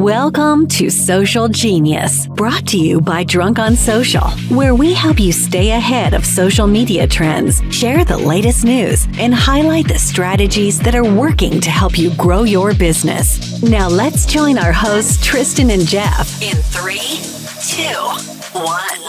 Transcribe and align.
Welcome 0.00 0.66
to 0.68 0.88
Social 0.88 1.46
Genius, 1.46 2.26
brought 2.28 2.66
to 2.68 2.78
you 2.78 3.02
by 3.02 3.22
Drunk 3.22 3.58
on 3.58 3.76
Social, 3.76 4.30
where 4.48 4.74
we 4.74 4.94
help 4.94 5.20
you 5.20 5.30
stay 5.30 5.72
ahead 5.72 6.14
of 6.14 6.24
social 6.24 6.66
media 6.66 7.06
trends, 7.06 7.62
share 7.70 8.02
the 8.02 8.16
latest 8.16 8.64
news, 8.64 9.06
and 9.18 9.34
highlight 9.34 9.88
the 9.88 9.98
strategies 9.98 10.78
that 10.80 10.94
are 10.94 11.04
working 11.04 11.60
to 11.60 11.68
help 11.68 11.98
you 11.98 12.14
grow 12.14 12.44
your 12.44 12.72
business. 12.72 13.62
Now 13.62 13.88
let's 13.88 14.24
join 14.24 14.56
our 14.56 14.72
hosts, 14.72 15.22
Tristan 15.22 15.68
and 15.68 15.86
Jeff, 15.86 16.40
in 16.40 16.56
three, 16.56 17.20
two, 17.68 18.58
one. 18.58 19.00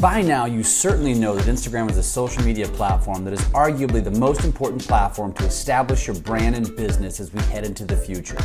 By 0.00 0.22
now, 0.22 0.46
you 0.46 0.62
certainly 0.62 1.12
know 1.12 1.34
that 1.34 1.44
Instagram 1.44 1.90
is 1.90 1.98
a 1.98 2.02
social 2.02 2.42
media 2.42 2.68
platform 2.68 3.22
that 3.24 3.34
is 3.34 3.40
arguably 3.52 4.02
the 4.02 4.10
most 4.10 4.44
important 4.44 4.86
platform 4.86 5.34
to 5.34 5.44
establish 5.44 6.06
your 6.06 6.16
brand 6.16 6.54
and 6.56 6.74
business 6.74 7.20
as 7.20 7.34
we 7.34 7.40
head 7.44 7.64
into 7.64 7.84
the 7.84 7.96
future. 7.96 8.38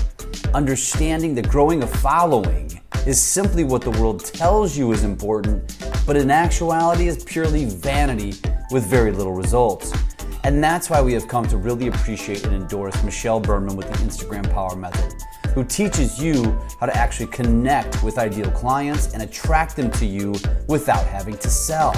Understanding 0.53 1.35
that 1.35 1.47
growing 1.47 1.83
a 1.83 1.87
following 1.87 2.81
is 3.05 3.21
simply 3.21 3.63
what 3.63 3.83
the 3.83 3.91
world 3.91 4.25
tells 4.25 4.75
you 4.75 4.91
is 4.91 5.03
important, 5.03 5.77
but 6.07 6.15
in 6.15 6.31
actuality 6.31 7.07
is 7.07 7.23
purely 7.23 7.65
vanity 7.65 8.33
with 8.71 8.83
very 8.85 9.11
little 9.11 9.33
results. 9.33 9.93
And 10.43 10.63
that's 10.63 10.89
why 10.89 11.01
we 11.01 11.13
have 11.13 11.27
come 11.27 11.47
to 11.49 11.57
really 11.57 11.87
appreciate 11.87 12.45
and 12.45 12.55
endorse 12.55 13.03
Michelle 13.03 13.39
Berman 13.39 13.75
with 13.75 13.87
the 13.87 13.97
Instagram 13.99 14.51
Power 14.51 14.75
Method 14.75 15.13
who 15.53 15.63
teaches 15.63 16.21
you 16.21 16.59
how 16.79 16.85
to 16.85 16.95
actually 16.95 17.27
connect 17.27 18.03
with 18.03 18.17
ideal 18.17 18.49
clients 18.51 19.13
and 19.13 19.23
attract 19.23 19.75
them 19.75 19.91
to 19.91 20.05
you 20.05 20.33
without 20.67 21.05
having 21.05 21.37
to 21.37 21.49
sell. 21.49 21.93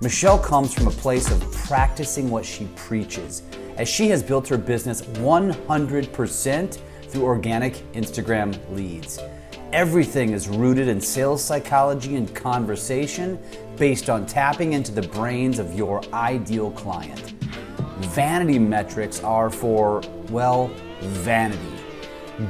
Michelle 0.00 0.38
comes 0.38 0.74
from 0.74 0.88
a 0.88 0.90
place 0.90 1.30
of 1.30 1.40
practicing 1.52 2.28
what 2.28 2.44
she 2.44 2.66
preaches, 2.76 3.42
as 3.76 3.88
she 3.88 4.08
has 4.08 4.22
built 4.22 4.48
her 4.48 4.58
business 4.58 5.02
100% 5.02 6.78
through 7.12 7.24
organic 7.24 7.74
Instagram 7.92 8.58
leads. 8.74 9.20
Everything 9.72 10.32
is 10.32 10.48
rooted 10.48 10.88
in 10.88 11.00
sales 11.00 11.44
psychology 11.44 12.16
and 12.16 12.34
conversation 12.34 13.38
based 13.76 14.10
on 14.10 14.26
tapping 14.26 14.72
into 14.72 14.90
the 14.92 15.02
brains 15.02 15.58
of 15.58 15.74
your 15.74 16.00
ideal 16.12 16.70
client. 16.72 17.34
Vanity 18.00 18.58
metrics 18.58 19.22
are 19.22 19.50
for, 19.50 20.02
well, 20.30 20.70
vanity. 21.00 21.60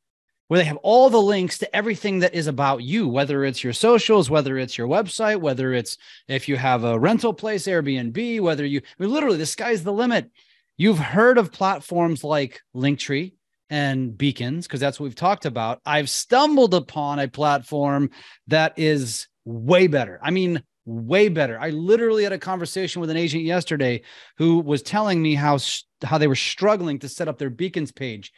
where 0.47 0.59
they 0.59 0.65
have 0.65 0.77
all 0.77 1.09
the 1.09 1.21
links 1.21 1.57
to 1.57 1.75
everything 1.75 2.19
that 2.19 2.33
is 2.33 2.47
about 2.47 2.81
you, 2.81 3.07
whether 3.07 3.43
it's 3.43 3.63
your 3.63 3.73
socials, 3.73 4.29
whether 4.29 4.57
it's 4.57 4.77
your 4.77 4.87
website, 4.87 5.41
whether 5.41 5.73
it's 5.73 5.97
if 6.27 6.47
you 6.47 6.55
have 6.55 6.83
a 6.83 6.97
rental 6.97 7.33
place, 7.33 7.67
Airbnb, 7.67 8.39
whether 8.41 8.65
you 8.65 8.79
I 8.79 9.03
mean, 9.03 9.11
literally 9.11 9.37
the 9.37 9.45
sky's 9.45 9.83
the 9.83 9.91
limit. 9.91 10.31
You've 10.77 10.99
heard 10.99 11.37
of 11.37 11.51
platforms 11.51 12.23
like 12.23 12.61
Linktree 12.75 13.33
and 13.69 14.17
Beacons, 14.17 14.67
because 14.67 14.79
that's 14.79 14.99
what 14.99 15.05
we've 15.05 15.15
talked 15.15 15.45
about. 15.45 15.81
I've 15.85 16.09
stumbled 16.09 16.73
upon 16.73 17.19
a 17.19 17.27
platform 17.27 18.09
that 18.47 18.73
is 18.77 19.27
way 19.45 19.87
better. 19.87 20.19
I 20.21 20.31
mean, 20.31 20.63
way 20.85 21.29
better. 21.29 21.59
I 21.59 21.71
literally 21.71 22.23
had 22.23 22.33
a 22.33 22.39
conversation 22.39 23.01
with 23.01 23.09
an 23.09 23.17
agent 23.17 23.43
yesterday 23.43 24.03
who 24.37 24.59
was 24.59 24.81
telling 24.81 25.21
me 25.21 25.35
how 25.35 25.59
how 26.03 26.17
they 26.17 26.27
were 26.27 26.35
struggling 26.35 26.99
to 26.99 27.09
set 27.09 27.27
up 27.27 27.37
their 27.37 27.49
Beacons 27.49 27.91
page 27.91 28.31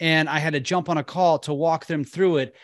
and 0.00 0.28
I 0.28 0.38
had 0.38 0.54
to 0.54 0.60
jump 0.60 0.88
on 0.88 0.98
a 0.98 1.04
call 1.04 1.38
to 1.40 1.54
walk 1.54 1.86
them 1.86 2.02
through 2.02 2.38
it. 2.38 2.56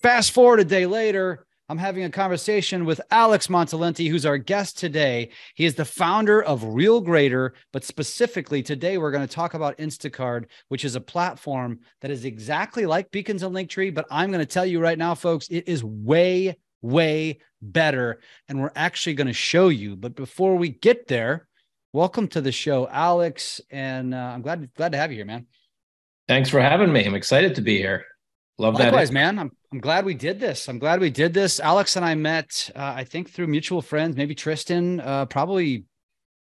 Fast 0.00 0.30
forward 0.30 0.60
a 0.60 0.64
day 0.64 0.86
later, 0.86 1.44
I'm 1.68 1.78
having 1.78 2.04
a 2.04 2.10
conversation 2.10 2.84
with 2.84 3.00
Alex 3.10 3.46
Montalenti, 3.46 4.08
who's 4.08 4.26
our 4.26 4.36
guest 4.36 4.78
today. 4.78 5.30
He 5.54 5.64
is 5.64 5.74
the 5.74 5.84
founder 5.84 6.42
of 6.42 6.64
Real 6.64 7.00
Grader, 7.00 7.54
but 7.72 7.84
specifically 7.84 8.62
today 8.62 8.98
we're 8.98 9.12
going 9.12 9.26
to 9.26 9.32
talk 9.32 9.54
about 9.54 9.78
Instacard, 9.78 10.46
which 10.68 10.84
is 10.84 10.96
a 10.96 11.00
platform 11.00 11.80
that 12.00 12.10
is 12.10 12.24
exactly 12.24 12.84
like 12.84 13.10
Beacons 13.10 13.42
and 13.42 13.54
Linktree. 13.54 13.94
But 13.94 14.06
I'm 14.10 14.30
going 14.30 14.44
to 14.44 14.52
tell 14.52 14.66
you 14.66 14.80
right 14.80 14.98
now, 14.98 15.14
folks, 15.14 15.48
it 15.48 15.68
is 15.68 15.84
way, 15.84 16.58
way 16.82 17.38
better, 17.62 18.20
and 18.48 18.60
we're 18.60 18.72
actually 18.74 19.14
going 19.14 19.28
to 19.28 19.32
show 19.32 19.68
you. 19.68 19.94
But 19.94 20.16
before 20.16 20.56
we 20.56 20.68
get 20.68 21.06
there, 21.06 21.46
welcome 21.92 22.26
to 22.28 22.40
the 22.40 22.52
show, 22.52 22.88
Alex, 22.88 23.60
and 23.70 24.14
uh, 24.14 24.18
I'm 24.18 24.42
glad 24.42 24.68
glad 24.74 24.92
to 24.92 24.98
have 24.98 25.12
you 25.12 25.18
here, 25.18 25.26
man. 25.26 25.46
Thanks 26.26 26.50
for 26.50 26.60
having 26.60 26.92
me. 26.92 27.04
I'm 27.04 27.14
excited 27.14 27.54
to 27.54 27.62
be 27.62 27.78
here. 27.78 28.04
Love 28.62 28.74
Likewise, 28.74 28.84
that. 28.84 28.92
Likewise, 28.92 29.12
man. 29.12 29.38
I'm, 29.40 29.50
I'm 29.72 29.80
glad 29.80 30.04
we 30.04 30.14
did 30.14 30.38
this. 30.38 30.68
I'm 30.68 30.78
glad 30.78 31.00
we 31.00 31.10
did 31.10 31.34
this. 31.34 31.58
Alex 31.58 31.96
and 31.96 32.04
I 32.04 32.14
met, 32.14 32.70
uh, 32.76 32.92
I 32.96 33.02
think, 33.02 33.28
through 33.28 33.48
mutual 33.48 33.82
friends, 33.82 34.16
maybe 34.16 34.36
Tristan, 34.36 35.00
uh, 35.00 35.26
probably 35.26 35.84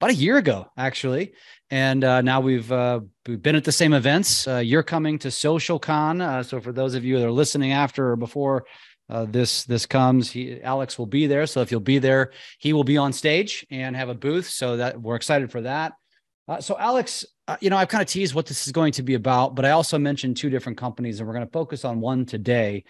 about 0.01 0.11
a 0.11 0.15
year 0.15 0.35
ago, 0.35 0.67
actually. 0.75 1.31
And 1.71 2.03
uh, 2.03 2.21
now 2.21 2.41
we've 2.41 2.69
uh, 2.69 2.99
we've 3.25 3.41
been 3.41 3.55
at 3.55 3.63
the 3.63 3.71
same 3.71 3.93
events. 3.93 4.45
Uh, 4.45 4.57
you're 4.57 4.83
coming 4.83 5.17
to 5.19 5.31
Social 5.31 5.79
Con, 5.79 6.19
uh, 6.19 6.43
so 6.43 6.59
for 6.59 6.73
those 6.73 6.93
of 6.93 7.05
you 7.05 7.17
that 7.19 7.25
are 7.25 7.31
listening 7.31 7.71
after 7.71 8.11
or 8.11 8.17
before 8.17 8.65
uh, 9.09 9.23
this 9.23 9.63
this 9.63 9.85
comes, 9.85 10.29
he 10.29 10.61
Alex 10.61 10.99
will 10.99 11.05
be 11.05 11.25
there. 11.25 11.47
So 11.47 11.61
if 11.61 11.71
you'll 11.71 11.79
be 11.79 11.99
there, 11.99 12.33
he 12.59 12.73
will 12.73 12.83
be 12.83 12.97
on 12.97 13.13
stage 13.13 13.65
and 13.71 13.95
have 13.95 14.09
a 14.09 14.13
booth. 14.13 14.49
So 14.49 14.75
that 14.75 15.01
we're 15.01 15.15
excited 15.15 15.51
for 15.51 15.61
that. 15.61 15.93
Uh, 16.47 16.59
so, 16.59 16.77
Alex, 16.77 17.25
uh, 17.47 17.57
you 17.59 17.69
know, 17.69 17.77
I've 17.77 17.89
kind 17.89 18.01
of 18.01 18.07
teased 18.07 18.33
what 18.33 18.45
this 18.45 18.65
is 18.65 18.71
going 18.71 18.93
to 18.93 19.03
be 19.03 19.15
about, 19.15 19.55
but 19.55 19.65
I 19.65 19.71
also 19.71 19.97
mentioned 19.97 20.37
two 20.37 20.49
different 20.49 20.77
companies, 20.77 21.19
and 21.19 21.27
we're 21.27 21.33
going 21.33 21.45
to 21.45 21.51
focus 21.51 21.83
on 21.83 21.99
one 21.99 22.25
today. 22.25 22.85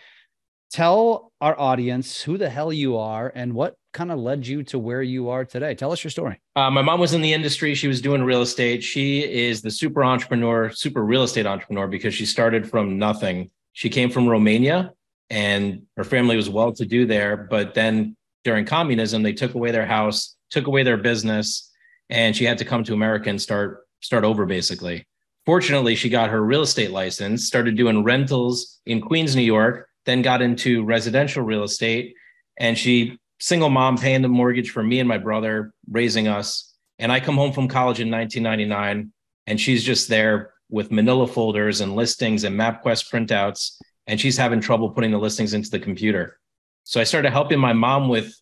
Tell 0.72 1.31
our 1.41 1.59
audience 1.59 2.22
who 2.22 2.38
the 2.38 2.50
hell 2.50 2.74
you 2.74 2.97
are 2.97 3.31
and 3.36 3.53
what 3.53 3.75
kind 3.94 4.12
of 4.12 4.19
led 4.19 4.46
you 4.46 4.63
to 4.63 4.80
where 4.80 5.03
you 5.03 5.30
are 5.30 5.46
today. 5.46 5.75
Tell 5.75 5.92
us 5.92 6.03
your 6.03 6.09
story. 6.12 6.42
Uh, 6.56 6.72
my 6.72 6.81
mom 6.81 7.00
was 7.00 7.13
in 7.13 7.22
the 7.22 7.34
industry. 7.34 7.75
She 7.75 7.88
was 7.88 8.02
doing 8.02 8.24
real 8.24 8.42
estate. 8.42 8.84
She 8.84 9.22
is 9.22 9.62
the 9.62 9.69
super 9.69 10.03
entrepreneur, 10.03 10.72
super 10.72 11.03
real 11.03 11.24
estate 11.24 11.46
entrepreneur 11.46 11.88
because 11.88 12.16
she 12.16 12.25
started 12.25 12.68
from 12.68 12.97
nothing. 12.97 13.52
She 13.74 13.90
came 13.90 14.09
from 14.09 14.28
Romania 14.28 14.94
and 15.30 15.84
her 15.96 16.03
family 16.03 16.36
was 16.36 16.50
well 16.50 16.74
to 16.74 16.86
do 16.86 17.06
there. 17.06 17.38
But 17.38 17.75
then 17.75 18.16
during 18.44 18.66
communism, 18.66 19.22
they 19.22 19.34
took 19.34 19.53
away 19.53 19.69
their 19.69 19.86
house, 19.86 20.36
took 20.50 20.66
away 20.66 20.81
their 20.81 20.97
business 20.97 21.72
and 22.09 22.36
she 22.36 22.46
had 22.46 22.58
to 22.58 22.66
come 22.66 22.84
to 22.86 22.94
America 22.94 23.30
and 23.30 23.42
start 23.42 23.82
start 24.03 24.24
over 24.24 24.46
basically. 24.46 25.08
Fortunately, 25.46 25.96
she 25.96 26.09
got 26.09 26.30
her 26.30 26.44
real 26.44 26.62
estate 26.62 26.91
license, 26.91 27.47
started 27.47 27.75
doing 27.75 28.03
rentals 28.03 28.80
in 28.86 29.02
Queens, 29.02 29.36
New 29.36 29.41
York, 29.41 29.88
then 30.06 30.22
got 30.22 30.41
into 30.41 30.84
residential 30.84 31.44
real 31.44 31.64
estate, 31.64 32.13
and 32.58 32.78
she 32.78 33.18
single 33.40 33.69
mom 33.69 33.97
paying 33.97 34.22
the 34.22 34.28
mortgage 34.28 34.72
for 34.72 34.84
me 34.84 35.00
and 35.00 35.09
my 35.09 35.18
brother, 35.18 35.74
raising 35.90 36.28
us. 36.28 36.74
And 37.00 37.12
I 37.12 37.19
come 37.19 37.36
home 37.36 37.52
from 37.52 37.68
college 37.68 38.00
in 38.00 38.10
1999, 38.10 39.12
and 39.48 39.60
she's 39.60 39.83
just 39.83 40.07
there 40.07 40.54
with 40.69 40.92
manila 40.92 41.27
folders 41.27 41.81
and 41.81 41.95
listings 41.95 42.44
and 42.45 42.57
MapQuest 42.57 43.12
printouts, 43.12 43.75
and 44.07 44.19
she's 44.19 44.38
having 44.38 44.62
trouble 44.62 44.92
putting 44.92 45.12
the 45.12 45.18
listings 45.18 45.54
into 45.54 45.69
the 45.69 45.80
computer. 45.80 46.39
So 46.83 47.01
I 47.01 47.06
started 47.06 47.31
helping 47.31 47.60
my 47.60 47.74
mom 47.74 48.07
with 48.07 48.33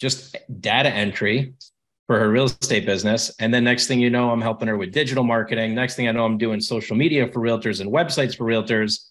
just 0.00 0.36
data 0.60 0.90
entry 0.90 1.54
for 2.06 2.18
her 2.18 2.30
real 2.30 2.44
estate 2.44 2.86
business. 2.86 3.34
And 3.40 3.52
then 3.52 3.64
next 3.64 3.86
thing 3.86 4.00
you 4.00 4.10
know, 4.10 4.30
I'm 4.30 4.40
helping 4.40 4.68
her 4.68 4.76
with 4.76 4.92
digital 4.92 5.24
marketing. 5.24 5.74
Next 5.74 5.96
thing 5.96 6.08
I 6.08 6.12
know, 6.12 6.24
I'm 6.24 6.38
doing 6.38 6.60
social 6.60 6.96
media 6.96 7.26
for 7.26 7.40
realtors 7.40 7.80
and 7.80 7.90
websites 7.90 8.36
for 8.36 8.44
realtors. 8.44 9.08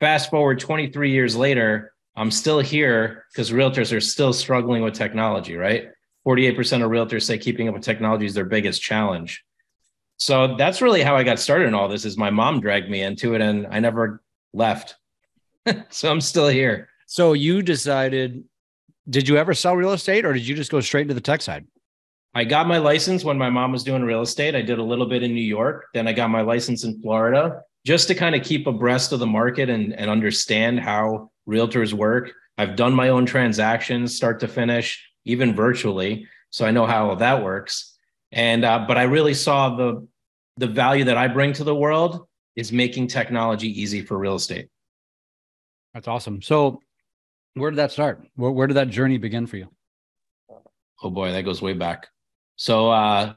Fast 0.00 0.30
forward 0.30 0.58
23 0.58 1.10
years 1.10 1.36
later, 1.36 1.92
I'm 2.16 2.30
still 2.30 2.60
here 2.60 3.26
because 3.32 3.50
realtors 3.50 3.94
are 3.94 4.00
still 4.00 4.32
struggling 4.32 4.82
with 4.82 4.94
technology, 4.94 5.56
right? 5.56 5.88
48% 6.26 6.84
of 6.84 6.90
realtors 6.90 7.22
say 7.22 7.38
keeping 7.38 7.68
up 7.68 7.74
with 7.74 7.82
technology 7.82 8.26
is 8.26 8.34
their 8.34 8.44
biggest 8.44 8.82
challenge. 8.82 9.44
So 10.16 10.56
that's 10.56 10.82
really 10.82 11.02
how 11.02 11.16
I 11.16 11.22
got 11.22 11.38
started 11.38 11.68
in 11.68 11.74
all 11.74 11.88
this 11.88 12.04
is 12.04 12.16
my 12.16 12.30
mom 12.30 12.60
dragged 12.60 12.90
me 12.90 13.02
into 13.02 13.34
it 13.34 13.40
and 13.40 13.66
I 13.70 13.78
never 13.78 14.22
left. 14.52 14.96
so 15.90 16.10
I'm 16.10 16.20
still 16.20 16.48
here. 16.48 16.88
So 17.06 17.34
you 17.34 17.62
decided 17.62 18.44
did 19.08 19.26
you 19.26 19.38
ever 19.38 19.54
sell 19.54 19.74
real 19.74 19.92
estate 19.92 20.26
or 20.26 20.32
did 20.32 20.46
you 20.46 20.54
just 20.54 20.70
go 20.70 20.80
straight 20.80 21.02
into 21.02 21.14
the 21.14 21.20
tech 21.20 21.40
side? 21.40 21.66
I 22.34 22.44
got 22.44 22.68
my 22.68 22.78
license 22.78 23.24
when 23.24 23.38
my 23.38 23.50
mom 23.50 23.72
was 23.72 23.82
doing 23.82 24.02
real 24.02 24.22
estate. 24.22 24.54
I 24.54 24.62
did 24.62 24.78
a 24.78 24.82
little 24.82 25.06
bit 25.06 25.22
in 25.22 25.34
New 25.34 25.40
York. 25.40 25.86
Then 25.94 26.06
I 26.06 26.12
got 26.12 26.30
my 26.30 26.42
license 26.42 26.84
in 26.84 27.00
Florida 27.00 27.62
just 27.84 28.08
to 28.08 28.14
kind 28.14 28.34
of 28.34 28.42
keep 28.42 28.66
abreast 28.66 29.12
of 29.12 29.18
the 29.18 29.26
market 29.26 29.70
and, 29.70 29.92
and 29.94 30.10
understand 30.10 30.80
how 30.80 31.30
realtors 31.48 31.92
work. 31.92 32.32
I've 32.58 32.76
done 32.76 32.92
my 32.92 33.08
own 33.08 33.24
transactions 33.24 34.14
start 34.14 34.40
to 34.40 34.48
finish, 34.48 35.02
even 35.24 35.54
virtually. 35.54 36.26
So 36.50 36.66
I 36.66 36.70
know 36.70 36.86
how 36.86 37.14
that 37.14 37.42
works. 37.42 37.96
And 38.30 38.64
uh, 38.64 38.84
but 38.86 38.98
I 38.98 39.04
really 39.04 39.34
saw 39.34 39.76
the 39.76 40.06
the 40.58 40.66
value 40.66 41.04
that 41.04 41.16
I 41.16 41.28
bring 41.28 41.52
to 41.54 41.64
the 41.64 41.74
world 41.74 42.26
is 42.56 42.72
making 42.72 43.06
technology 43.06 43.80
easy 43.80 44.02
for 44.02 44.18
real 44.18 44.34
estate. 44.34 44.68
That's 45.94 46.08
awesome. 46.08 46.42
So 46.42 46.82
where 47.54 47.70
did 47.70 47.78
that 47.78 47.92
start? 47.92 48.26
Where, 48.34 48.50
where 48.50 48.66
did 48.66 48.74
that 48.74 48.90
journey 48.90 49.18
begin 49.18 49.46
for 49.46 49.56
you? 49.56 49.68
Oh 51.02 51.10
boy, 51.10 51.32
that 51.32 51.42
goes 51.42 51.62
way 51.62 51.72
back. 51.72 52.08
So 52.58 52.90
uh, 52.90 53.34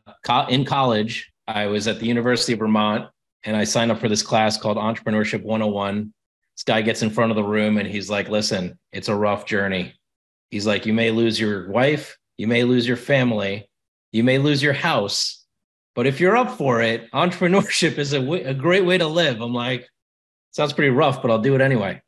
in 0.50 0.66
college, 0.66 1.32
I 1.48 1.68
was 1.68 1.88
at 1.88 2.00
the 2.00 2.08
University 2.08 2.54
of 2.54 2.60
Vermont 2.60 3.08
and 3.44 3.56
I 3.56 3.64
signed 3.64 3.92
up 3.92 4.00
for 4.00 4.10
this 4.10 4.24
class 4.24 4.58
called 4.58 4.78
Entrepreneurship 4.78 5.44
101. 5.44 6.12
This 6.56 6.64
guy 6.64 6.82
gets 6.82 7.04
in 7.04 7.12
front 7.12 7.32
of 7.32 7.36
the 7.36 7.44
room 7.44 7.78
and 7.78 7.88
he's 7.88 8.10
like, 8.10 8.30
listen, 8.30 8.80
it's 8.92 9.10
a 9.10 9.16
rough 9.16 9.46
journey. 9.46 9.94
He's 10.50 10.66
like, 10.66 10.88
you 10.88 10.94
may 10.94 11.12
lose 11.12 11.40
your 11.40 11.70
wife, 11.70 12.18
you 12.38 12.48
may 12.48 12.64
lose 12.64 12.88
your 12.88 12.98
family, 12.98 13.70
you 14.12 14.24
may 14.24 14.40
lose 14.40 14.62
your 14.62 14.74
house. 14.74 15.46
But 15.94 16.08
if 16.08 16.20
you're 16.20 16.36
up 16.36 16.58
for 16.58 16.82
it, 16.82 17.10
entrepreneurship 17.14 18.00
is 18.00 18.14
a, 18.14 18.20
w- 18.20 18.48
a 18.48 18.56
great 18.56 18.86
way 18.86 18.98
to 18.98 19.08
live. 19.08 19.40
I'm 19.40 19.54
like, 19.54 19.88
sounds 20.50 20.74
pretty 20.74 20.90
rough, 20.90 21.22
but 21.22 21.30
I'll 21.30 21.38
do 21.38 21.54
it 21.54 21.62
anyway. 21.62 22.02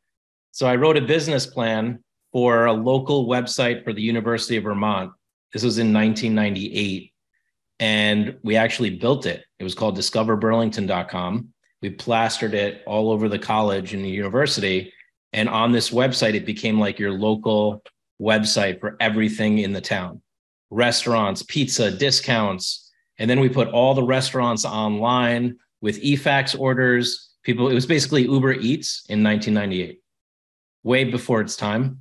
So 0.50 0.66
I 0.66 0.74
wrote 0.74 0.96
a 0.96 1.00
business 1.00 1.46
plan 1.46 2.02
for 2.32 2.66
a 2.66 2.72
local 2.72 3.28
website 3.28 3.84
for 3.84 3.92
the 3.92 4.02
University 4.02 4.56
of 4.56 4.64
Vermont. 4.64 5.12
This 5.54 5.62
was 5.62 5.78
in 5.78 5.94
1998 5.94 7.12
and 7.78 8.36
we 8.42 8.56
actually 8.56 8.90
built 8.90 9.24
it. 9.24 9.44
It 9.58 9.64
was 9.64 9.74
called 9.74 9.96
discoverburlington.com. 9.96 11.48
We 11.80 11.90
plastered 11.90 12.54
it 12.54 12.82
all 12.86 13.12
over 13.12 13.28
the 13.28 13.38
college 13.38 13.94
and 13.94 14.04
the 14.04 14.10
university. 14.10 14.92
And 15.32 15.48
on 15.48 15.70
this 15.70 15.90
website, 15.90 16.34
it 16.34 16.44
became 16.44 16.80
like 16.80 16.98
your 16.98 17.12
local 17.12 17.82
website 18.20 18.80
for 18.80 18.96
everything 19.00 19.58
in 19.58 19.72
the 19.72 19.80
town 19.80 20.20
restaurants, 20.70 21.42
pizza, 21.44 21.90
discounts. 21.90 22.90
And 23.18 23.30
then 23.30 23.38
we 23.38 23.48
put 23.48 23.68
all 23.68 23.94
the 23.94 24.02
restaurants 24.02 24.64
online 24.64 25.56
with 25.80 26.02
eFax 26.02 26.58
orders. 26.58 27.30
People, 27.44 27.68
it 27.68 27.74
was 27.74 27.86
basically 27.86 28.22
Uber 28.22 28.54
Eats 28.54 29.04
in 29.08 29.22
1998, 29.22 30.00
way 30.82 31.04
before 31.04 31.40
its 31.40 31.54
time. 31.54 32.00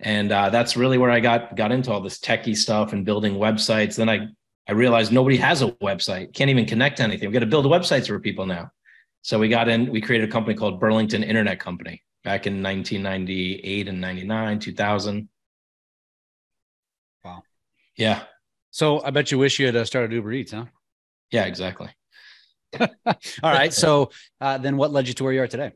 And 0.00 0.30
uh, 0.30 0.50
that's 0.50 0.76
really 0.76 0.98
where 0.98 1.10
I 1.10 1.20
got 1.20 1.56
got 1.56 1.72
into 1.72 1.90
all 1.90 2.00
this 2.00 2.18
techie 2.18 2.56
stuff 2.56 2.92
and 2.92 3.04
building 3.04 3.34
websites. 3.34 3.96
Then 3.96 4.08
I 4.08 4.28
I 4.68 4.72
realized 4.72 5.12
nobody 5.12 5.36
has 5.36 5.62
a 5.62 5.70
website, 5.72 6.34
can't 6.34 6.50
even 6.50 6.66
connect 6.66 6.96
to 6.96 7.04
anything. 7.04 7.28
We 7.28 7.32
got 7.32 7.40
to 7.40 7.46
build 7.46 7.66
websites 7.66 8.08
for 8.08 8.18
people 8.18 8.46
now. 8.46 8.70
So 9.22 9.38
we 9.38 9.48
got 9.48 9.68
in, 9.68 9.90
we 9.90 10.00
created 10.00 10.28
a 10.28 10.32
company 10.32 10.56
called 10.56 10.80
Burlington 10.80 11.22
Internet 11.22 11.60
Company 11.60 12.02
back 12.24 12.46
in 12.46 12.62
1998 12.62 13.88
and 13.88 14.00
99, 14.00 14.58
2000. 14.58 15.28
Wow. 17.24 17.42
Yeah. 17.96 18.24
So 18.70 19.02
I 19.02 19.10
bet 19.10 19.30
you 19.30 19.38
wish 19.38 19.58
you 19.58 19.66
had 19.66 19.76
uh, 19.76 19.84
started 19.84 20.12
Uber 20.12 20.32
Eats, 20.32 20.52
huh? 20.52 20.66
Yeah, 21.30 21.44
exactly. 21.44 21.88
All 22.80 22.86
right. 23.42 23.72
So 23.72 24.10
uh, 24.40 24.58
then 24.58 24.76
what 24.76 24.92
led 24.92 25.08
you 25.08 25.14
to 25.14 25.24
where 25.24 25.32
you 25.32 25.42
are 25.42 25.48
today? 25.48 25.72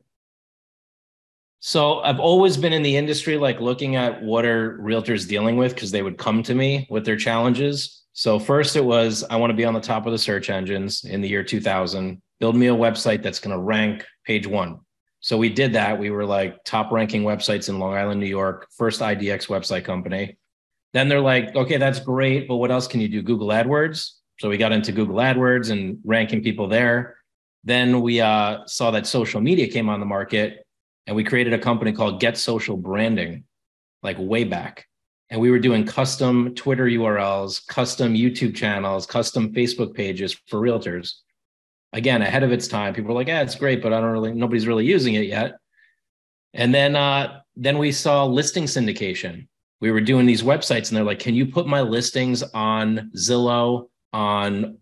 So 1.63 2.01
I've 2.01 2.19
always 2.19 2.57
been 2.57 2.73
in 2.73 2.83
the 2.83 2.97
industry, 2.97 3.37
like 3.37 3.61
looking 3.61 3.95
at 3.95 4.23
what 4.23 4.47
are 4.47 4.79
realtors 4.79 5.29
dealing 5.29 5.59
with 5.59 5.75
because 5.75 5.91
they 5.91 6.03
would 6.03 6.17
come 6.17 6.43
to 6.45 6.55
me 6.55 6.87
with 6.89 7.05
their 7.05 7.17
challenges. 7.17 8.03
So 8.15 8.39
first 8.39 8.77
it 8.77 8.85
was 8.85 9.25
I 9.29 9.37
want 9.37 9.51
to 9.51 9.57
be 9.57 9.67
on 9.67 9.75
the 9.75 9.81
top 9.81 10.07
of 10.07 10.13
the 10.13 10.19
search 10.19 10.49
engines 10.49 11.05
in 11.05 11.21
the 11.21 11.29
year 11.29 11.45
2000. 11.45 12.21
Build 12.41 12.57
me 12.57 12.69
a 12.69 12.75
website 12.75 13.23
that's 13.23 13.39
going 13.39 13.55
to 13.55 13.63
rank 13.63 14.07
page 14.25 14.47
1. 14.47 14.79
So 15.21 15.37
we 15.37 15.51
did 15.51 15.75
that. 15.75 15.99
We 15.99 16.11
were 16.11 16.25
like 16.25 16.65
top 16.65 16.91
ranking 16.93 17.25
websites 17.25 17.69
in 17.69 17.79
Long 17.79 17.93
Island, 17.93 18.21
New 18.21 18.27
York, 18.27 18.67
first 18.79 19.03
IDX 19.03 19.49
website 19.49 19.85
company. 19.85 20.39
Then 20.95 21.09
they're 21.09 21.21
like, 21.21 21.55
"Okay, 21.55 21.77
that's 21.77 22.01
great, 22.01 22.49
but 22.49 22.57
what 22.57 22.71
else 22.71 22.89
can 22.89 23.03
you 23.03 23.09
do? 23.09 23.21
Google 23.21 23.49
AdWords." 23.49 24.13
So 24.39 24.49
we 24.49 24.57
got 24.57 24.73
into 24.73 24.93
Google 24.93 25.17
AdWords 25.17 25.71
and 25.71 25.99
ranking 26.07 26.43
people 26.43 26.69
there. 26.69 27.19
Then 27.65 28.01
we 28.01 28.23
uh, 28.23 28.65
saw 28.67 28.91
that 28.93 29.07
social 29.07 29.43
media 29.43 29.69
came 29.69 29.91
on 29.91 30.01
the 30.01 30.07
market 30.07 30.65
and 31.11 31.17
we 31.17 31.25
created 31.25 31.53
a 31.53 31.59
company 31.59 31.91
called 31.91 32.21
Get 32.21 32.39
Social 32.39 32.77
Branding, 32.77 33.43
like 34.01 34.17
way 34.19 34.45
back 34.45 34.87
and 35.31 35.41
we 35.41 35.51
were 35.51 35.61
doing 35.61 35.87
custom 35.87 36.55
Twitter 36.55 36.87
URLs, 36.87 37.65
custom 37.67 38.15
YouTube 38.15 38.55
channels, 38.55 39.07
custom 39.07 39.55
Facebook 39.55 39.95
pages 39.95 40.37
for 40.49 40.61
realtors. 40.61 41.15
Again, 41.93 42.23
ahead 42.23 42.43
of 42.43 42.53
its 42.53 42.69
time. 42.69 42.95
People 42.95 43.15
were 43.15 43.21
like, 43.21 43.29
"Yeah, 43.29 43.43
it's 43.43 43.55
great, 43.55 43.81
but 43.81 43.93
I 43.93 44.01
don't 44.01 44.11
really. 44.11 44.33
Nobody's 44.33 44.67
really 44.67 44.87
using 44.87 45.15
it 45.15 45.27
yet." 45.27 45.57
And 46.53 46.75
then, 46.75 46.97
uh, 46.97 47.41
then 47.57 47.79
we 47.79 47.93
saw 47.93 48.25
listing 48.25 48.65
syndication. 48.65 49.47
We 49.81 49.93
were 49.93 50.01
doing 50.01 50.27
these 50.27 50.43
websites, 50.43 50.89
and 50.89 50.97
they're 50.97 51.05
like, 51.05 51.21
"Can 51.21 51.35
you 51.35 51.47
put 51.47 51.67
my 51.67 51.81
listings 51.81 52.43
on 52.43 53.11
Zillow, 53.17 53.89
on 54.13 54.79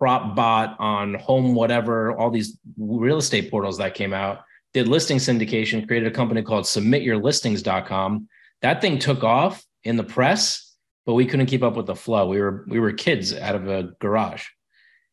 PropBot, 0.00 0.76
on 0.80 1.14
Home 1.14 1.54
Whatever, 1.54 2.16
all 2.18 2.30
these 2.30 2.58
real 2.76 3.18
estate 3.18 3.50
portals 3.50 3.78
that 3.78 3.94
came 3.94 4.12
out?" 4.12 4.40
Did 4.74 4.88
listing 4.88 5.18
syndication, 5.18 5.86
created 5.86 6.08
a 6.12 6.14
company 6.14 6.42
called 6.42 6.64
SubmitYourListings.com. 6.64 8.28
That 8.62 8.80
thing 8.80 8.98
took 8.98 9.22
off 9.22 9.64
in 9.84 9.96
the 9.96 10.04
press, 10.04 10.74
but 11.06 11.14
we 11.14 11.26
couldn't 11.26 11.46
keep 11.46 11.62
up 11.62 11.76
with 11.76 11.86
the 11.86 11.94
flow. 11.94 12.28
We 12.28 12.40
were 12.40 12.64
we 12.68 12.80
were 12.80 12.92
kids 12.92 13.32
out 13.32 13.54
of 13.54 13.68
a 13.68 13.90
garage, 14.00 14.44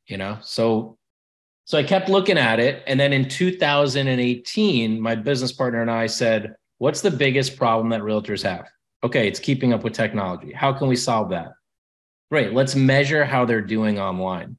you 0.07 0.17
know. 0.17 0.39
So 0.41 0.97
so 1.65 1.77
I 1.77 1.83
kept 1.83 2.09
looking 2.09 2.37
at 2.37 2.59
it, 2.59 2.83
and 2.87 2.99
then 2.99 3.13
in 3.13 3.29
2018, 3.29 4.99
my 4.99 5.15
business 5.15 5.51
partner 5.51 5.81
and 5.81 5.91
I 5.91 6.07
said, 6.07 6.55
"What's 6.79 7.01
the 7.01 7.11
biggest 7.11 7.55
problem 7.55 7.89
that 7.89 8.01
realtors 8.01 8.41
have?" 8.43 8.67
Okay, 9.03 9.27
it's 9.27 9.39
keeping 9.39 9.73
up 9.73 9.83
with 9.83 9.93
technology. 9.93 10.51
How 10.51 10.73
can 10.73 10.87
we 10.87 10.95
solve 10.95 11.29
that? 11.29 11.49
Great. 12.31 12.53
Let's 12.53 12.75
measure 12.75 13.25
how 13.25 13.45
they're 13.45 13.61
doing 13.61 13.99
online. 13.99 14.57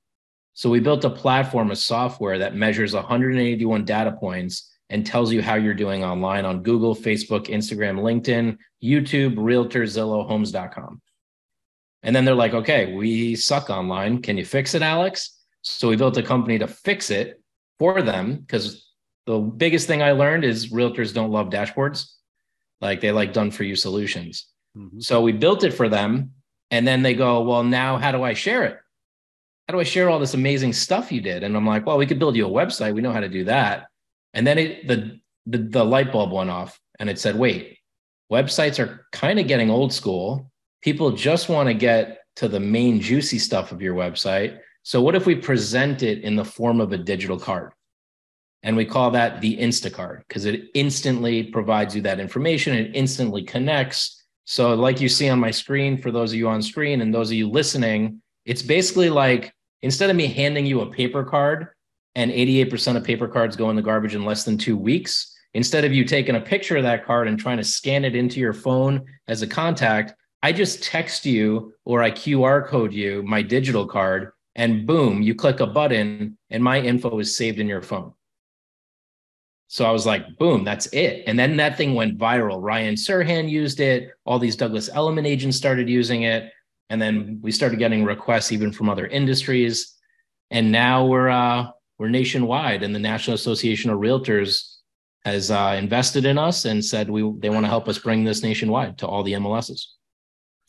So 0.54 0.70
we 0.70 0.80
built 0.80 1.04
a 1.04 1.10
platform, 1.10 1.70
a 1.70 1.76
software 1.76 2.38
that 2.38 2.54
measures 2.54 2.94
181 2.94 3.84
data 3.84 4.12
points 4.12 4.71
and 4.92 5.06
tells 5.06 5.32
you 5.32 5.42
how 5.42 5.54
you're 5.54 5.72
doing 5.72 6.04
online 6.04 6.44
on 6.44 6.62
Google, 6.62 6.94
Facebook, 6.94 7.46
Instagram, 7.46 8.00
LinkedIn, 8.00 8.58
YouTube, 8.84 9.36
Realtor, 9.38 9.84
Zillow, 9.84 10.28
Homes.com. 10.28 11.00
And 12.02 12.14
then 12.14 12.26
they're 12.26 12.34
like, 12.34 12.52
okay, 12.52 12.92
we 12.92 13.34
suck 13.34 13.70
online. 13.70 14.20
Can 14.20 14.36
you 14.36 14.44
fix 14.44 14.74
it, 14.74 14.82
Alex? 14.82 15.38
So 15.62 15.88
we 15.88 15.96
built 15.96 16.18
a 16.18 16.22
company 16.22 16.58
to 16.58 16.66
fix 16.66 17.10
it 17.10 17.40
for 17.78 18.02
them 18.02 18.36
because 18.36 18.86
the 19.24 19.38
biggest 19.38 19.86
thing 19.86 20.02
I 20.02 20.12
learned 20.12 20.44
is 20.44 20.70
realtors 20.70 21.14
don't 21.14 21.30
love 21.30 21.48
dashboards. 21.48 22.12
Like 22.82 23.00
they 23.00 23.12
like 23.12 23.32
done 23.32 23.50
for 23.50 23.64
you 23.64 23.76
solutions. 23.76 24.46
Mm-hmm. 24.76 25.00
So 25.00 25.22
we 25.22 25.32
built 25.32 25.64
it 25.64 25.72
for 25.72 25.88
them. 25.88 26.32
And 26.70 26.86
then 26.86 27.00
they 27.00 27.14
go, 27.14 27.40
well, 27.42 27.64
now 27.64 27.96
how 27.96 28.12
do 28.12 28.22
I 28.22 28.34
share 28.34 28.64
it? 28.64 28.78
How 29.68 29.72
do 29.74 29.80
I 29.80 29.84
share 29.84 30.10
all 30.10 30.18
this 30.18 30.34
amazing 30.34 30.74
stuff 30.74 31.10
you 31.10 31.22
did? 31.22 31.44
And 31.44 31.56
I'm 31.56 31.66
like, 31.66 31.86
well, 31.86 31.96
we 31.96 32.06
could 32.06 32.18
build 32.18 32.36
you 32.36 32.46
a 32.46 32.50
website. 32.50 32.94
We 32.94 33.00
know 33.00 33.12
how 33.12 33.20
to 33.20 33.28
do 33.28 33.44
that. 33.44 33.86
And 34.34 34.46
then 34.46 34.58
it, 34.58 34.88
the, 34.88 35.20
the, 35.46 35.58
the 35.58 35.84
light 35.84 36.12
bulb 36.12 36.32
went 36.32 36.50
off 36.50 36.78
and 36.98 37.10
it 37.10 37.18
said, 37.18 37.36
wait, 37.36 37.78
websites 38.30 38.78
are 38.78 39.06
kind 39.12 39.38
of 39.38 39.46
getting 39.46 39.70
old 39.70 39.92
school. 39.92 40.50
People 40.82 41.12
just 41.12 41.48
want 41.48 41.68
to 41.68 41.74
get 41.74 42.20
to 42.36 42.48
the 42.48 42.60
main 42.60 43.00
juicy 43.00 43.38
stuff 43.38 43.72
of 43.72 43.82
your 43.82 43.94
website. 43.94 44.58
So 44.82 45.00
what 45.02 45.14
if 45.14 45.26
we 45.26 45.34
present 45.34 46.02
it 46.02 46.22
in 46.22 46.34
the 46.36 46.44
form 46.44 46.80
of 46.80 46.92
a 46.92 46.98
digital 46.98 47.38
card? 47.38 47.72
And 48.64 48.76
we 48.76 48.84
call 48.84 49.10
that 49.10 49.40
the 49.40 49.58
Instacard 49.58 50.20
because 50.28 50.44
it 50.44 50.70
instantly 50.74 51.42
provides 51.44 51.96
you 51.96 52.02
that 52.02 52.20
information. 52.20 52.76
It 52.76 52.92
instantly 52.94 53.42
connects. 53.42 54.24
So, 54.44 54.74
like 54.74 55.00
you 55.00 55.08
see 55.08 55.28
on 55.28 55.40
my 55.40 55.50
screen, 55.50 55.98
for 55.98 56.12
those 56.12 56.32
of 56.32 56.38
you 56.38 56.48
on 56.48 56.62
screen 56.62 57.00
and 57.00 57.12
those 57.12 57.30
of 57.30 57.34
you 57.34 57.48
listening, 57.48 58.22
it's 58.44 58.62
basically 58.62 59.10
like 59.10 59.52
instead 59.82 60.10
of 60.10 60.16
me 60.16 60.26
handing 60.26 60.66
you 60.66 60.80
a 60.80 60.90
paper 60.90 61.24
card 61.24 61.68
and 62.14 62.30
88% 62.30 62.96
of 62.96 63.04
paper 63.04 63.28
cards 63.28 63.56
go 63.56 63.70
in 63.70 63.76
the 63.76 63.82
garbage 63.82 64.14
in 64.14 64.24
less 64.24 64.44
than 64.44 64.58
two 64.58 64.76
weeks. 64.76 65.34
Instead 65.54 65.84
of 65.84 65.92
you 65.92 66.04
taking 66.04 66.36
a 66.36 66.40
picture 66.40 66.76
of 66.76 66.82
that 66.82 67.04
card 67.04 67.28
and 67.28 67.38
trying 67.38 67.58
to 67.58 67.64
scan 67.64 68.04
it 68.04 68.14
into 68.14 68.40
your 68.40 68.52
phone 68.52 69.04
as 69.28 69.42
a 69.42 69.46
contact, 69.46 70.14
I 70.42 70.52
just 70.52 70.82
text 70.82 71.24
you 71.24 71.74
or 71.84 72.02
I 72.02 72.10
QR 72.10 72.66
code 72.66 72.92
you 72.92 73.22
my 73.22 73.42
digital 73.42 73.86
card, 73.86 74.32
and 74.54 74.86
boom, 74.86 75.22
you 75.22 75.34
click 75.34 75.60
a 75.60 75.66
button 75.66 76.36
and 76.50 76.62
my 76.62 76.80
info 76.80 77.18
is 77.18 77.36
saved 77.36 77.58
in 77.58 77.68
your 77.68 77.82
phone. 77.82 78.12
So 79.68 79.86
I 79.86 79.90
was 79.90 80.04
like, 80.04 80.36
boom, 80.36 80.64
that's 80.64 80.86
it. 80.88 81.24
And 81.26 81.38
then 81.38 81.56
that 81.56 81.78
thing 81.78 81.94
went 81.94 82.18
viral. 82.18 82.58
Ryan 82.60 82.94
Serhant 82.94 83.48
used 83.48 83.80
it. 83.80 84.10
All 84.26 84.38
these 84.38 84.56
Douglas 84.56 84.90
Elliman 84.90 85.24
agents 85.24 85.56
started 85.56 85.88
using 85.88 86.24
it. 86.24 86.52
And 86.90 87.00
then 87.00 87.38
we 87.40 87.50
started 87.50 87.78
getting 87.78 88.04
requests 88.04 88.52
even 88.52 88.70
from 88.70 88.90
other 88.90 89.06
industries. 89.06 89.96
And 90.50 90.70
now 90.70 91.06
we're 91.06 91.30
uh, 91.30 91.70
we're 91.98 92.08
nationwide, 92.08 92.82
and 92.82 92.94
the 92.94 92.98
National 92.98 93.34
Association 93.34 93.90
of 93.90 93.98
Realtors 93.98 94.76
has 95.24 95.50
uh, 95.50 95.76
invested 95.78 96.24
in 96.24 96.38
us 96.38 96.64
and 96.64 96.84
said 96.84 97.08
we 97.08 97.22
they 97.38 97.50
want 97.50 97.64
to 97.64 97.70
help 97.70 97.88
us 97.88 97.98
bring 97.98 98.24
this 98.24 98.42
nationwide 98.42 98.98
to 98.98 99.06
all 99.06 99.22
the 99.22 99.34
MLSs. 99.34 99.84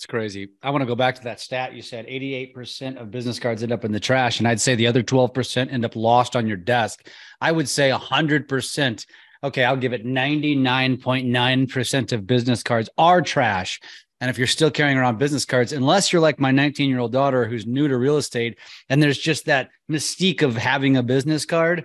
It's 0.03 0.06
crazy. 0.06 0.50
I 0.62 0.70
want 0.70 0.82
to 0.82 0.86
go 0.86 0.96
back 0.96 1.15
to 1.15 1.24
that 1.24 1.39
stat 1.39 1.74
you 1.74 1.82
said 1.82 2.06
88% 2.08 2.98
of 2.98 3.10
business 3.10 3.39
cards 3.39 3.63
end 3.63 3.72
up 3.72 3.86
in 3.86 3.94
the 3.94 4.01
trash. 4.01 4.39
And 4.39 4.48
I'd 4.48 4.60
say 4.60 4.75
the 4.75 4.88
other 4.88 5.01
12% 5.01 5.72
end 5.72 5.86
up 5.86 5.96
lost 5.96 6.36
on 6.36 6.46
your 6.46 6.58
desk. 6.58 7.08
I 7.39 7.53
would 7.53 7.70
say 7.70 7.89
100%. 7.89 9.06
Okay, 9.46 9.63
I'll 9.63 9.77
give 9.77 9.94
it 9.94 10.06
99.9% 10.06 12.12
of 12.12 12.27
business 12.27 12.63
cards 12.63 12.89
are 12.98 13.22
trash. 13.22 13.80
And 14.24 14.30
if 14.30 14.38
you're 14.38 14.48
still 14.48 14.72
carrying 14.72 14.98
around 14.98 15.20
business 15.20 15.44
cards, 15.44 15.74
unless 15.74 16.13
you're 16.13 16.22
like 16.22 16.39
my 16.39 16.50
19 16.50 16.89
year 16.89 17.00
old 17.00 17.12
daughter 17.12 17.44
who's 17.44 17.65
new 17.65 17.89
to 17.89 17.98
real 17.98 18.15
estate 18.15 18.58
and 18.88 19.03
there's 19.03 19.18
just 19.18 19.48
that 19.48 19.70
mystique 19.92 20.42
of 20.42 20.56
having 20.56 20.96
a 20.96 21.03
business 21.03 21.44
card, 21.46 21.84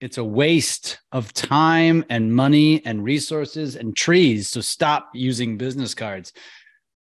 it's 0.00 0.16
a 0.16 0.22
waste 0.22 1.00
of 1.10 1.32
time 1.32 2.04
and 2.08 2.32
money 2.32 2.86
and 2.86 3.02
resources 3.02 3.74
and 3.74 3.96
trees. 3.96 4.48
So 4.48 4.60
stop 4.60 5.10
using 5.12 5.58
business 5.58 5.92
cards. 5.92 6.32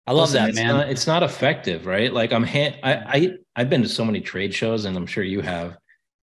I 0.06 0.12
love 0.12 0.32
Listen, 0.32 0.42
that, 0.42 0.48
it's 0.50 0.58
man. 0.58 0.76
Not, 0.76 0.88
it's 0.90 1.06
not 1.06 1.22
effective, 1.22 1.86
right? 1.86 2.12
Like 2.12 2.34
I'm, 2.34 2.44
I, 2.44 2.76
I, 2.82 3.30
I've 3.56 3.70
been 3.70 3.80
to 3.80 3.88
so 3.88 4.04
many 4.04 4.20
trade 4.20 4.52
shows, 4.52 4.84
and 4.84 4.94
I'm 4.98 5.06
sure 5.06 5.24
you 5.24 5.40
have, 5.40 5.78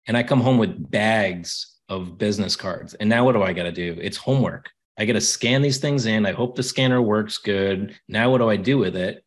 and 0.06 0.18
I 0.18 0.24
come 0.24 0.42
home 0.42 0.58
with 0.58 0.92
bags 0.92 1.78
of 1.88 2.18
business 2.18 2.58
cards. 2.58 2.94
And 2.96 3.10
now 3.10 3.24
what 3.24 3.32
do 3.32 3.42
I 3.42 3.54
got 3.54 3.64
to 3.64 3.72
do? 3.72 3.98
It's 4.02 4.18
homework. 4.18 4.70
I 4.98 5.06
got 5.06 5.14
to 5.14 5.22
scan 5.22 5.62
these 5.62 5.78
things 5.78 6.06
in. 6.06 6.26
I 6.26 6.32
hope 6.32 6.56
the 6.56 6.64
scanner 6.64 7.02
works 7.02 7.38
good. 7.38 7.96
Now 8.08 8.32
what 8.32 8.40
do 8.40 8.50
I 8.50 8.58
do 8.58 8.78
with 8.78 8.96
it? 8.96 9.24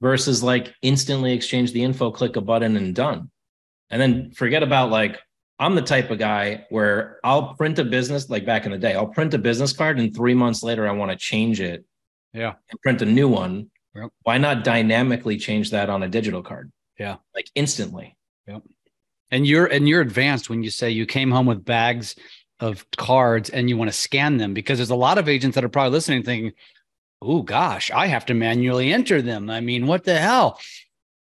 Versus 0.00 0.42
like 0.42 0.74
instantly 0.82 1.32
exchange 1.32 1.72
the 1.72 1.82
info, 1.82 2.10
click 2.10 2.36
a 2.36 2.40
button, 2.40 2.76
and 2.76 2.94
done. 2.94 3.30
And 3.88 4.00
then 4.00 4.30
forget 4.32 4.62
about 4.62 4.90
like 4.90 5.18
I'm 5.58 5.74
the 5.74 5.82
type 5.82 6.10
of 6.10 6.18
guy 6.18 6.66
where 6.68 7.18
I'll 7.24 7.54
print 7.54 7.78
a 7.78 7.84
business 7.84 8.28
like 8.28 8.44
back 8.44 8.66
in 8.66 8.72
the 8.72 8.78
day. 8.78 8.94
I'll 8.94 9.06
print 9.06 9.32
a 9.32 9.38
business 9.38 9.72
card, 9.72 9.98
and 9.98 10.14
three 10.14 10.34
months 10.34 10.62
later, 10.62 10.86
I 10.86 10.92
want 10.92 11.12
to 11.12 11.16
change 11.16 11.60
it. 11.60 11.84
Yeah, 12.34 12.54
and 12.70 12.80
print 12.82 13.00
a 13.00 13.06
new 13.06 13.28
one 13.28 13.70
Yep. 13.96 14.10
Why 14.22 14.38
not 14.38 14.64
dynamically 14.64 15.38
change 15.38 15.70
that 15.70 15.88
on 15.88 16.02
a 16.02 16.08
digital 16.08 16.42
card? 16.42 16.70
Yeah. 16.98 17.16
Like 17.34 17.50
instantly. 17.54 18.16
Yep. 18.46 18.62
And 19.30 19.46
you're 19.46 19.66
and 19.66 19.88
you're 19.88 20.02
advanced 20.02 20.50
when 20.50 20.62
you 20.62 20.70
say 20.70 20.90
you 20.90 21.06
came 21.06 21.30
home 21.30 21.46
with 21.46 21.64
bags 21.64 22.14
of 22.60 22.86
cards 22.96 23.50
and 23.50 23.68
you 23.68 23.76
want 23.76 23.90
to 23.90 23.96
scan 23.96 24.38
them 24.38 24.54
because 24.54 24.78
there's 24.78 24.90
a 24.90 24.96
lot 24.96 25.18
of 25.18 25.28
agents 25.28 25.54
that 25.54 25.64
are 25.64 25.68
probably 25.68 25.92
listening 25.92 26.22
thinking, 26.22 26.52
oh 27.22 27.42
gosh, 27.42 27.90
I 27.90 28.06
have 28.06 28.26
to 28.26 28.34
manually 28.34 28.92
enter 28.92 29.22
them. 29.22 29.50
I 29.50 29.60
mean, 29.60 29.86
what 29.86 30.04
the 30.04 30.18
hell? 30.18 30.58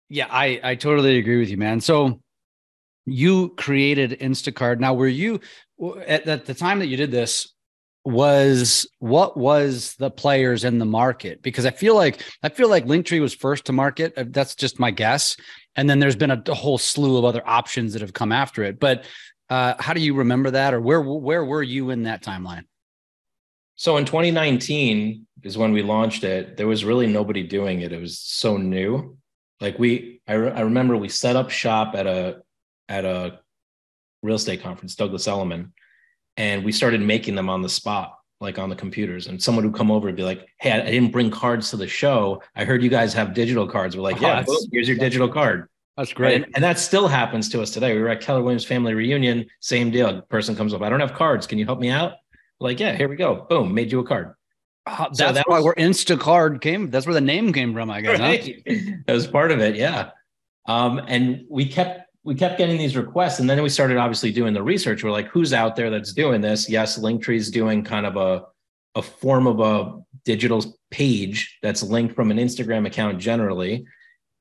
Yeah, 0.08 0.26
I 0.30 0.60
I 0.62 0.74
totally 0.74 1.18
agree 1.18 1.38
with 1.38 1.50
you, 1.50 1.56
man. 1.56 1.80
So 1.80 2.20
you 3.06 3.50
created 3.50 4.18
Instacard. 4.20 4.80
Now, 4.80 4.94
were 4.94 5.08
you 5.08 5.40
at, 6.06 6.26
at 6.26 6.46
the 6.46 6.54
time 6.54 6.80
that 6.80 6.86
you 6.86 6.96
did 6.96 7.10
this? 7.10 7.52
was 8.04 8.88
what 8.98 9.36
was 9.36 9.94
the 9.96 10.10
players 10.10 10.64
in 10.64 10.78
the 10.78 10.86
market 10.86 11.42
because 11.42 11.66
i 11.66 11.70
feel 11.70 11.94
like 11.94 12.22
i 12.42 12.48
feel 12.48 12.70
like 12.70 12.86
linktree 12.86 13.20
was 13.20 13.34
first 13.34 13.66
to 13.66 13.72
market 13.72 14.14
uh, 14.16 14.24
that's 14.28 14.54
just 14.54 14.80
my 14.80 14.90
guess 14.90 15.36
and 15.76 15.88
then 15.88 15.98
there's 15.98 16.16
been 16.16 16.30
a, 16.30 16.42
a 16.46 16.54
whole 16.54 16.78
slew 16.78 17.18
of 17.18 17.26
other 17.26 17.46
options 17.46 17.92
that 17.92 18.00
have 18.00 18.14
come 18.14 18.32
after 18.32 18.64
it 18.64 18.80
but 18.80 19.04
uh, 19.50 19.74
how 19.80 19.92
do 19.92 20.00
you 20.00 20.14
remember 20.14 20.52
that 20.52 20.72
or 20.72 20.80
where 20.80 21.02
where 21.02 21.44
were 21.44 21.62
you 21.62 21.90
in 21.90 22.04
that 22.04 22.22
timeline? 22.22 22.64
So 23.74 23.96
in 23.96 24.04
2019 24.04 25.26
is 25.42 25.58
when 25.58 25.72
we 25.72 25.82
launched 25.82 26.22
it 26.22 26.56
there 26.56 26.68
was 26.68 26.84
really 26.84 27.08
nobody 27.08 27.42
doing 27.42 27.80
it. 27.80 27.92
It 27.92 28.00
was 28.00 28.18
so 28.18 28.56
new. 28.56 29.18
Like 29.60 29.78
we 29.78 30.22
I, 30.28 30.34
re- 30.34 30.52
I 30.52 30.60
remember 30.60 30.96
we 30.96 31.08
set 31.08 31.34
up 31.34 31.50
shop 31.50 31.94
at 31.96 32.06
a 32.06 32.42
at 32.88 33.04
a 33.04 33.40
real 34.22 34.36
estate 34.36 34.62
conference 34.62 34.94
douglas 34.94 35.26
elliman 35.26 35.72
and 36.36 36.62
we 36.64 36.72
started 36.72 37.00
making 37.00 37.34
them 37.34 37.48
on 37.48 37.62
the 37.62 37.68
spot 37.68 38.18
like 38.40 38.58
on 38.58 38.68
the 38.70 38.76
computers. 38.76 39.26
And 39.26 39.42
someone 39.42 39.64
would 39.64 39.74
come 39.74 39.90
over 39.90 40.06
and 40.06 40.16
be 40.16 40.22
like 40.22 40.46
hey 40.58 40.70
i, 40.70 40.80
didn't 40.82 41.10
bring 41.10 41.30
cards 41.30 41.70
to 41.70 41.76
the 41.76 41.88
show. 41.88 42.40
I 42.54 42.64
heard 42.64 42.84
you 42.84 42.90
guys 42.90 43.12
have 43.14 43.34
digital 43.34 43.66
cards. 43.66 43.96
We're 43.96 44.02
like 44.02 44.22
oh, 44.22 44.26
yeah 44.26 44.44
here's 44.70 44.86
your 44.86 44.98
digital 44.98 45.28
card 45.28 45.69
that's 46.00 46.14
great. 46.14 46.36
and, 46.36 46.46
and, 46.54 46.64
that 46.64 46.78
still 46.78 47.06
happens 47.06 47.50
to 47.50 47.60
us 47.60 47.70
today. 47.70 47.94
We 47.94 48.00
were 48.00 48.08
at 48.08 48.22
keller 48.22 48.42
williams 48.42 48.64
family 48.64 48.94
reunion 48.94 49.46
same 49.60 49.90
deal. 49.90 50.22
Person 50.22 50.56
comes 50.56 50.72
up 50.72 50.82
i 50.82 50.88
don't 50.88 51.00
have 51.00 51.14
cards. 51.14 51.46
Can 51.46 51.58
you 51.58 51.66
help 51.66 51.78
me 51.78 51.90
out? 51.90 52.14
Like 52.58 52.80
yeah 52.80 52.96
here 52.96 53.08
we 53.08 53.16
go. 53.16 53.46
Boom 53.48 53.74
made 53.74 53.92
you 53.92 54.00
a 54.00 54.04
card. 54.04 54.34
Uh, 54.86 55.04
that's 55.04 55.18
so 55.18 55.32
that 55.32 55.46
why 55.46 55.58
was, 55.58 55.66
where 55.66 55.74
instacard 55.74 56.62
came 56.62 56.90
that's 56.90 57.04
where 57.04 57.14
the 57.14 57.20
name 57.20 57.52
came 57.52 57.74
from 57.74 57.90
i 57.90 58.00
guess 58.00 58.18
right? 58.18 58.58
huh? 58.66 58.74
that 59.06 59.12
was 59.12 59.26
part 59.26 59.50
of 59.50 59.60
it 59.60 59.76
yeah. 59.76 60.10
Um, 60.66 61.02
and 61.06 61.44
we 61.50 61.66
kept 61.66 62.10
we 62.24 62.34
kept 62.34 62.56
getting 62.56 62.78
these 62.78 62.96
requests 62.96 63.38
and 63.38 63.48
then 63.48 63.62
we 63.62 63.68
started 63.68 63.98
obviously 63.98 64.32
doing 64.32 64.54
the 64.54 64.62
research. 64.62 65.04
We're 65.04 65.10
like 65.10 65.28
who's 65.28 65.52
out 65.52 65.76
there 65.76 65.90
that's 65.90 66.14
doing 66.14 66.40
this? 66.40 66.68
Yes 66.68 66.98
linktree 66.98 67.36
is 67.36 67.50
doing 67.50 67.84
kind 67.84 68.06
of 68.06 68.16
a, 68.16 68.44
a 68.94 69.02
form 69.02 69.46
of 69.46 69.60
a 69.60 70.00
digital 70.24 70.64
page 70.90 71.58
that's 71.62 71.82
linked 71.82 72.14
from 72.14 72.30
an 72.30 72.36
instagram 72.36 72.86
account 72.86 73.18
generally 73.18 73.86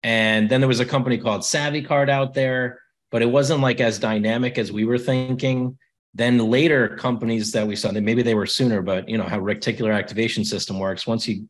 and 0.03 0.49
then 0.49 0.61
there 0.61 0.67
was 0.67 0.79
a 0.79 0.85
company 0.85 1.17
called 1.17 1.43
savvy 1.43 1.81
card 1.81 2.09
out 2.09 2.33
there 2.33 2.81
but 3.11 3.21
it 3.21 3.25
wasn't 3.25 3.59
like 3.59 3.81
as 3.81 3.99
dynamic 3.99 4.57
as 4.57 4.71
we 4.71 4.85
were 4.85 4.97
thinking 4.97 5.77
then 6.13 6.37
later 6.37 6.95
companies 6.97 7.51
that 7.51 7.67
we 7.67 7.75
saw 7.75 7.91
maybe 7.91 8.21
they 8.21 8.35
were 8.35 8.45
sooner 8.45 8.81
but 8.81 9.07
you 9.07 9.17
know 9.17 9.23
how 9.23 9.39
reticular 9.39 9.93
activation 9.95 10.43
system 10.43 10.79
works 10.79 11.05
once 11.05 11.27
you 11.27 11.47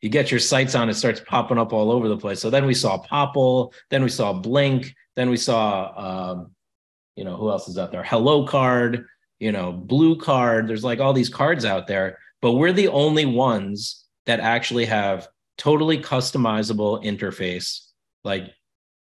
you 0.00 0.08
get 0.08 0.30
your 0.30 0.40
sights 0.40 0.74
on 0.74 0.88
it 0.88 0.94
starts 0.94 1.20
popping 1.26 1.58
up 1.58 1.72
all 1.72 1.90
over 1.92 2.08
the 2.08 2.16
place 2.16 2.40
so 2.40 2.48
then 2.50 2.64
we 2.66 2.74
saw 2.74 3.02
Popl, 3.02 3.72
then 3.90 4.02
we 4.02 4.08
saw 4.08 4.32
Blinq 4.32 4.92
then 5.16 5.30
we 5.30 5.36
saw, 5.36 6.30
um, 6.32 6.52
you 7.16 7.24
know, 7.24 7.36
who 7.36 7.50
else 7.50 7.68
is 7.68 7.78
out 7.78 7.92
there? 7.92 8.02
Hello 8.02 8.46
Card, 8.46 9.06
you 9.38 9.52
know, 9.52 9.70
Blue 9.70 10.16
Card. 10.16 10.68
There's 10.68 10.82
like 10.84 11.00
all 11.00 11.12
these 11.12 11.28
cards 11.28 11.64
out 11.64 11.86
there, 11.86 12.18
but 12.40 12.52
we're 12.52 12.72
the 12.72 12.88
only 12.88 13.26
ones 13.26 14.04
that 14.26 14.40
actually 14.40 14.86
have 14.86 15.28
totally 15.58 15.98
customizable 15.98 17.04
interface, 17.04 17.89
like 18.24 18.50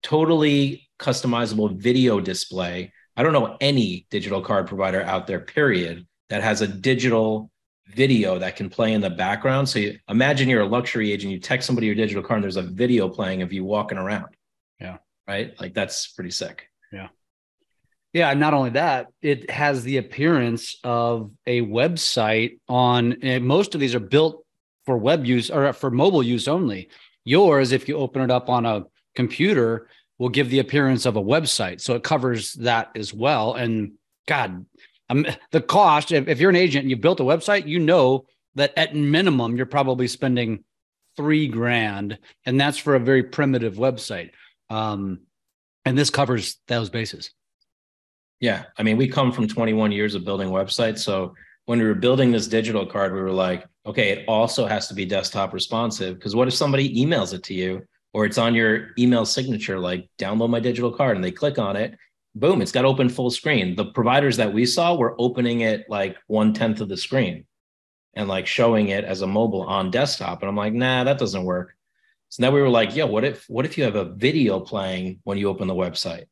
totally 0.01 0.89
customizable 0.99 1.75
video 1.75 2.19
display. 2.19 2.91
I 3.15 3.23
don't 3.23 3.33
know 3.33 3.57
any 3.61 4.07
digital 4.09 4.41
card 4.41 4.67
provider 4.67 5.01
out 5.03 5.27
there, 5.27 5.39
period, 5.39 6.07
that 6.29 6.43
has 6.43 6.61
a 6.61 6.67
digital 6.67 7.51
video 7.87 8.39
that 8.39 8.55
can 8.55 8.69
play 8.69 8.93
in 8.93 9.01
the 9.01 9.09
background. 9.09 9.69
So 9.69 9.79
you, 9.79 9.99
imagine 10.09 10.49
you're 10.49 10.61
a 10.61 10.67
luxury 10.67 11.11
agent, 11.11 11.33
you 11.33 11.39
text 11.39 11.67
somebody 11.67 11.87
your 11.87 11.95
digital 11.95 12.23
card, 12.23 12.37
and 12.37 12.43
there's 12.43 12.57
a 12.57 12.63
video 12.63 13.09
playing 13.09 13.41
of 13.41 13.53
you 13.53 13.63
walking 13.63 13.97
around. 13.97 14.35
Yeah 14.79 14.97
right? 15.27 15.59
Like 15.59 15.73
that's 15.73 16.07
pretty 16.07 16.31
sick. 16.31 16.69
Yeah. 16.91 17.09
Yeah. 18.11 18.29
And 18.29 18.39
not 18.39 18.53
only 18.53 18.71
that, 18.71 19.07
it 19.21 19.49
has 19.49 19.83
the 19.83 19.97
appearance 19.97 20.77
of 20.83 21.31
a 21.47 21.61
website 21.61 22.59
on 22.67 23.23
eh, 23.23 23.39
most 23.39 23.73
of 23.73 23.81
these 23.81 23.95
are 23.95 23.99
built 23.99 24.45
for 24.85 24.97
web 24.97 25.25
use 25.25 25.49
or 25.49 25.73
for 25.73 25.89
mobile 25.89 26.23
use 26.23 26.47
only. 26.47 26.89
Yours, 27.25 27.71
if 27.71 27.87
you 27.87 27.97
open 27.97 28.21
it 28.21 28.31
up 28.31 28.49
on 28.49 28.65
a 28.65 28.83
computer, 29.15 29.87
will 30.17 30.29
give 30.29 30.49
the 30.49 30.59
appearance 30.59 31.05
of 31.05 31.15
a 31.15 31.21
website. 31.21 31.81
So 31.81 31.95
it 31.95 32.03
covers 32.03 32.53
that 32.53 32.91
as 32.95 33.13
well. 33.13 33.55
And 33.55 33.93
God, 34.27 34.65
um, 35.09 35.25
the 35.51 35.61
cost, 35.61 36.11
if, 36.11 36.27
if 36.27 36.39
you're 36.39 36.49
an 36.49 36.55
agent 36.55 36.83
and 36.83 36.89
you 36.89 36.97
built 36.97 37.19
a 37.19 37.23
website, 37.23 37.67
you 37.67 37.79
know 37.79 38.25
that 38.55 38.73
at 38.77 38.95
minimum, 38.95 39.55
you're 39.55 39.65
probably 39.65 40.07
spending 40.07 40.63
three 41.17 41.47
grand. 41.47 42.17
And 42.45 42.59
that's 42.59 42.77
for 42.77 42.95
a 42.95 42.99
very 42.99 43.23
primitive 43.23 43.75
website. 43.75 44.31
Um, 44.69 45.21
and 45.85 45.97
this 45.97 46.09
covers 46.09 46.57
those 46.67 46.89
bases. 46.89 47.31
Yeah. 48.39 48.63
I 48.77 48.83
mean, 48.83 48.97
we 48.97 49.07
come 49.07 49.31
from 49.31 49.47
21 49.47 49.91
years 49.91 50.15
of 50.15 50.25
building 50.25 50.49
websites. 50.49 50.99
So 50.99 51.33
when 51.65 51.79
we 51.79 51.85
were 51.85 51.93
building 51.93 52.31
this 52.31 52.47
digital 52.47 52.85
card, 52.85 53.13
we 53.13 53.21
were 53.21 53.31
like, 53.31 53.65
okay, 53.85 54.09
it 54.09 54.25
also 54.27 54.65
has 54.65 54.87
to 54.87 54.93
be 54.93 55.05
desktop 55.05 55.53
responsive. 55.53 56.15
Because 56.15 56.35
what 56.35 56.47
if 56.47 56.53
somebody 56.53 56.93
emails 56.95 57.33
it 57.33 57.43
to 57.43 57.53
you 57.53 57.81
or 58.13 58.25
it's 58.25 58.37
on 58.37 58.55
your 58.55 58.89
email 58.97 59.25
signature, 59.25 59.79
like 59.79 60.09
download 60.17 60.49
my 60.49 60.59
digital 60.59 60.91
card 60.91 61.15
and 61.15 61.23
they 61.23 61.31
click 61.31 61.57
on 61.57 61.75
it? 61.75 61.97
Boom, 62.35 62.61
it's 62.61 62.71
got 62.71 62.85
open 62.85 63.09
full 63.09 63.29
screen. 63.29 63.75
The 63.75 63.85
providers 63.85 64.37
that 64.37 64.53
we 64.53 64.65
saw 64.65 64.95
were 64.95 65.15
opening 65.19 65.61
it 65.61 65.85
like 65.89 66.17
one 66.27 66.53
tenth 66.53 66.81
of 66.81 66.89
the 66.89 66.97
screen 66.97 67.45
and 68.15 68.27
like 68.27 68.47
showing 68.47 68.89
it 68.89 69.03
as 69.03 69.21
a 69.21 69.27
mobile 69.27 69.63
on 69.63 69.91
desktop. 69.91 70.41
And 70.41 70.49
I'm 70.49 70.55
like, 70.55 70.73
nah, 70.73 71.03
that 71.03 71.19
doesn't 71.19 71.43
work. 71.43 71.75
So 72.29 72.41
now 72.41 72.51
we 72.51 72.61
were 72.61 72.69
like, 72.69 72.95
yeah, 72.95 73.03
what 73.03 73.23
if 73.23 73.45
what 73.47 73.65
if 73.65 73.77
you 73.77 73.83
have 73.83 73.95
a 73.95 74.05
video 74.05 74.59
playing 74.59 75.19
when 75.23 75.37
you 75.37 75.49
open 75.49 75.67
the 75.67 75.75
website? 75.75 76.25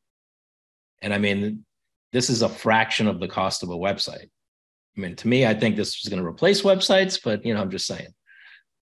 And 1.01 1.13
I 1.13 1.19
mean, 1.19 1.65
this 2.11 2.29
is 2.29 2.41
a 2.41 2.50
fraction 2.50 3.07
of 3.07 3.19
the 3.19 3.27
cost 3.27 3.63
of 3.63 3.69
a 3.69 3.77
website. 3.77 4.29
I 4.97 5.00
mean, 5.00 5.15
to 5.17 5.27
me, 5.27 5.45
I 5.45 5.53
think 5.53 5.75
this 5.75 5.95
is 6.01 6.09
going 6.09 6.21
to 6.21 6.27
replace 6.27 6.63
websites, 6.63 7.19
but 7.23 7.45
you 7.45 7.53
know, 7.53 7.61
I'm 7.61 7.71
just 7.71 7.88
saying. 7.88 8.13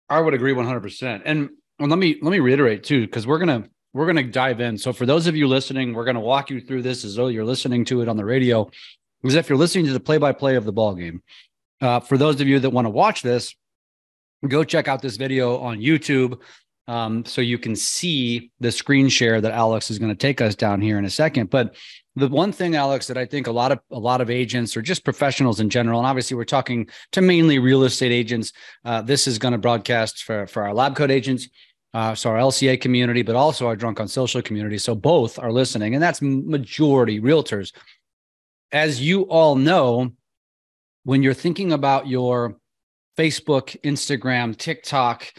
I 0.08 0.20
would 0.20 0.34
agree 0.34 0.52
100%. 0.52 1.22
And 1.24 1.50
well, 1.78 1.88
let 1.88 1.98
me 1.98 2.18
let 2.22 2.30
me 2.30 2.40
reiterate 2.40 2.84
too, 2.84 3.06
because 3.06 3.26
we're 3.26 3.38
gonna 3.38 3.68
we're 3.92 4.06
gonna 4.06 4.22
dive 4.22 4.60
in. 4.60 4.78
So 4.78 4.92
for 4.92 5.06
those 5.06 5.26
of 5.26 5.36
you 5.36 5.46
listening, 5.46 5.94
we're 5.94 6.04
gonna 6.04 6.20
walk 6.20 6.50
you 6.50 6.60
through 6.60 6.82
this 6.82 7.04
as 7.04 7.16
though 7.16 7.28
you're 7.28 7.44
listening 7.44 7.84
to 7.86 8.02
it 8.02 8.08
on 8.08 8.16
the 8.16 8.24
radio, 8.24 8.70
because 9.22 9.34
if 9.34 9.48
you're 9.48 9.58
listening 9.58 9.86
to 9.86 9.92
the 9.92 10.00
play-by-play 10.00 10.56
of 10.56 10.64
the 10.64 10.72
ball 10.72 10.94
game. 10.94 11.22
Uh, 11.80 12.00
for 12.00 12.16
those 12.16 12.40
of 12.40 12.48
you 12.48 12.58
that 12.58 12.70
want 12.70 12.86
to 12.86 12.90
watch 12.90 13.20
this, 13.20 13.54
go 14.48 14.64
check 14.64 14.88
out 14.88 15.02
this 15.02 15.18
video 15.18 15.58
on 15.58 15.78
YouTube 15.78 16.40
um, 16.88 17.24
so 17.24 17.40
you 17.40 17.58
can 17.58 17.74
see 17.74 18.50
the 18.60 18.70
screen 18.70 19.08
share 19.08 19.40
that 19.40 19.52
Alex 19.52 19.90
is 19.90 19.98
going 19.98 20.10
to 20.10 20.16
take 20.16 20.40
us 20.40 20.54
down 20.54 20.80
here 20.80 20.98
in 20.98 21.04
a 21.04 21.10
second. 21.10 21.50
But 21.50 21.74
the 22.14 22.28
one 22.28 22.52
thing, 22.52 22.76
Alex, 22.76 23.08
that 23.08 23.18
I 23.18 23.26
think 23.26 23.46
a 23.46 23.52
lot 23.52 23.72
of 23.72 23.80
a 23.90 23.98
lot 23.98 24.20
of 24.20 24.30
agents 24.30 24.76
or 24.76 24.82
just 24.82 25.04
professionals 25.04 25.60
in 25.60 25.68
general, 25.68 25.98
and 25.98 26.06
obviously 26.06 26.36
we're 26.36 26.44
talking 26.44 26.88
to 27.12 27.20
mainly 27.20 27.58
real 27.58 27.82
estate 27.84 28.12
agents. 28.12 28.52
Uh, 28.84 29.02
this 29.02 29.26
is 29.26 29.38
going 29.38 29.52
to 29.52 29.58
broadcast 29.58 30.22
for 30.22 30.46
for 30.46 30.62
our 30.62 30.72
lab 30.72 30.96
coat 30.96 31.10
agents. 31.10 31.48
Uh, 31.96 32.14
so 32.14 32.28
our 32.28 32.36
LCA 32.36 32.78
community, 32.78 33.22
but 33.22 33.36
also 33.36 33.66
our 33.66 33.74
Drunk 33.74 34.00
on 34.00 34.06
Social 34.06 34.42
community. 34.42 34.76
So 34.76 34.94
both 34.94 35.38
are 35.38 35.50
listening, 35.50 35.94
and 35.94 36.02
that's 36.02 36.20
majority 36.20 37.22
realtors. 37.22 37.72
As 38.70 39.00
you 39.00 39.22
all 39.22 39.56
know, 39.56 40.12
when 41.04 41.22
you're 41.22 41.32
thinking 41.32 41.72
about 41.72 42.06
your 42.06 42.58
Facebook, 43.16 43.80
Instagram, 43.80 44.54
TikTok 44.54 45.32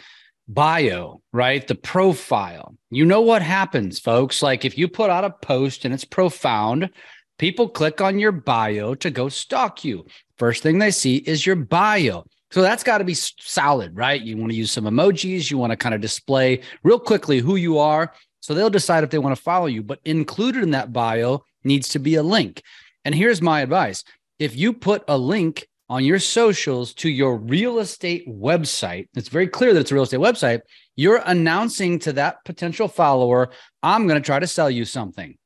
bio, 0.48 1.22
right? 1.32 1.64
The 1.64 1.76
profile. 1.76 2.74
You 2.90 3.04
know 3.04 3.20
what 3.20 3.40
happens, 3.40 4.00
folks? 4.00 4.42
Like 4.42 4.64
if 4.64 4.76
you 4.76 4.88
put 4.88 5.10
out 5.10 5.24
a 5.24 5.30
post 5.30 5.84
and 5.84 5.94
it's 5.94 6.04
profound, 6.04 6.90
people 7.38 7.68
click 7.68 8.00
on 8.00 8.18
your 8.18 8.32
bio 8.32 8.96
to 8.96 9.10
go 9.10 9.28
stalk 9.28 9.84
you. 9.84 10.06
First 10.38 10.64
thing 10.64 10.80
they 10.80 10.90
see 10.90 11.18
is 11.18 11.46
your 11.46 11.54
bio. 11.54 12.24
So 12.50 12.62
that's 12.62 12.82
got 12.82 12.98
to 12.98 13.04
be 13.04 13.14
solid, 13.14 13.96
right? 13.96 14.20
You 14.20 14.36
want 14.36 14.50
to 14.52 14.56
use 14.56 14.72
some 14.72 14.84
emojis, 14.84 15.50
you 15.50 15.58
want 15.58 15.70
to 15.70 15.76
kind 15.76 15.94
of 15.94 16.00
display 16.00 16.62
real 16.82 16.98
quickly 16.98 17.40
who 17.40 17.56
you 17.56 17.78
are. 17.78 18.12
So 18.40 18.54
they'll 18.54 18.70
decide 18.70 19.04
if 19.04 19.10
they 19.10 19.18
want 19.18 19.36
to 19.36 19.42
follow 19.42 19.66
you, 19.66 19.82
but 19.82 20.00
included 20.04 20.62
in 20.62 20.70
that 20.70 20.92
bio 20.92 21.42
needs 21.64 21.88
to 21.90 21.98
be 21.98 22.14
a 22.14 22.22
link. 22.22 22.62
And 23.04 23.14
here's 23.14 23.42
my 23.42 23.60
advice 23.60 24.04
if 24.38 24.56
you 24.56 24.72
put 24.72 25.04
a 25.08 25.18
link 25.18 25.66
on 25.90 26.04
your 26.04 26.18
socials 26.18 26.92
to 26.94 27.08
your 27.08 27.36
real 27.36 27.78
estate 27.78 28.28
website, 28.28 29.08
it's 29.14 29.28
very 29.28 29.48
clear 29.48 29.72
that 29.72 29.80
it's 29.80 29.90
a 29.90 29.94
real 29.94 30.04
estate 30.04 30.20
website, 30.20 30.60
you're 30.96 31.22
announcing 31.24 31.98
to 32.00 32.12
that 32.14 32.44
potential 32.44 32.88
follower, 32.88 33.50
I'm 33.82 34.06
going 34.06 34.20
to 34.20 34.24
try 34.24 34.38
to 34.38 34.46
sell 34.46 34.70
you 34.70 34.84
something. 34.84 35.36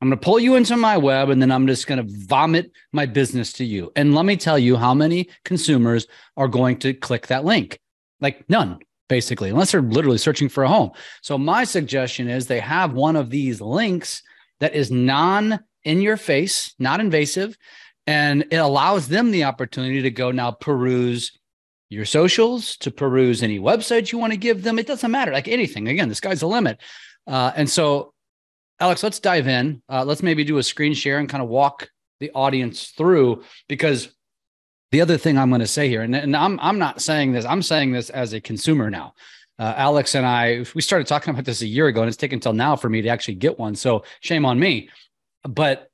I'm 0.00 0.08
going 0.08 0.18
to 0.18 0.24
pull 0.24 0.38
you 0.38 0.54
into 0.54 0.76
my 0.76 0.96
web 0.96 1.28
and 1.28 1.42
then 1.42 1.50
I'm 1.50 1.66
just 1.66 1.86
going 1.86 2.04
to 2.04 2.14
vomit 2.26 2.70
my 2.92 3.04
business 3.04 3.52
to 3.54 3.64
you. 3.64 3.90
And 3.96 4.14
let 4.14 4.24
me 4.24 4.36
tell 4.36 4.58
you 4.58 4.76
how 4.76 4.94
many 4.94 5.28
consumers 5.44 6.06
are 6.36 6.48
going 6.48 6.78
to 6.80 6.94
click 6.94 7.26
that 7.26 7.44
link. 7.44 7.80
Like 8.20 8.48
none, 8.48 8.78
basically, 9.08 9.50
unless 9.50 9.72
they're 9.72 9.82
literally 9.82 10.18
searching 10.18 10.48
for 10.48 10.62
a 10.62 10.68
home. 10.68 10.92
So 11.22 11.36
my 11.36 11.64
suggestion 11.64 12.28
is 12.28 12.46
they 12.46 12.60
have 12.60 12.92
one 12.92 13.16
of 13.16 13.30
these 13.30 13.60
links 13.60 14.22
that 14.60 14.74
is 14.74 14.90
non 14.90 15.60
in 15.84 16.00
your 16.00 16.16
face, 16.16 16.74
not 16.78 17.00
invasive, 17.00 17.56
and 18.06 18.44
it 18.50 18.56
allows 18.56 19.08
them 19.08 19.30
the 19.30 19.44
opportunity 19.44 20.02
to 20.02 20.10
go 20.10 20.30
now 20.30 20.50
peruse 20.50 21.38
your 21.90 22.04
socials, 22.04 22.76
to 22.78 22.90
peruse 22.90 23.42
any 23.42 23.58
websites 23.58 24.12
you 24.12 24.18
want 24.18 24.32
to 24.32 24.38
give 24.38 24.62
them. 24.62 24.78
It 24.78 24.86
doesn't 24.86 25.10
matter, 25.10 25.32
like 25.32 25.48
anything. 25.48 25.88
Again, 25.88 26.08
the 26.08 26.14
sky's 26.14 26.40
the 26.40 26.48
limit. 26.48 26.78
Uh, 27.26 27.52
and 27.56 27.68
so 27.68 28.12
Alex, 28.80 29.02
let's 29.02 29.18
dive 29.18 29.48
in. 29.48 29.82
Uh, 29.88 30.04
let's 30.04 30.22
maybe 30.22 30.44
do 30.44 30.58
a 30.58 30.62
screen 30.62 30.94
share 30.94 31.18
and 31.18 31.28
kind 31.28 31.42
of 31.42 31.48
walk 31.48 31.90
the 32.20 32.30
audience 32.32 32.88
through 32.90 33.42
because 33.68 34.14
the 34.90 35.00
other 35.00 35.18
thing 35.18 35.36
I'm 35.36 35.50
going 35.50 35.60
to 35.60 35.66
say 35.66 35.88
here, 35.88 36.02
and, 36.02 36.14
and 36.14 36.36
I'm 36.36 36.58
I'm 36.60 36.78
not 36.78 37.00
saying 37.02 37.32
this, 37.32 37.44
I'm 37.44 37.62
saying 37.62 37.92
this 37.92 38.10
as 38.10 38.32
a 38.32 38.40
consumer 38.40 38.90
now. 38.90 39.14
Uh, 39.58 39.74
Alex 39.76 40.14
and 40.14 40.24
I, 40.24 40.64
we 40.74 40.82
started 40.82 41.08
talking 41.08 41.32
about 41.32 41.44
this 41.44 41.62
a 41.62 41.66
year 41.66 41.88
ago, 41.88 42.00
and 42.00 42.08
it's 42.08 42.16
taken 42.16 42.36
until 42.36 42.52
now 42.52 42.76
for 42.76 42.88
me 42.88 43.02
to 43.02 43.08
actually 43.08 43.34
get 43.34 43.58
one. 43.58 43.74
So 43.74 44.04
shame 44.20 44.46
on 44.46 44.58
me. 44.58 44.88
But 45.42 45.90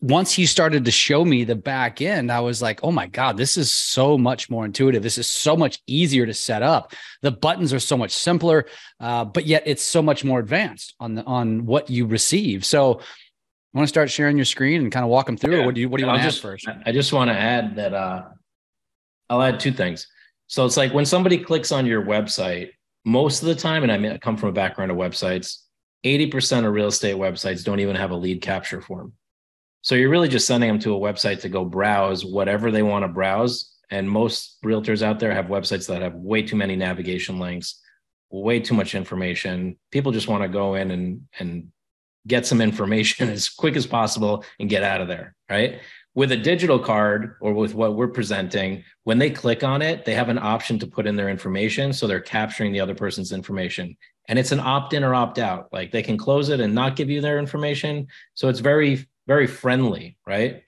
once 0.00 0.32
he 0.32 0.46
started 0.46 0.84
to 0.84 0.90
show 0.90 1.24
me 1.24 1.44
the 1.44 1.56
back 1.56 2.00
end, 2.00 2.30
I 2.30 2.40
was 2.40 2.62
like, 2.62 2.80
oh 2.82 2.92
my 2.92 3.06
God, 3.06 3.36
this 3.36 3.56
is 3.56 3.72
so 3.72 4.16
much 4.16 4.48
more 4.48 4.64
intuitive. 4.64 5.02
This 5.02 5.18
is 5.18 5.26
so 5.26 5.56
much 5.56 5.80
easier 5.86 6.26
to 6.26 6.34
set 6.34 6.62
up. 6.62 6.92
The 7.22 7.32
buttons 7.32 7.72
are 7.72 7.80
so 7.80 7.96
much 7.96 8.12
simpler, 8.12 8.66
uh, 9.00 9.24
but 9.24 9.46
yet 9.46 9.64
it's 9.66 9.82
so 9.82 10.02
much 10.02 10.24
more 10.24 10.38
advanced 10.38 10.94
on 11.00 11.14
the, 11.14 11.24
on 11.24 11.66
what 11.66 11.90
you 11.90 12.06
receive. 12.06 12.64
So 12.64 13.00
I 13.00 13.78
want 13.78 13.84
to 13.84 13.88
start 13.88 14.10
sharing 14.10 14.36
your 14.36 14.44
screen 14.44 14.82
and 14.82 14.92
kind 14.92 15.02
of 15.02 15.10
walk 15.10 15.26
them 15.26 15.36
through. 15.36 15.58
Yeah. 15.58 15.66
what 15.66 15.74
do 15.74 15.80
you 15.80 15.88
what 15.88 15.98
do 15.98 16.02
you 16.02 16.06
want 16.06 16.22
to 16.22 16.28
add 16.28 16.34
first? 16.34 16.68
I 16.86 16.92
just 16.92 17.12
want 17.12 17.30
to 17.30 17.36
add 17.36 17.76
that 17.76 17.94
uh, 17.94 18.22
I'll 19.28 19.42
add 19.42 19.58
two 19.58 19.72
things. 19.72 20.06
So 20.46 20.64
it's 20.66 20.76
like 20.76 20.92
when 20.94 21.06
somebody 21.06 21.38
clicks 21.38 21.72
on 21.72 21.86
your 21.86 22.04
website, 22.04 22.70
most 23.04 23.42
of 23.42 23.48
the 23.48 23.54
time, 23.54 23.82
and 23.82 23.90
I 23.90 24.18
come 24.18 24.36
from 24.36 24.50
a 24.50 24.52
background 24.52 24.90
of 24.90 24.96
websites, 24.96 25.62
80% 26.04 26.66
of 26.66 26.72
real 26.72 26.86
estate 26.86 27.16
websites 27.16 27.64
don't 27.64 27.80
even 27.80 27.96
have 27.96 28.10
a 28.10 28.16
lead 28.16 28.42
capture 28.42 28.80
form. 28.80 29.14
So 29.84 29.94
you're 29.94 30.08
really 30.08 30.28
just 30.28 30.46
sending 30.46 30.68
them 30.68 30.78
to 30.80 30.96
a 30.96 30.98
website 30.98 31.42
to 31.42 31.50
go 31.50 31.62
browse 31.62 32.24
whatever 32.24 32.70
they 32.70 32.82
want 32.82 33.04
to 33.04 33.08
browse. 33.08 33.70
And 33.90 34.10
most 34.10 34.56
realtors 34.64 35.02
out 35.02 35.20
there 35.20 35.34
have 35.34 35.46
websites 35.46 35.86
that 35.88 36.00
have 36.00 36.14
way 36.14 36.40
too 36.40 36.56
many 36.56 36.74
navigation 36.74 37.38
links, 37.38 37.82
way 38.30 38.60
too 38.60 38.72
much 38.72 38.94
information. 38.94 39.76
People 39.90 40.10
just 40.10 40.26
want 40.26 40.42
to 40.42 40.48
go 40.48 40.74
in 40.74 40.90
and 40.90 41.28
and 41.38 41.70
get 42.26 42.46
some 42.46 42.62
information 42.62 43.28
as 43.36 43.50
quick 43.50 43.76
as 43.76 43.86
possible 43.86 44.42
and 44.58 44.70
get 44.70 44.82
out 44.82 45.02
of 45.02 45.08
there, 45.08 45.36
right? 45.50 45.80
With 46.14 46.32
a 46.32 46.36
digital 46.38 46.78
card 46.78 47.36
or 47.42 47.52
with 47.52 47.74
what 47.74 47.94
we're 47.94 48.08
presenting, 48.08 48.84
when 49.02 49.18
they 49.18 49.28
click 49.28 49.62
on 49.62 49.82
it, 49.82 50.06
they 50.06 50.14
have 50.14 50.30
an 50.30 50.38
option 50.38 50.78
to 50.78 50.86
put 50.86 51.06
in 51.06 51.14
their 51.14 51.28
information. 51.28 51.92
So 51.92 52.06
they're 52.06 52.20
capturing 52.20 52.72
the 52.72 52.80
other 52.80 52.94
person's 52.94 53.32
information. 53.32 53.98
And 54.28 54.38
it's 54.38 54.52
an 54.52 54.60
opt 54.60 54.94
in 54.94 55.04
or 55.04 55.14
opt 55.14 55.38
out. 55.38 55.68
Like 55.72 55.92
they 55.92 56.02
can 56.02 56.16
close 56.16 56.48
it 56.48 56.60
and 56.60 56.74
not 56.74 56.96
give 56.96 57.10
you 57.10 57.20
their 57.20 57.38
information. 57.38 58.06
So 58.32 58.48
it's 58.48 58.60
very 58.60 59.06
very 59.26 59.46
friendly, 59.46 60.16
right? 60.26 60.62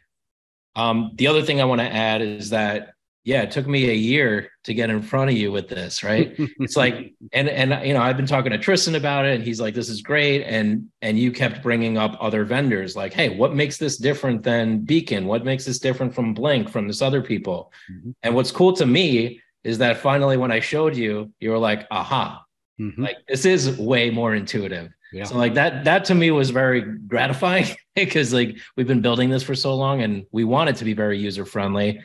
Um, 0.75 1.13
the 1.15 1.27
other 1.27 1.43
thing 1.43 1.61
I 1.61 1.65
want 1.65 1.81
to 1.81 1.87
add 1.87 2.23
is 2.23 2.51
that 2.51 2.93
yeah, 3.27 3.43
it 3.43 3.51
took 3.51 3.67
me 3.67 3.91
a 3.91 3.93
year 3.93 4.53
to 4.63 4.73
get 4.73 4.89
in 4.89 5.03
front 5.03 5.31
of 5.31 5.37
you 5.37 5.51
with 5.51 5.69
this, 5.69 6.05
right? 6.05 6.33
it's 6.61 6.77
like, 6.77 7.13
and 7.33 7.49
and 7.49 7.85
you 7.85 7.93
know, 7.93 8.01
I've 8.01 8.17
been 8.17 8.25
talking 8.25 8.53
to 8.53 8.59
Tristan 8.59 8.95
about 8.95 9.25
it, 9.25 9.35
and 9.35 9.43
he's 9.43 9.61
like, 9.61 9.75
"This 9.75 9.89
is 9.89 10.01
great," 10.01 10.45
and 10.45 10.87
and 11.03 11.19
you 11.19 11.33
kept 11.33 11.61
bringing 11.61 11.99
up 11.99 12.17
other 12.21 12.45
vendors, 12.45 12.95
like, 12.95 13.13
"Hey, 13.13 13.37
what 13.37 13.53
makes 13.53 13.79
this 13.79 13.97
different 13.97 14.45
than 14.45 14.79
Beacon? 14.79 15.27
What 15.27 15.45
makes 15.45 15.65
this 15.65 15.81
different 15.81 16.15
from 16.15 16.37
Blinq, 16.37 16.71
from 16.71 16.87
this 16.87 17.03
other 17.03 17.21
people?" 17.21 17.73
Mm-hmm. 17.91 18.11
And 18.23 18.35
what's 18.37 18.53
cool 18.53 18.73
to 18.75 18.87
me 18.87 19.41
is 19.65 19.79
that 19.79 19.97
finally, 19.97 20.37
when 20.37 20.53
I 20.53 20.61
showed 20.61 20.97
you, 20.97 21.33
you 21.41 21.51
were 21.51 21.59
like, 21.59 21.89
"Aha!" 21.91 22.45
Mm-hmm. 22.81 23.03
Like 23.03 23.17
this 23.27 23.45
is 23.45 23.77
way 23.77 24.09
more 24.09 24.37
intuitive. 24.37 24.93
Yeah. 25.13 25.25
So 25.25 25.37
like 25.37 25.55
that 25.55 25.85
that 25.85 26.05
to 26.07 26.15
me 26.15 26.31
was 26.31 26.51
very 26.51 26.81
gratifying 26.81 27.67
because 27.95 28.33
like 28.33 28.57
we've 28.77 28.87
been 28.87 29.03
building 29.03 29.31
this 29.31 29.43
for 29.43 29.55
so 29.55 29.75
long 29.75 30.03
and 30.03 30.27
we 30.33 30.45
want 30.45 30.71
it 30.71 30.77
to 30.77 30.85
be 30.85 30.93
very 30.93 31.19
user 31.19 31.45
friendly. 31.45 32.01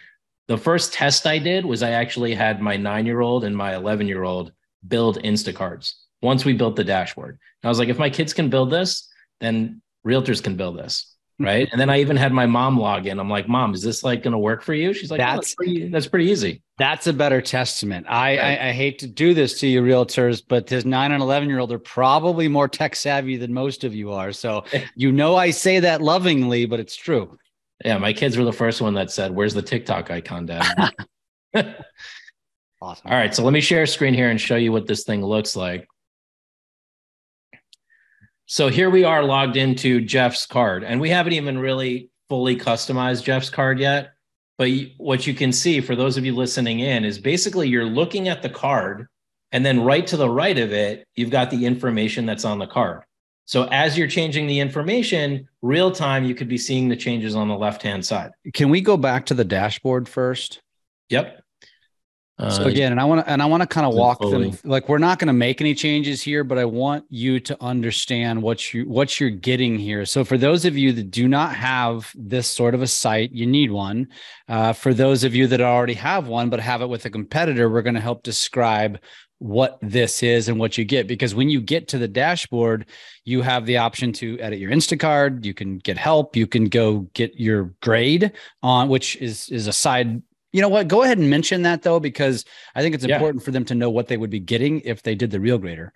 The 0.48 0.58
first 0.58 0.94
test 0.94 1.26
I 1.28 1.38
did 1.38 1.66
was 1.66 1.82
I 1.82 1.92
actually 1.92 2.34
had 2.34 2.62
my 2.62 2.76
9-year-old 2.76 3.46
and 3.46 3.56
my 3.56 3.74
11-year-old 3.74 4.52
build 4.88 5.22
Instacards. 5.24 5.94
Once 6.22 6.44
we 6.44 6.54
built 6.54 6.76
the 6.76 6.84
dashboard. 6.84 7.32
And 7.32 7.68
I 7.68 7.70
was 7.70 7.80
like 7.80 7.90
if 7.90 7.98
my 7.98 8.10
kids 8.10 8.34
can 8.34 8.50
build 8.50 8.70
this, 8.70 9.10
then 9.40 9.82
realtors 10.06 10.44
can 10.44 10.56
build 10.56 10.78
this 10.78 11.11
right? 11.44 11.68
and 11.72 11.80
then 11.80 11.90
I 11.90 12.00
even 12.00 12.18
had 12.18 12.32
my 12.32 12.46
mom 12.46 12.80
log 12.80 13.08
in. 13.08 13.20
I'm 13.20 13.30
like, 13.30 13.48
"Mom, 13.48 13.74
is 13.74 13.82
this 13.82 14.04
like 14.04 14.24
going 14.24 14.34
to 14.34 14.38
work 14.40 14.64
for 14.64 14.74
you?" 14.74 14.94
She's 14.94 15.12
like, 15.12 15.20
"That's 15.20 15.32
oh, 15.32 15.36
that's, 15.38 15.56
pretty, 15.56 15.90
that's 15.90 16.08
pretty 16.08 16.32
easy." 16.32 16.62
That's 16.78 17.08
a 17.08 17.14
better 17.14 17.42
testament. 17.42 18.08
I, 18.10 18.38
right. 18.38 18.60
I, 18.62 18.70
I 18.70 18.72
hate 18.72 19.00
to 19.00 19.08
do 19.08 19.34
this 19.34 19.60
to 19.60 19.68
you, 19.68 19.82
realtors, 19.82 20.42
but 20.48 20.68
this 20.68 20.86
nine 20.86 21.12
and 21.12 21.22
eleven 21.22 21.50
year 21.50 21.60
old 21.60 21.72
are 21.72 21.80
probably 21.80 22.48
more 22.48 22.68
tech 22.68 22.96
savvy 22.96 23.38
than 23.38 23.54
most 23.54 23.84
of 23.84 23.94
you 23.94 24.12
are. 24.12 24.32
So 24.32 24.66
you 24.96 25.12
know, 25.12 25.36
I 25.36 25.52
say 25.52 25.80
that 25.80 26.02
lovingly, 26.02 26.66
but 26.66 26.80
it's 26.80 26.96
true. 26.96 27.38
Yeah, 27.84 27.98
my 27.98 28.14
kids 28.14 28.38
were 28.38 28.46
the 28.46 28.54
first 28.54 28.82
one 28.82 28.94
that 28.96 29.12
said, 29.12 29.32
"Where's 29.32 29.54
the 29.54 29.62
TikTok 29.62 30.12
icon, 30.12 30.46
Dad?" 30.46 30.94
awesome. 31.54 33.08
All 33.10 33.18
right, 33.18 33.34
so 33.34 33.44
let 33.44 33.54
me 33.54 33.62
share 33.62 33.84
a 33.84 33.88
screen 33.88 34.14
here 34.14 34.30
and 34.30 34.40
show 34.40 34.56
you 34.56 34.72
what 34.72 34.88
this 34.88 35.04
thing 35.04 35.26
looks 35.26 35.56
like. 35.56 35.88
So 38.52 38.68
here 38.68 38.90
we 38.90 39.06
are 39.06 39.24
logged 39.24 39.56
into 39.56 40.02
Jeff's 40.02 40.46
card, 40.46 40.84
and 40.84 41.00
we 41.00 41.10
haven't 41.10 41.32
even 41.32 41.58
really 41.58 42.10
fully 42.28 42.58
customized 42.58 43.24
Jeff's 43.24 43.50
card 43.50 43.80
yet. 43.80 44.12
But 44.58 44.72
what 44.98 45.26
you 45.26 45.34
can 45.34 45.54
see 45.54 45.80
for 45.80 45.96
those 45.96 46.18
of 46.18 46.26
you 46.26 46.36
listening 46.36 46.82
in 46.82 47.06
is 47.06 47.18
basically 47.18 47.70
you're 47.70 47.86
looking 47.86 48.28
at 48.28 48.42
the 48.42 48.50
card, 48.50 49.08
and 49.54 49.66
then 49.66 49.86
right 49.86 50.06
to 50.06 50.18
the 50.18 50.30
right 50.30 50.58
of 50.58 50.74
it, 50.74 51.08
you've 51.16 51.30
got 51.30 51.50
the 51.50 51.66
information 51.66 52.26
that's 52.26 52.44
on 52.44 52.60
the 52.60 52.68
card. 52.68 53.04
So 53.46 53.70
as 53.70 53.98
you're 53.98 54.10
changing 54.10 54.48
the 54.48 54.60
information, 54.60 55.48
real 55.62 55.90
time, 55.90 56.26
you 56.26 56.36
could 56.36 56.50
be 56.50 56.58
seeing 56.58 56.90
the 56.90 56.98
changes 56.98 57.38
on 57.38 57.48
the 57.48 57.58
left 57.58 57.82
hand 57.82 58.06
side. 58.06 58.32
Can 58.54 58.70
we 58.70 58.82
go 58.82 58.98
back 58.98 59.28
to 59.28 59.34
the 59.34 59.46
dashboard 59.46 60.10
first? 60.10 60.62
Yep 61.08 61.41
so 62.50 62.64
uh, 62.64 62.68
again, 62.68 62.92
and 62.92 63.00
I 63.00 63.06
want 63.06 63.26
to 63.26 63.32
and 63.32 63.42
I 63.42 63.46
want 63.46 63.62
to 63.62 63.68
kind 63.68 63.86
of 63.86 63.94
walk 63.94 64.20
fully. 64.20 64.52
them 64.52 64.60
like 64.64 64.90
we're 64.90 64.98
not 64.98 65.20
going 65.20 65.28
to 65.28 65.34
make 65.34 65.62
any 65.62 65.76
changes 65.76 66.22
here, 66.22 66.44
but 66.44 66.58
I 66.58 66.66
want 66.66 67.06
you 67.10 67.40
to 67.42 67.64
understand 67.64 68.42
what 68.42 68.74
you 68.74 68.88
what 68.88 69.20
you're 69.20 69.30
getting 69.30 69.78
here. 69.78 70.06
So 70.06 70.24
for 70.24 70.38
those 70.38 70.66
of 70.66 70.78
you 70.78 70.92
that 70.94 71.12
do 71.12 71.28
not 71.28 71.56
have 71.56 72.12
this 72.16 72.48
sort 72.48 72.74
of 72.74 72.82
a 72.82 72.88
site, 72.88 73.32
you 73.32 73.46
need 73.46 73.72
one. 73.72 74.08
Uh, 74.48 74.74
for 74.74 74.94
those 74.94 75.24
of 75.24 75.36
you 75.36 75.48
that 75.48 75.62
already 75.62 75.94
have 75.94 76.28
one 76.28 76.50
but 76.50 76.60
have 76.60 76.82
it 76.82 76.88
with 76.88 77.06
a 77.06 77.10
competitor, 77.10 77.70
we're 77.70 77.82
going 77.82 77.96
to 77.96 78.02
help 78.02 78.24
describe 78.24 79.00
what 79.42 79.80
this 79.82 80.22
is 80.22 80.50
and 80.50 80.60
what 80.60 80.78
you 80.78 80.86
get 80.86 81.08
because 81.08 81.34
when 81.34 81.50
you 81.50 81.60
get 81.60 81.88
to 81.88 81.98
the 81.98 82.08
dashboard 82.08 82.86
you 83.26 83.42
have 83.42 83.66
the 83.66 83.76
option 83.76 84.14
to 84.14 84.40
edit 84.40 84.60
your 84.60 84.70
instacard 84.70 85.44
you 85.44 85.52
can 85.52 85.80
get 85.80 85.98
help 85.98 86.36
you 86.36 86.46
can 86.46 86.66
go 86.66 87.00
get 87.16 87.34
your 87.40 87.74
grade 87.82 88.32
on 88.62 88.88
which 88.88 89.16
is 89.16 89.50
is 89.50 89.66
a 89.66 89.74
side 89.74 90.22
you 90.52 90.62
know 90.62 90.70
what? 90.70 90.88
Go 90.88 91.04
ahead 91.04 91.18
and 91.18 91.30
mention 91.30 91.62
that 91.64 91.82
though, 91.82 92.00
because 92.00 92.46
I 92.76 92.82
think 92.82 92.96
it's 92.96 93.04
important 93.04 93.42
yeah. 93.42 93.46
for 93.46 93.52
them 93.52 93.66
to 93.66 93.76
know 93.76 93.90
what 93.90 94.08
they 94.08 94.18
would 94.18 94.30
be 94.30 94.40
getting 94.40 94.82
if 94.82 95.04
they 95.04 95.16
did 95.16 95.32
the 95.32 95.40
real 95.40 95.58
grader. 95.58 95.94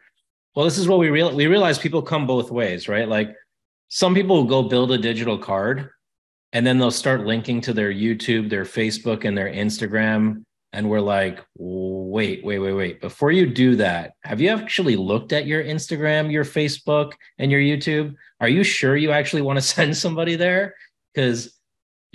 Well, 0.55 0.65
this 0.65 0.77
is 0.77 0.87
what 0.87 0.99
we 0.99 1.09
real 1.09 1.35
we 1.35 1.47
realize 1.47 1.77
people 1.77 2.01
come 2.01 2.25
both 2.25 2.51
ways, 2.51 2.87
right? 2.87 3.07
Like 3.07 3.35
some 3.89 4.15
people 4.15 4.37
will 4.37 4.45
go 4.45 4.63
build 4.63 4.91
a 4.91 4.97
digital 4.97 5.37
card 5.37 5.89
and 6.53 6.65
then 6.65 6.79
they'll 6.79 6.91
start 6.91 7.25
linking 7.25 7.59
to 7.61 7.73
their 7.73 7.91
YouTube, 7.91 8.49
their 8.49 8.63
Facebook, 8.63 9.25
and 9.25 9.37
their 9.37 9.51
Instagram. 9.51 10.43
and 10.71 10.89
we're 10.89 11.01
like, 11.01 11.39
wait, 11.57 12.43
wait, 12.43 12.59
wait, 12.59 12.73
wait. 12.73 13.01
Before 13.01 13.31
you 13.31 13.45
do 13.45 13.75
that, 13.77 14.13
have 14.23 14.41
you 14.41 14.49
actually 14.49 14.95
looked 14.95 15.31
at 15.31 15.45
your 15.45 15.63
Instagram, 15.63 16.31
your 16.31 16.43
Facebook, 16.45 17.13
and 17.37 17.51
your 17.51 17.61
YouTube? 17.61 18.13
Are 18.39 18.49
you 18.49 18.63
sure 18.63 18.95
you 18.95 19.11
actually 19.11 19.41
want 19.41 19.57
to 19.57 19.61
send 19.75 19.95
somebody 19.97 20.35
there? 20.35 20.75
Because 21.13 21.54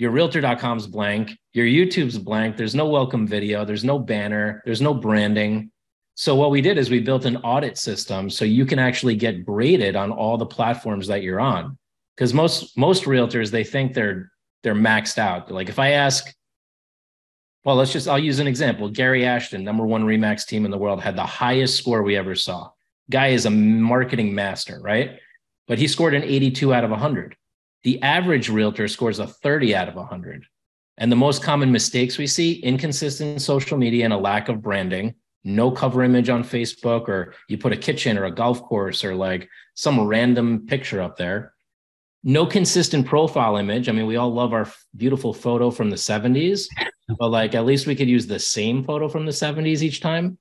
your 0.01 0.09
realtor.com's 0.09 0.87
blank, 0.87 1.37
your 1.53 1.67
YouTube's 1.67 2.17
blank, 2.17 2.57
there's 2.57 2.73
no 2.73 2.89
welcome 2.89 3.27
video, 3.27 3.63
there's 3.63 3.83
no 3.83 3.99
banner, 3.99 4.63
there's 4.65 4.81
no 4.81 4.95
branding. 4.95 5.69
So 6.15 6.33
what 6.33 6.49
we 6.49 6.59
did 6.59 6.79
is 6.79 6.89
we 6.89 7.01
built 7.01 7.25
an 7.25 7.37
audit 7.37 7.77
system 7.77 8.27
so 8.27 8.43
you 8.43 8.65
can 8.65 8.79
actually 8.79 9.15
get 9.15 9.45
graded 9.45 9.95
on 9.95 10.11
all 10.11 10.39
the 10.39 10.45
platforms 10.47 11.05
that 11.05 11.21
you're 11.21 11.39
on. 11.39 11.77
Because 12.17 12.33
most 12.33 12.75
most 12.75 13.03
realtors 13.03 13.51
they 13.51 13.63
think 13.63 13.93
they're 13.93 14.31
they're 14.63 14.73
maxed 14.73 15.19
out. 15.19 15.51
Like 15.51 15.69
if 15.69 15.77
I 15.77 15.91
ask 15.91 16.33
well, 17.63 17.75
let's 17.75 17.93
just, 17.93 18.07
I'll 18.07 18.17
use 18.17 18.39
an 18.39 18.47
example. 18.47 18.89
Gary 18.89 19.23
Ashton, 19.23 19.63
number 19.63 19.85
one 19.85 20.03
Remax 20.03 20.47
team 20.47 20.65
in 20.65 20.71
the 20.71 20.79
world, 20.79 20.99
had 20.99 21.15
the 21.15 21.23
highest 21.23 21.77
score 21.77 22.01
we 22.01 22.17
ever 22.17 22.33
saw. 22.33 22.71
Guy 23.11 23.27
is 23.27 23.45
a 23.45 23.51
marketing 23.51 24.33
master, 24.33 24.79
right? 24.81 25.19
But 25.67 25.77
he 25.77 25.87
scored 25.87 26.15
an 26.15 26.23
82 26.23 26.73
out 26.73 26.83
of 26.83 26.89
100. 26.89 27.35
The 27.83 28.01
average 28.01 28.49
realtor 28.49 28.87
scores 28.87 29.19
a 29.19 29.27
30 29.27 29.75
out 29.75 29.89
of 29.89 29.95
100. 29.95 30.45
And 30.97 31.11
the 31.11 31.15
most 31.15 31.41
common 31.41 31.71
mistakes 31.71 32.17
we 32.17 32.27
see 32.27 32.59
inconsistent 32.59 33.41
social 33.41 33.77
media 33.77 34.05
and 34.05 34.13
a 34.13 34.17
lack 34.17 34.49
of 34.49 34.61
branding, 34.61 35.15
no 35.43 35.71
cover 35.71 36.03
image 36.03 36.29
on 36.29 36.43
Facebook, 36.43 37.07
or 37.07 37.33
you 37.47 37.57
put 37.57 37.73
a 37.73 37.77
kitchen 37.77 38.17
or 38.17 38.25
a 38.25 38.31
golf 38.31 38.61
course 38.61 39.03
or 39.03 39.15
like 39.15 39.49
some 39.73 39.99
random 40.05 40.67
picture 40.67 41.01
up 41.01 41.17
there. 41.17 41.53
No 42.23 42.45
consistent 42.45 43.07
profile 43.07 43.57
image. 43.57 43.89
I 43.89 43.93
mean, 43.93 44.05
we 44.05 44.17
all 44.17 44.31
love 44.31 44.53
our 44.53 44.67
beautiful 44.95 45.33
photo 45.33 45.71
from 45.71 45.89
the 45.89 45.95
70s, 45.95 46.67
but 47.17 47.29
like 47.29 47.55
at 47.55 47.65
least 47.65 47.87
we 47.87 47.95
could 47.95 48.07
use 48.07 48.27
the 48.27 48.37
same 48.37 48.83
photo 48.83 49.09
from 49.09 49.25
the 49.25 49.31
70s 49.31 49.81
each 49.81 50.01
time. 50.01 50.37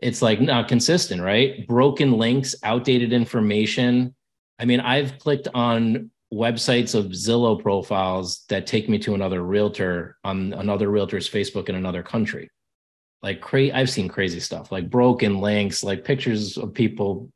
It's 0.00 0.22
like 0.22 0.40
not 0.40 0.68
consistent, 0.68 1.22
right? 1.22 1.66
Broken 1.66 2.12
links, 2.12 2.54
outdated 2.62 3.12
information. 3.12 4.14
I 4.58 4.64
mean, 4.64 4.80
I've 4.80 5.18
clicked 5.18 5.48
on 5.54 6.10
websites 6.32 6.94
of 6.94 7.06
Zillow 7.06 7.60
profiles 7.60 8.44
that 8.48 8.66
take 8.66 8.88
me 8.88 8.98
to 9.00 9.14
another 9.14 9.42
realtor 9.42 10.16
on 10.24 10.52
another 10.54 10.90
realtor's 10.90 11.28
Facebook 11.28 11.68
in 11.68 11.74
another 11.74 12.02
country. 12.02 12.50
Like 13.22 13.40
crazy, 13.40 13.72
I've 13.72 13.90
seen 13.90 14.08
crazy 14.08 14.40
stuff, 14.40 14.70
like 14.70 14.90
broken 14.90 15.40
links, 15.40 15.82
like 15.82 16.04
pictures 16.04 16.58
of 16.58 16.74
people. 16.74 17.30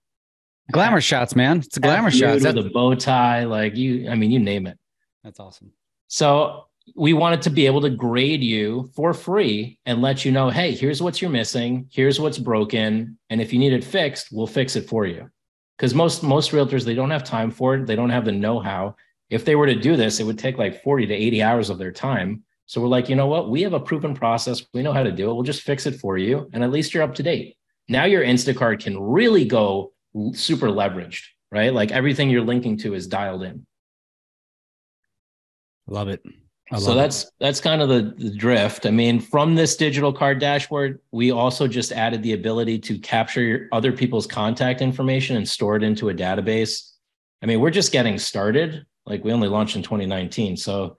Glamour 0.70 1.00
shots, 1.00 1.34
man. 1.34 1.58
It's 1.58 1.76
a 1.78 1.80
glamour 1.80 2.10
shot. 2.10 2.34
With 2.34 2.58
a 2.58 2.70
bow 2.70 2.94
tie, 2.94 3.44
like 3.44 3.74
you, 3.74 4.10
I 4.10 4.14
mean, 4.14 4.30
you 4.30 4.38
name 4.38 4.66
it. 4.66 4.78
That's 5.24 5.40
awesome. 5.40 5.72
So 6.08 6.66
we 6.94 7.12
wanted 7.12 7.42
to 7.42 7.50
be 7.50 7.66
able 7.66 7.80
to 7.82 7.90
grade 7.90 8.42
you 8.42 8.90
for 8.94 9.14
free 9.14 9.78
and 9.86 10.02
let 10.02 10.24
you 10.24 10.32
know, 10.32 10.50
hey, 10.50 10.72
here's 10.72 11.02
what 11.02 11.20
you're 11.22 11.30
missing, 11.30 11.88
here's 11.90 12.20
what's 12.20 12.38
broken, 12.38 13.18
and 13.30 13.40
if 13.40 13.52
you 13.52 13.58
need 13.58 13.72
it 13.72 13.84
fixed, 13.84 14.28
we'll 14.30 14.46
fix 14.46 14.76
it 14.76 14.88
for 14.88 15.06
you. 15.06 15.30
Because 15.78 15.94
most 15.94 16.22
most 16.22 16.50
realtors 16.50 16.84
they 16.84 16.94
don't 16.94 17.10
have 17.10 17.24
time 17.24 17.50
for 17.50 17.76
it, 17.76 17.86
they 17.86 17.96
don't 17.96 18.10
have 18.10 18.24
the 18.24 18.32
know-how. 18.32 18.96
If 19.30 19.44
they 19.44 19.54
were 19.54 19.66
to 19.66 19.74
do 19.74 19.96
this, 19.96 20.20
it 20.20 20.24
would 20.24 20.38
take 20.38 20.58
like 20.58 20.82
40 20.82 21.06
to 21.06 21.14
80 21.14 21.42
hours 21.42 21.70
of 21.70 21.78
their 21.78 21.92
time. 21.92 22.42
So 22.66 22.80
we're 22.80 22.88
like, 22.88 23.08
you 23.08 23.16
know 23.16 23.26
what? 23.26 23.50
We 23.50 23.62
have 23.62 23.72
a 23.72 23.80
proven 23.80 24.14
process. 24.14 24.64
We 24.74 24.82
know 24.82 24.92
how 24.92 25.02
to 25.02 25.12
do 25.12 25.30
it. 25.30 25.34
We'll 25.34 25.42
just 25.42 25.62
fix 25.62 25.86
it 25.86 26.00
for 26.00 26.18
you, 26.18 26.50
and 26.52 26.64
at 26.64 26.70
least 26.70 26.92
you're 26.92 27.02
up 27.02 27.14
to 27.16 27.22
date. 27.22 27.56
Now 27.88 28.04
your 28.04 28.22
Instacard 28.22 28.80
can 28.80 29.00
really 29.00 29.44
go 29.44 29.92
super 30.32 30.68
leveraged, 30.68 31.24
right? 31.50 31.72
Like 31.72 31.92
everything 31.92 32.28
you're 32.28 32.42
linking 32.42 32.76
to 32.78 32.94
is 32.94 33.06
dialed 33.06 33.42
in. 33.42 33.66
Love 35.86 36.08
it 36.08 36.22
so 36.76 36.94
that's 36.94 37.24
it. 37.24 37.30
that's 37.40 37.60
kind 37.60 37.80
of 37.80 37.88
the, 37.88 38.14
the 38.18 38.30
drift. 38.30 38.84
I 38.84 38.90
mean, 38.90 39.20
from 39.20 39.54
this 39.54 39.76
digital 39.76 40.12
card 40.12 40.38
dashboard, 40.38 41.00
we 41.12 41.30
also 41.30 41.66
just 41.66 41.92
added 41.92 42.22
the 42.22 42.34
ability 42.34 42.78
to 42.80 42.98
capture 42.98 43.68
other 43.72 43.92
people's 43.92 44.26
contact 44.26 44.82
information 44.82 45.36
and 45.36 45.48
store 45.48 45.76
it 45.76 45.82
into 45.82 46.10
a 46.10 46.14
database. 46.14 46.92
I 47.42 47.46
mean, 47.46 47.60
we're 47.60 47.70
just 47.70 47.92
getting 47.92 48.18
started. 48.18 48.84
Like 49.06 49.24
we 49.24 49.32
only 49.32 49.48
launched 49.48 49.76
in 49.76 49.82
2019, 49.82 50.56
so 50.58 50.98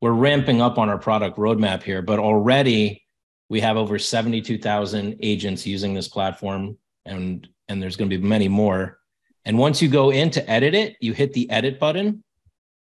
we're 0.00 0.12
ramping 0.12 0.62
up 0.62 0.78
on 0.78 0.88
our 0.88 0.98
product 0.98 1.36
roadmap 1.36 1.82
here. 1.82 2.00
But 2.00 2.18
already, 2.18 3.04
we 3.50 3.60
have 3.60 3.76
over 3.76 3.98
72,000 3.98 5.16
agents 5.20 5.66
using 5.66 5.92
this 5.92 6.08
platform, 6.08 6.78
and 7.04 7.46
and 7.68 7.82
there's 7.82 7.96
going 7.96 8.08
to 8.08 8.16
be 8.16 8.26
many 8.26 8.48
more. 8.48 8.98
And 9.44 9.58
once 9.58 9.82
you 9.82 9.88
go 9.88 10.10
in 10.10 10.30
to 10.30 10.50
edit 10.50 10.74
it, 10.74 10.96
you 11.00 11.12
hit 11.12 11.34
the 11.34 11.50
edit 11.50 11.78
button 11.78 12.24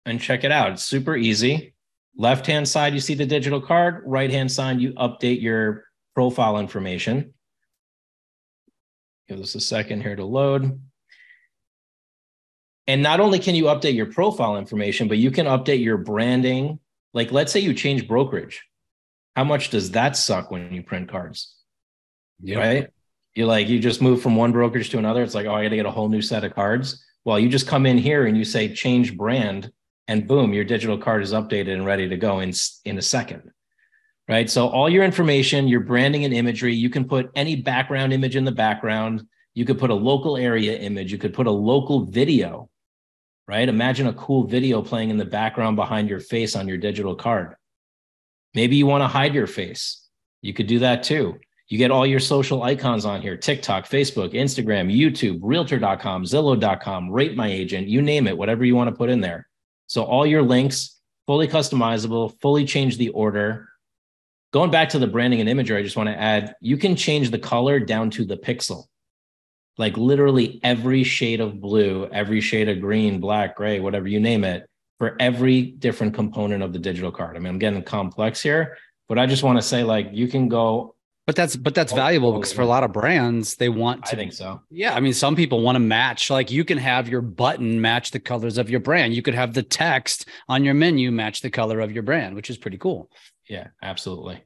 and 0.05 0.19
check 0.19 0.43
it 0.43 0.51
out. 0.51 0.71
It's 0.71 0.83
super 0.83 1.15
easy 1.15 1.73
Left 2.15 2.45
hand 2.45 2.67
side, 2.67 2.93
you 2.93 2.99
see 2.99 3.15
the 3.15 3.25
digital 3.25 3.59
card. 3.59 4.03
Right 4.05 4.29
hand 4.29 4.51
side, 4.51 4.79
you 4.79 4.93
update 4.93 5.41
your 5.41 5.85
profile 6.13 6.59
information. 6.59 7.33
Give 9.27 9.39
us 9.39 9.55
a 9.55 9.59
second 9.59 10.01
here 10.01 10.15
to 10.15 10.25
load. 10.25 10.79
And 12.85 13.01
not 13.01 13.19
only 13.19 13.39
can 13.39 13.55
you 13.55 13.65
update 13.65 13.95
your 13.95 14.07
profile 14.07 14.57
information, 14.57 15.07
but 15.07 15.17
you 15.17 15.31
can 15.31 15.45
update 15.45 15.81
your 15.83 15.97
branding. 15.97 16.79
Like, 17.13 17.31
let's 17.31 17.51
say 17.51 17.61
you 17.61 17.73
change 17.73 18.07
brokerage. 18.07 18.63
How 19.35 19.43
much 19.43 19.69
does 19.69 19.91
that 19.91 20.15
suck 20.15 20.51
when 20.51 20.71
you 20.73 20.83
print 20.83 21.09
cards? 21.09 21.55
Right? 22.45 22.87
You 23.33 23.47
like, 23.47 23.67
you 23.67 23.79
just 23.79 24.01
move 24.01 24.21
from 24.21 24.35
one 24.35 24.51
brokerage 24.51 24.89
to 24.91 24.99
another. 24.99 25.23
It's 25.23 25.33
like, 25.33 25.47
oh, 25.47 25.55
I 25.55 25.63
got 25.63 25.69
to 25.69 25.75
get 25.77 25.85
a 25.85 25.91
whole 25.91 26.09
new 26.09 26.21
set 26.21 26.43
of 26.43 26.53
cards. 26.53 27.03
Well, 27.25 27.39
you 27.39 27.49
just 27.49 27.67
come 27.67 27.85
in 27.85 27.97
here 27.97 28.27
and 28.27 28.37
you 28.37 28.43
say 28.45 28.73
change 28.73 29.17
brand 29.17 29.71
and 30.07 30.27
boom, 30.27 30.53
your 30.53 30.63
digital 30.63 30.97
card 30.97 31.23
is 31.23 31.33
updated 31.33 31.73
and 31.73 31.85
ready 31.85 32.07
to 32.09 32.17
go 32.17 32.39
in, 32.39 32.53
in 32.85 32.97
a 32.97 33.01
second. 33.01 33.51
Right. 34.27 34.49
So, 34.49 34.67
all 34.67 34.89
your 34.89 35.03
information, 35.03 35.67
your 35.67 35.81
branding 35.81 36.23
and 36.23 36.33
imagery, 36.33 36.73
you 36.73 36.89
can 36.89 37.05
put 37.05 37.29
any 37.35 37.57
background 37.57 38.13
image 38.13 38.37
in 38.37 38.45
the 38.45 38.53
background. 38.53 39.27
You 39.53 39.65
could 39.65 39.77
put 39.77 39.89
a 39.89 39.95
local 39.95 40.37
area 40.37 40.77
image. 40.77 41.11
You 41.11 41.17
could 41.17 41.33
put 41.33 41.45
a 41.45 41.51
local 41.51 42.05
video. 42.05 42.69
Right. 43.47 43.67
Imagine 43.67 44.07
a 44.07 44.13
cool 44.13 44.45
video 44.47 44.81
playing 44.81 45.09
in 45.09 45.17
the 45.17 45.25
background 45.25 45.75
behind 45.75 46.07
your 46.07 46.21
face 46.21 46.55
on 46.55 46.69
your 46.69 46.77
digital 46.77 47.15
card. 47.15 47.55
Maybe 48.53 48.77
you 48.77 48.85
want 48.85 49.01
to 49.01 49.09
hide 49.09 49.33
your 49.33 49.47
face. 49.47 50.07
You 50.41 50.53
could 50.53 50.67
do 50.67 50.79
that 50.79 51.03
too. 51.03 51.39
You 51.67 51.77
get 51.77 51.91
all 51.91 52.05
your 52.05 52.19
social 52.19 52.63
icons 52.63 53.03
on 53.03 53.21
here 53.21 53.35
TikTok, 53.35 53.89
Facebook, 53.89 54.33
Instagram, 54.33 54.95
YouTube, 54.95 55.39
realtor.com, 55.41 56.23
Zillow.com, 56.23 57.09
rate 57.09 57.35
my 57.35 57.47
agent, 57.47 57.87
you 57.87 58.01
name 58.01 58.27
it, 58.27 58.37
whatever 58.37 58.63
you 58.63 58.75
want 58.75 58.89
to 58.89 58.95
put 58.95 59.09
in 59.09 59.21
there. 59.21 59.47
So 59.87 60.03
all 60.03 60.25
your 60.25 60.41
links 60.41 60.99
fully 61.27 61.47
customizable, 61.47 62.39
fully 62.41 62.65
change 62.65 62.97
the 62.97 63.09
order. 63.09 63.69
Going 64.51 64.71
back 64.71 64.89
to 64.89 64.99
the 64.99 65.07
branding 65.07 65.39
and 65.39 65.49
imagery, 65.49 65.77
I 65.77 65.83
just 65.83 65.97
want 65.97 66.09
to 66.09 66.19
add 66.19 66.55
you 66.61 66.77
can 66.77 66.95
change 66.95 67.31
the 67.31 67.39
color 67.39 67.79
down 67.79 68.09
to 68.11 68.25
the 68.25 68.37
pixel. 68.37 68.85
Like 69.77 69.97
literally 69.97 70.59
every 70.63 71.03
shade 71.03 71.41
of 71.41 71.59
blue, 71.59 72.07
every 72.11 72.41
shade 72.41 72.69
of 72.69 72.79
green, 72.79 73.19
black, 73.19 73.55
gray, 73.55 73.79
whatever 73.79 74.07
you 74.07 74.19
name 74.19 74.43
it, 74.43 74.67
for 74.99 75.15
every 75.19 75.63
different 75.63 76.13
component 76.13 76.61
of 76.61 76.73
the 76.73 76.79
digital 76.79 77.11
card. 77.11 77.35
I 77.35 77.39
mean, 77.39 77.49
I'm 77.49 77.59
getting 77.59 77.81
complex 77.81 78.41
here, 78.41 78.77
but 79.09 79.17
I 79.17 79.25
just 79.25 79.41
want 79.41 79.57
to 79.57 79.63
say 79.63 79.83
like 79.83 80.09
you 80.11 80.27
can 80.27 80.47
go 80.47 80.95
but 81.25 81.35
that's 81.35 81.55
but 81.55 81.73
that's 81.73 81.93
oh, 81.93 81.95
valuable 81.95 82.33
because 82.33 82.51
for 82.51 82.63
a 82.63 82.67
lot 82.67 82.83
of 82.83 82.91
brands, 82.91 83.55
they 83.55 83.69
want 83.69 84.05
to. 84.05 84.13
I 84.13 84.15
think 84.15 84.33
so. 84.33 84.61
Yeah, 84.69 84.93
I 84.93 84.99
mean, 84.99 85.13
some 85.13 85.35
people 85.35 85.61
want 85.61 85.75
to 85.75 85.79
match. 85.79 86.29
Like 86.29 86.51
you 86.51 86.65
can 86.65 86.77
have 86.77 87.07
your 87.07 87.21
button 87.21 87.79
match 87.79 88.11
the 88.11 88.19
colors 88.19 88.57
of 88.57 88.69
your 88.69 88.81
brand. 88.81 89.13
You 89.13 89.21
could 89.21 89.33
have 89.33 89.53
the 89.53 89.63
text 89.63 90.27
on 90.49 90.63
your 90.63 90.73
menu 90.73 91.11
match 91.11 91.41
the 91.41 91.49
color 91.49 91.79
of 91.79 91.91
your 91.91 92.03
brand, 92.03 92.35
which 92.35 92.49
is 92.49 92.57
pretty 92.57 92.77
cool. 92.77 93.09
Yeah, 93.49 93.67
absolutely. 93.81 94.43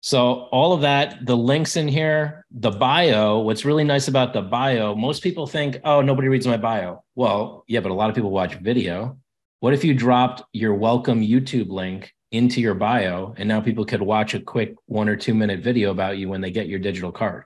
So 0.00 0.48
all 0.52 0.72
of 0.72 0.82
that, 0.82 1.26
the 1.26 1.36
links 1.36 1.76
in 1.76 1.88
here, 1.88 2.46
the 2.50 2.70
bio. 2.70 3.40
What's 3.40 3.64
really 3.64 3.82
nice 3.82 4.08
about 4.08 4.32
the 4.32 4.42
bio? 4.42 4.94
Most 4.94 5.22
people 5.22 5.46
think, 5.46 5.78
oh, 5.84 6.02
nobody 6.02 6.28
reads 6.28 6.46
my 6.46 6.56
bio. 6.56 7.02
Well, 7.16 7.64
yeah, 7.66 7.80
but 7.80 7.90
a 7.90 7.94
lot 7.94 8.08
of 8.08 8.14
people 8.14 8.30
watch 8.30 8.54
video. 8.54 9.18
What 9.60 9.74
if 9.74 9.84
you 9.84 9.94
dropped 9.94 10.42
your 10.52 10.74
welcome 10.74 11.20
YouTube 11.20 11.68
link 11.68 12.14
into 12.30 12.60
your 12.60 12.74
bio 12.74 13.34
and 13.36 13.48
now 13.48 13.60
people 13.60 13.84
could 13.84 14.02
watch 14.02 14.34
a 14.34 14.40
quick 14.40 14.74
one 14.86 15.08
or 15.08 15.16
two 15.16 15.34
minute 15.34 15.60
video 15.60 15.90
about 15.90 16.18
you 16.18 16.28
when 16.28 16.40
they 16.40 16.50
get 16.50 16.68
your 16.68 16.78
digital 16.78 17.12
card. 17.12 17.44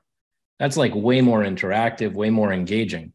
That's 0.58 0.76
like 0.76 0.94
way 0.94 1.20
more 1.20 1.42
interactive 1.42 2.12
way 2.12 2.30
more 2.30 2.52
engaging. 2.52 3.12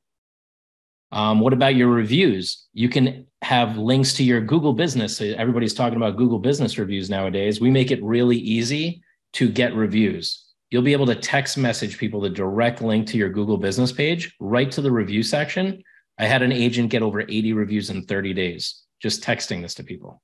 Um, 1.11 1.39
what 1.39 1.53
about 1.53 1.75
your 1.75 1.87
reviews? 1.87 2.65
You 2.73 2.89
can 2.89 3.27
have 3.41 3.77
links 3.77 4.13
to 4.15 4.23
your 4.23 4.41
google 4.41 4.73
business. 4.73 5.21
Everybody's 5.21 5.73
talking 5.73 5.95
about 5.95 6.17
google 6.17 6.39
business 6.39 6.77
reviews 6.77 7.09
nowadays. 7.09 7.61
We 7.61 7.69
make 7.69 7.91
it 7.91 8.03
really 8.03 8.37
easy 8.37 9.01
to 9.33 9.49
get 9.49 9.73
reviews. 9.73 10.45
You'll 10.69 10.81
be 10.81 10.93
able 10.93 11.05
to 11.05 11.15
text 11.15 11.57
message 11.57 11.97
people 11.97 12.19
the 12.19 12.29
direct 12.29 12.81
link 12.81 13.07
to 13.07 13.17
your 13.17 13.29
google 13.29 13.57
business 13.57 13.91
page 13.91 14.35
right 14.39 14.69
to 14.71 14.81
the 14.81 14.91
review 14.91 15.23
section. 15.23 15.81
I 16.17 16.25
had 16.25 16.41
an 16.41 16.51
agent 16.51 16.89
get 16.89 17.03
over 17.03 17.21
80 17.21 17.53
reviews 17.53 17.89
in 17.89 18.03
30 18.03 18.33
days 18.33 18.83
just 19.01 19.23
texting 19.23 19.61
this 19.61 19.75
to 19.75 19.83
people 19.83 20.21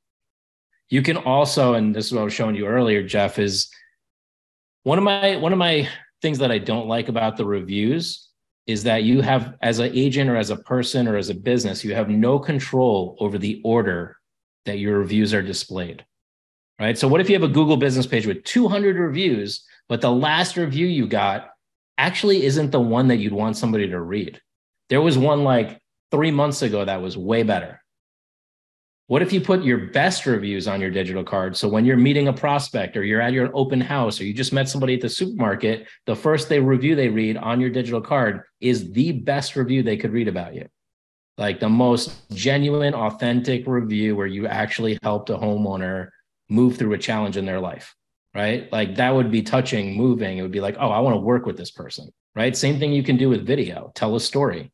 you 0.90 1.02
can 1.02 1.18
also, 1.18 1.74
and 1.74 1.96
this 1.96 2.08
is 2.08 2.14
what 2.14 2.22
I 2.22 2.26
was 2.26 2.34
showing 2.34 2.56
you 2.56 2.68
earlier, 2.68 3.04
Jeff, 3.04 3.40
is 3.40 3.70
one 4.84 4.98
of 4.98 5.04
my 5.04 5.38
one 5.38 5.54
of 5.54 5.60
my 5.60 5.88
things 6.22 6.40
that 6.40 6.52
I 6.52 6.58
don't 6.58 6.88
like 6.88 7.10
about 7.10 7.38
the 7.38 7.46
reviews 7.46 8.30
is 8.66 8.84
that 8.84 9.04
you 9.04 9.22
have 9.22 9.56
as 9.62 9.80
an 9.80 9.92
agent 9.94 10.30
or 10.30 10.38
as 10.38 10.50
a 10.50 10.56
person 10.56 11.08
or 11.08 11.18
as 11.18 11.30
a 11.30 11.36
business, 11.36 11.84
you 11.84 11.94
have 11.94 12.10
no 12.10 12.40
control 12.40 13.18
over 13.20 13.38
the 13.38 13.62
order 13.66 14.18
that 14.66 14.80
your 14.80 15.00
reviews 15.00 15.34
are 15.34 15.42
displayed. 15.42 16.06
right? 16.80 16.98
So 16.98 17.08
what 17.08 17.20
if 17.20 17.30
you 17.30 17.36
have 17.36 17.44
a 17.44 17.54
Google 17.54 17.78
business 17.78 18.08
page 18.08 18.26
with 18.26 18.44
200 18.46 18.96
reviews, 18.96 19.66
but 19.90 20.00
the 20.02 20.12
last 20.12 20.56
review 20.56 20.88
you 20.88 21.08
got 21.08 21.50
actually 21.98 22.46
isn't 22.46 22.72
the 22.72 22.80
one 22.80 23.10
that 23.10 23.18
you'd 23.18 23.34
want 23.34 23.58
somebody 23.58 23.90
to 23.90 24.00
read? 24.00 24.42
There 24.90 25.02
was 25.02 25.18
one 25.18 25.44
like 25.44 25.82
three 26.12 26.32
months 26.32 26.62
ago 26.62 26.86
that 26.86 27.02
was 27.02 27.18
way 27.18 27.44
better. 27.44 27.83
What 29.08 29.22
if 29.22 29.34
you 29.34 29.42
put 29.42 29.64
your 29.64 29.78
best 29.88 30.26
reviews 30.26 30.68
on 30.68 30.80
your 30.80 30.90
digital 30.90 31.26
card? 31.26 31.58
So 31.58 31.68
when 31.68 31.84
you're 31.84 31.98
meeting 31.98 32.30
a 32.30 32.34
prospect 32.34 32.96
or 32.96 33.04
you're 33.04 33.22
at 33.22 33.34
your 33.34 33.50
open 33.54 33.82
house 33.82 34.20
or 34.20 34.24
you 34.24 34.34
just 34.34 34.54
met 34.54 34.70
somebody 34.70 34.94
at 34.94 35.02
the 35.02 35.10
supermarket, 35.10 35.88
the 36.06 36.16
first 36.16 36.48
they 36.48 36.60
review 36.60 36.96
they 36.96 37.10
read 37.10 37.36
on 37.36 37.60
your 37.60 37.70
digital 37.70 38.00
card 38.00 38.44
is 38.62 38.94
the 38.94 39.12
best 39.12 39.58
review 39.58 39.84
they 39.84 39.98
could 39.98 40.14
read 40.14 40.30
about 40.30 40.56
you. 40.56 40.68
Like 41.38 41.60
the 41.60 41.70
most 41.70 42.30
genuine, 42.32 42.94
authentic 42.94 43.68
review 43.68 44.16
where 44.16 44.28
you 44.28 44.48
actually 44.48 44.98
helped 45.04 45.30
a 45.30 45.38
homeowner 45.38 46.08
move 46.50 46.78
through 46.78 46.94
a 46.94 46.98
challenge 46.98 47.36
in 47.36 47.46
their 47.46 47.60
life, 47.60 47.94
right? 48.34 48.72
Like 48.72 48.96
that 48.96 49.14
would 49.14 49.32
be 49.32 49.42
touching, 49.42 49.98
moving. 49.98 50.38
It 50.38 50.44
would 50.44 50.52
be 50.52 50.62
like, 50.62 50.78
oh, 50.80 50.90
I 50.90 51.00
want 51.00 51.16
to 51.16 51.20
work 51.20 51.46
with 51.46 51.58
this 51.58 51.72
person, 51.72 52.10
right? 52.36 52.56
Same 52.56 52.80
thing 52.80 52.94
you 52.94 53.04
can 53.04 53.18
do 53.18 53.28
with 53.28 53.46
video, 53.46 53.92
tell 53.96 54.16
a 54.16 54.20
story. 54.20 54.72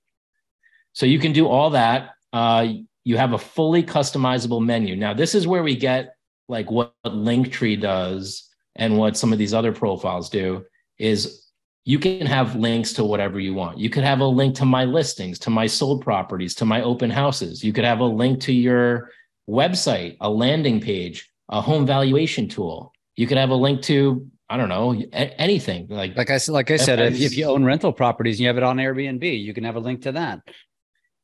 So 0.94 1.08
you 1.08 1.18
can 1.18 1.34
do 1.34 1.48
all 1.48 1.72
that. 1.72 2.12
Uh, 2.32 2.68
you 3.04 3.18
have 3.18 3.34
a 3.34 3.38
fully 3.38 3.84
customizable 3.84 4.64
menu. 4.64 4.96
Now, 4.96 5.14
this 5.14 5.36
is 5.36 5.48
where 5.48 5.64
we 5.64 5.76
get 5.76 6.16
like 6.48 6.70
what 6.70 6.94
Linktree 7.06 7.80
does 7.80 8.50
and 8.76 8.98
what 8.98 9.18
some 9.18 9.32
of 9.32 9.40
these 9.40 9.54
other 9.54 9.72
profiles 9.72 10.30
do 10.30 10.66
is 10.98 11.50
you 11.86 12.00
can 12.00 12.26
have 12.26 12.56
links 12.56 12.94
to 12.94 13.04
whatever 13.04 13.40
you 13.40 13.54
want. 13.54 13.78
You 13.78 13.90
could 13.90 14.04
have 14.04 14.20
a 14.20 14.26
link 14.26 14.56
to 14.56 14.66
my 14.66 14.86
listings, 14.86 15.40
to 15.40 15.50
my 15.50 15.66
sold 15.66 16.04
properties, 16.04 16.54
to 16.56 16.66
my 16.66 16.82
open 16.82 17.10
houses. 17.10 17.64
You 17.64 17.74
could 17.74 17.86
have 17.86 18.00
a 18.00 18.06
link 18.06 18.42
to 18.42 18.54
your 18.54 19.12
website, 19.50 20.18
a 20.22 20.30
landing 20.30 20.82
page, 20.82 21.30
a 21.50 21.62
home 21.62 21.86
valuation 21.86 22.48
tool. 22.48 22.94
You 23.16 23.28
could 23.28 23.38
have 23.38 23.50
a 23.50 23.56
link 23.56 23.82
to 23.84 24.28
I 24.52 24.58
don't 24.58 24.70
know 24.70 25.00
anything 25.12 25.86
like 25.90 26.16
like 26.18 26.32
I 26.32 26.38
said 26.38 26.54
like 26.54 26.72
I 26.72 26.78
said 26.78 27.00
if, 27.00 27.22
if 27.22 27.38
you 27.38 27.46
own 27.46 27.64
rental 27.64 27.94
properties 27.94 28.38
and 28.38 28.42
you 28.42 28.48
have 28.48 28.58
it 28.58 28.64
on 28.64 28.78
Airbnb, 28.78 29.44
you 29.44 29.54
can 29.54 29.64
have 29.64 29.76
a 29.76 29.80
link 29.80 30.02
to 30.04 30.12
that 30.14 30.42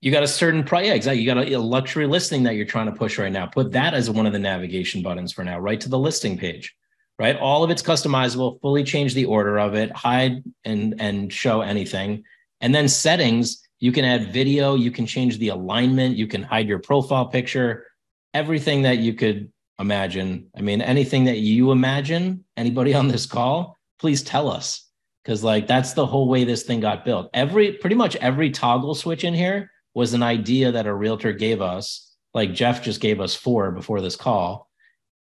you 0.05 0.11
got 0.11 0.21
a 0.21 0.27
certain 0.27 0.63
price. 0.63 0.85
Yeah, 0.85 0.93
exactly. 0.93 1.21
You 1.23 1.25
got 1.25 1.39
a, 1.39 1.53
a, 1.53 1.59
luxury 1.59 2.05
listing 2.05 2.43
that 2.43 2.53
you're 2.53 2.67
trying 2.67 2.85
to 2.85 2.91
push 2.91 3.17
right 3.17 3.31
now. 3.31 3.47
Put 3.47 3.71
that 3.71 3.95
as 3.95 4.07
one 4.07 4.27
of 4.27 4.33
the 4.33 4.39
navigation 4.39 5.01
buttons 5.01 5.33
for 5.33 5.43
now, 5.43 5.57
right 5.57 5.81
to 5.81 5.89
the 5.89 5.97
listing 5.97 6.37
page, 6.37 6.75
right? 7.17 7.35
All 7.37 7.63
of 7.63 7.71
it's 7.71 7.81
customizable, 7.81 8.61
fully 8.61 8.83
change 8.83 9.15
the 9.15 9.25
order 9.25 9.57
of 9.57 9.73
it, 9.73 9.91
hide 9.93 10.43
and, 10.63 10.93
and 10.99 11.33
show 11.33 11.61
anything. 11.61 12.23
And 12.61 12.73
then 12.73 12.87
settings, 12.87 13.67
you 13.79 13.91
can 13.91 14.05
add 14.05 14.31
video, 14.31 14.75
you 14.75 14.91
can 14.91 15.07
change 15.07 15.39
the 15.39 15.47
alignment, 15.47 16.15
you 16.15 16.27
can 16.27 16.43
hide 16.43 16.67
your 16.67 16.77
profile 16.77 17.25
picture, 17.25 17.87
everything 18.35 18.83
that 18.83 18.99
you 18.99 19.15
could 19.15 19.51
imagine. 19.79 20.51
I 20.55 20.61
mean, 20.61 20.83
anything 20.83 21.23
that 21.23 21.39
you 21.39 21.71
imagine, 21.71 22.45
anybody 22.55 22.93
on 22.93 23.07
this 23.07 23.25
call, 23.25 23.75
please 23.99 24.21
tell 24.21 24.51
us. 24.51 24.87
Cause 25.25 25.43
like 25.43 25.65
that's 25.65 25.93
the 25.93 26.05
whole 26.05 26.29
way 26.29 26.43
this 26.43 26.61
thing 26.61 26.79
got 26.79 27.05
built. 27.05 27.31
Every 27.33 27.71
pretty 27.71 27.95
much 27.95 28.15
every 28.17 28.51
toggle 28.51 28.93
switch 28.93 29.23
in 29.23 29.33
here 29.33 29.71
was 29.95 30.13
an 30.13 30.21
idea 30.21 30.71
that 30.73 30.85
a 30.85 30.93
realtor 30.93 31.33
gave 31.33 31.61
us, 31.61 32.13
like 32.33 32.53
Jeff 32.53 32.83
just 32.83 33.01
gave 33.01 33.19
us 33.19 33.33
four 33.33 33.71
before 33.71 34.01
this 34.01 34.15
call, 34.15 34.69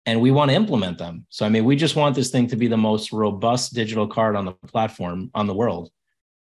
and 0.06 0.20
we 0.20 0.32
want 0.32 0.50
to 0.50 0.56
implement 0.56 0.98
them. 0.98 1.26
So, 1.28 1.46
I 1.46 1.48
mean, 1.50 1.64
we 1.64 1.76
just 1.76 1.94
want 1.94 2.16
this 2.16 2.30
thing 2.30 2.48
to 2.48 2.56
be 2.56 2.66
the 2.66 2.76
most 2.76 3.12
robust 3.12 3.74
digital 3.74 4.08
card 4.08 4.34
on 4.34 4.46
the 4.46 4.52
platform 4.52 5.30
on 5.34 5.46
the 5.46 5.54
world, 5.54 5.90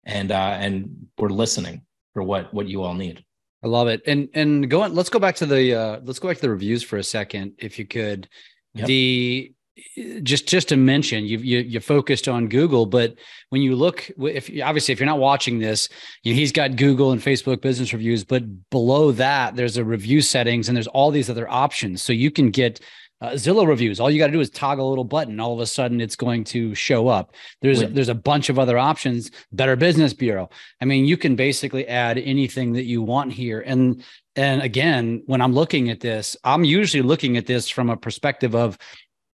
and 0.04 0.32
uh, 0.32 0.56
and 0.58 1.06
we're 1.18 1.28
listening 1.28 1.82
for 2.14 2.22
what 2.22 2.52
what 2.52 2.66
you 2.66 2.82
all 2.82 2.94
need. 2.94 3.24
I 3.62 3.68
love 3.68 3.88
it. 3.88 4.02
And 4.06 4.28
and 4.34 4.68
go 4.68 4.82
on. 4.82 4.94
Let's 4.94 5.10
go 5.10 5.18
back 5.18 5.36
to 5.36 5.46
the 5.46 5.74
uh, 5.74 6.00
let's 6.02 6.18
go 6.18 6.28
back 6.28 6.38
to 6.38 6.42
the 6.42 6.50
reviews 6.50 6.82
for 6.82 6.96
a 6.96 7.04
second, 7.04 7.52
if 7.58 7.78
you 7.78 7.86
could. 7.86 8.28
Yep. 8.74 8.86
The 8.86 9.54
just 10.22 10.46
just 10.46 10.68
to 10.68 10.76
mention 10.76 11.24
you, 11.24 11.38
you 11.38 11.58
you 11.58 11.80
focused 11.80 12.28
on 12.28 12.48
google 12.48 12.86
but 12.86 13.14
when 13.48 13.60
you 13.60 13.74
look 13.74 14.08
if 14.18 14.48
obviously 14.62 14.92
if 14.92 15.00
you're 15.00 15.06
not 15.06 15.18
watching 15.18 15.58
this 15.58 15.88
you 16.22 16.32
know, 16.32 16.38
he's 16.38 16.52
got 16.52 16.76
google 16.76 17.10
and 17.10 17.20
facebook 17.20 17.60
business 17.60 17.92
reviews 17.92 18.22
but 18.24 18.42
below 18.70 19.10
that 19.10 19.56
there's 19.56 19.76
a 19.76 19.84
review 19.84 20.20
settings 20.20 20.68
and 20.68 20.76
there's 20.76 20.86
all 20.86 21.10
these 21.10 21.28
other 21.28 21.48
options 21.50 22.02
so 22.02 22.12
you 22.12 22.30
can 22.30 22.50
get 22.50 22.80
uh, 23.20 23.30
Zillow 23.30 23.66
reviews. 23.66 24.00
All 24.00 24.10
you 24.10 24.18
got 24.18 24.26
to 24.26 24.32
do 24.32 24.40
is 24.40 24.50
toggle 24.50 24.86
a 24.86 24.90
little 24.90 25.04
button. 25.04 25.40
All 25.40 25.54
of 25.54 25.60
a 25.60 25.66
sudden, 25.66 26.00
it's 26.00 26.16
going 26.16 26.44
to 26.44 26.74
show 26.74 27.08
up. 27.08 27.34
There's 27.62 27.80
Wait. 27.80 27.94
there's 27.94 28.10
a 28.10 28.14
bunch 28.14 28.50
of 28.50 28.58
other 28.58 28.76
options. 28.76 29.30
Better 29.50 29.76
Business 29.76 30.12
Bureau. 30.12 30.50
I 30.82 30.84
mean, 30.84 31.06
you 31.06 31.16
can 31.16 31.34
basically 31.34 31.88
add 31.88 32.18
anything 32.18 32.72
that 32.74 32.84
you 32.84 33.00
want 33.00 33.32
here. 33.32 33.60
And 33.60 34.04
and 34.36 34.62
again, 34.62 35.22
when 35.26 35.40
I'm 35.40 35.54
looking 35.54 35.90
at 35.90 36.00
this, 36.00 36.36
I'm 36.44 36.64
usually 36.64 37.02
looking 37.02 37.36
at 37.36 37.46
this 37.46 37.68
from 37.68 37.88
a 37.88 37.96
perspective 37.96 38.54
of 38.54 38.76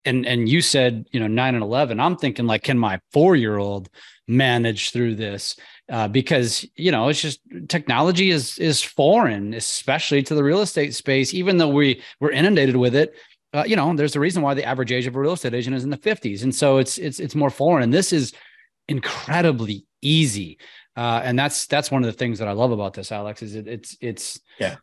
and 0.06 0.26
and 0.26 0.48
you 0.48 0.62
said 0.62 1.06
you 1.12 1.20
know 1.20 1.28
nine 1.28 1.56
and 1.56 1.64
eleven. 1.64 2.00
I'm 2.00 2.18
thinking 2.18 2.46
like, 2.46 2.64
can 2.64 2.78
my 2.78 3.00
four 3.12 3.36
year 3.36 3.58
old 3.58 3.90
manage 4.28 4.92
through 4.92 5.16
this? 5.16 5.56
Uh, 5.90 6.08
because 6.08 6.66
you 6.76 6.92
know 6.92 7.10
it's 7.10 7.22
just 7.22 7.40
technology 7.68 8.30
is 8.30 8.58
is 8.58 8.82
foreign, 8.82 9.54
especially 9.54 10.24
to 10.24 10.36
the 10.36 10.44
real 10.44 10.62
estate 10.62 10.94
space. 10.94 11.34
Even 11.34 11.58
though 11.58 11.70
we 11.70 12.02
we're 12.20 12.32
inundated 12.32 12.76
with 12.76 12.96
it, 12.96 13.16
uh, 13.56 13.64
you 13.66 13.76
know, 13.76 13.96
there's 13.96 14.16
a 14.16 14.20
reason 14.20 14.42
why 14.42 14.54
the 14.54 14.66
average 14.66 14.92
age 14.92 15.08
of 15.08 15.16
a 15.16 15.20
real 15.20 15.34
estate 15.34 15.54
agent 15.54 15.76
is 15.76 15.86
in 15.86 15.90
the 15.90 15.98
50s, 15.98 16.44
and 16.44 16.54
so 16.54 16.78
it's 16.78 16.98
it's 16.98 17.20
it's 17.20 17.36
more 17.36 17.50
foreign. 17.50 17.84
And 17.84 17.94
this 17.94 18.12
is 18.12 18.34
incredibly 18.90 19.86
easy, 20.02 20.58
uh, 20.98 21.22
and 21.24 21.40
that's 21.40 21.66
that's 21.66 21.90
one 21.90 22.04
of 22.04 22.08
the 22.08 22.18
things 22.18 22.40
that 22.40 22.50
I 22.50 22.52
love 22.52 22.72
about 22.72 22.94
this, 22.94 23.14
Alex. 23.14 23.42
Is 23.42 23.56
it, 23.56 23.68
it's 23.68 23.98
it's 24.02 24.42
yeah 24.60 24.76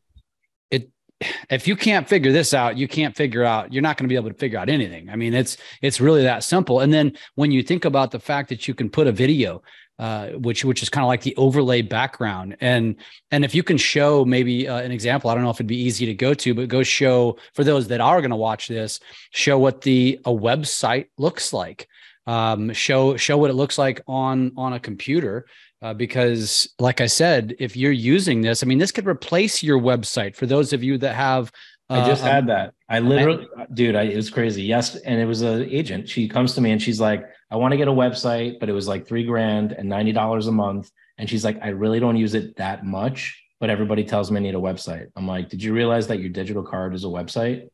if 1.51 1.67
you 1.69 1.77
can't 1.77 2.09
figure 2.09 2.33
this 2.33 2.55
out, 2.55 2.77
you 2.77 2.89
can't 2.89 3.17
figure 3.17 3.45
out, 3.45 3.73
you're 3.73 3.83
not 3.83 3.97
going 3.97 4.05
to 4.05 4.13
be 4.13 4.17
able 4.17 4.31
to 4.31 4.37
figure 4.37 4.59
out 4.59 4.69
anything. 4.69 5.11
I 5.11 5.17
mean, 5.17 5.35
it's, 5.35 5.57
it's 5.81 6.01
really 6.01 6.23
that 6.23 6.45
simple. 6.45 6.81
And 6.81 6.93
then 6.93 7.17
when 7.35 7.51
you 7.51 7.63
think 7.63 7.85
about 7.85 8.11
the 8.11 8.21
fact 8.21 8.49
that 8.51 8.69
you 8.69 8.75
can 8.75 8.91
put 8.91 9.07
a 9.07 9.13
video, 9.13 9.63
uh, 9.99 10.29
which, 10.31 10.65
which 10.65 10.83
is 10.83 10.89
kind 10.89 11.05
of 11.05 11.09
like 11.09 11.23
the 11.23 11.37
overlay 11.37 11.83
background. 11.83 12.57
And, 12.61 12.97
and 13.31 13.45
if 13.45 13.55
you 13.55 13.63
can 13.63 13.77
show 13.77 14.25
maybe 14.25 14.67
uh, 14.67 14.79
an 14.79 14.91
example, 14.91 15.31
I 15.31 15.35
don't 15.35 15.45
know 15.45 15.51
if 15.51 15.57
it'd 15.57 15.67
be 15.67 15.77
easy 15.77 16.07
to 16.07 16.15
go 16.15 16.35
to, 16.35 16.55
but 16.55 16.69
go 16.69 16.83
show 16.83 17.37
for 17.55 17.63
those 17.63 17.89
that 17.89 18.01
are 18.01 18.21
going 18.21 18.31
to 18.31 18.37
watch 18.37 18.67
this, 18.67 18.99
show 19.31 19.59
what 19.59 19.83
the, 19.83 20.19
a 20.25 20.31
website 20.31 21.07
looks 21.19 21.53
like 21.53 21.89
um, 22.27 22.73
show 22.73 23.17
show 23.17 23.37
what 23.37 23.51
it 23.51 23.55
looks 23.55 23.79
like 23.79 24.03
on 24.07 24.53
on 24.57 24.73
a 24.73 24.81
computer 24.81 25.47
uh, 25.83 25.93
because 25.93 26.73
like 26.79 27.01
i 27.01 27.07
said 27.07 27.55
if 27.59 27.77
you're 27.77 27.93
using 27.93 28.41
this 28.41 28.63
i 28.63 28.67
mean 28.67 28.79
this 28.79 28.93
could 28.93 29.07
replace 29.07 29.63
your 29.63 29.79
website. 29.79 30.37
For 30.37 30.47
those 30.47 30.73
of 30.73 30.83
you 30.83 30.97
that 30.99 31.15
have 31.15 31.53
uh, 31.91 31.95
i 31.95 32.07
just 32.07 32.23
had 32.23 32.47
that. 32.47 32.73
I 32.89 33.01
literally 33.01 33.49
I, 33.59 33.67
dude 33.75 33.97
I, 33.97 34.03
it 34.03 34.17
was 34.17 34.31
crazy. 34.31 34.63
Yes 34.63 34.97
and 34.97 35.21
it 35.21 35.27
was 35.27 35.43
an 35.43 35.69
agent. 35.69 36.09
She 36.09 36.29
comes 36.29 36.55
to 36.55 36.61
me 36.61 36.71
and 36.71 36.81
she's 36.81 37.01
like 37.01 37.25
i 37.51 37.57
want 37.57 37.73
to 37.73 37.77
get 37.77 37.89
a 37.89 37.93
website 37.93 38.61
but 38.61 38.69
it 38.69 38.73
was 38.73 38.89
like 38.89 39.07
three 39.07 39.25
grand 39.25 39.73
and 39.73 39.91
$90 39.91 40.49
a 40.49 40.53
month. 40.53 40.91
And 41.19 41.29
she's 41.29 41.45
like 41.45 41.59
i 41.63 41.69
really 41.69 42.01
don't 42.01 42.17
use 42.17 42.35
it 42.35 42.57
that 42.57 42.87
much 42.87 43.43
but 43.61 43.71
everybody 43.71 44.05
tells 44.05 44.31
me 44.31 44.39
i 44.39 44.43
need 44.43 44.55
a 44.55 44.59
website. 44.59 45.09
I'm 45.17 45.27
like 45.27 45.49
did 45.49 45.63
you 45.63 45.75
realize 45.75 46.07
that 46.07 46.21
your 46.21 46.31
digital 46.31 46.63
card 46.63 46.95
is 46.95 47.05
a 47.05 47.09
website? 47.09 47.69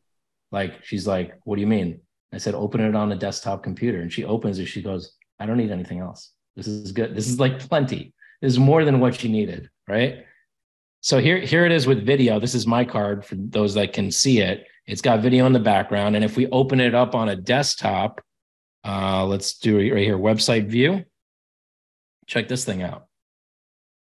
Like 0.51 0.83
she's 0.83 1.05
like 1.05 1.35
what 1.43 1.55
do 1.55 1.61
you 1.61 1.67
mean? 1.67 2.01
I 2.33 2.39
said 2.39 2.55
open 2.55 2.81
it 2.81 2.95
on 2.95 3.11
a 3.11 3.15
desktop 3.15 3.61
computer. 3.63 4.01
And 4.01 4.11
she 4.11 4.23
opens 4.23 4.57
it. 4.57 4.65
She 4.65 4.81
goes 4.81 5.15
i 5.39 5.45
don't 5.45 5.57
need 5.57 5.71
anything 5.71 5.99
else 5.99 6.33
this 6.59 6.67
is 6.67 6.91
good. 6.91 7.15
This 7.15 7.27
is 7.27 7.39
like 7.39 7.59
plenty. 7.59 8.13
This 8.41 8.53
is 8.53 8.59
more 8.59 8.85
than 8.85 8.99
what 8.99 9.23
you 9.23 9.29
needed, 9.29 9.69
right? 9.87 10.25
So 11.01 11.19
here, 11.19 11.39
here 11.39 11.65
it 11.65 11.71
is 11.71 11.87
with 11.87 12.05
video. 12.05 12.39
This 12.39 12.55
is 12.55 12.67
my 12.67 12.83
card 12.85 13.25
for 13.25 13.35
those 13.35 13.73
that 13.75 13.93
can 13.93 14.11
see 14.11 14.39
it. 14.39 14.67
It's 14.85 15.01
got 15.01 15.21
video 15.21 15.45
in 15.45 15.53
the 15.53 15.59
background. 15.59 16.15
And 16.15 16.25
if 16.25 16.35
we 16.35 16.47
open 16.47 16.79
it 16.79 16.93
up 16.93 17.15
on 17.15 17.29
a 17.29 17.35
desktop, 17.35 18.21
uh, 18.83 19.25
let's 19.25 19.57
do 19.57 19.79
it 19.79 19.91
right 19.91 20.03
here, 20.03 20.17
website 20.17 20.67
view. 20.67 21.05
Check 22.27 22.47
this 22.47 22.65
thing 22.65 22.81
out. 22.81 23.07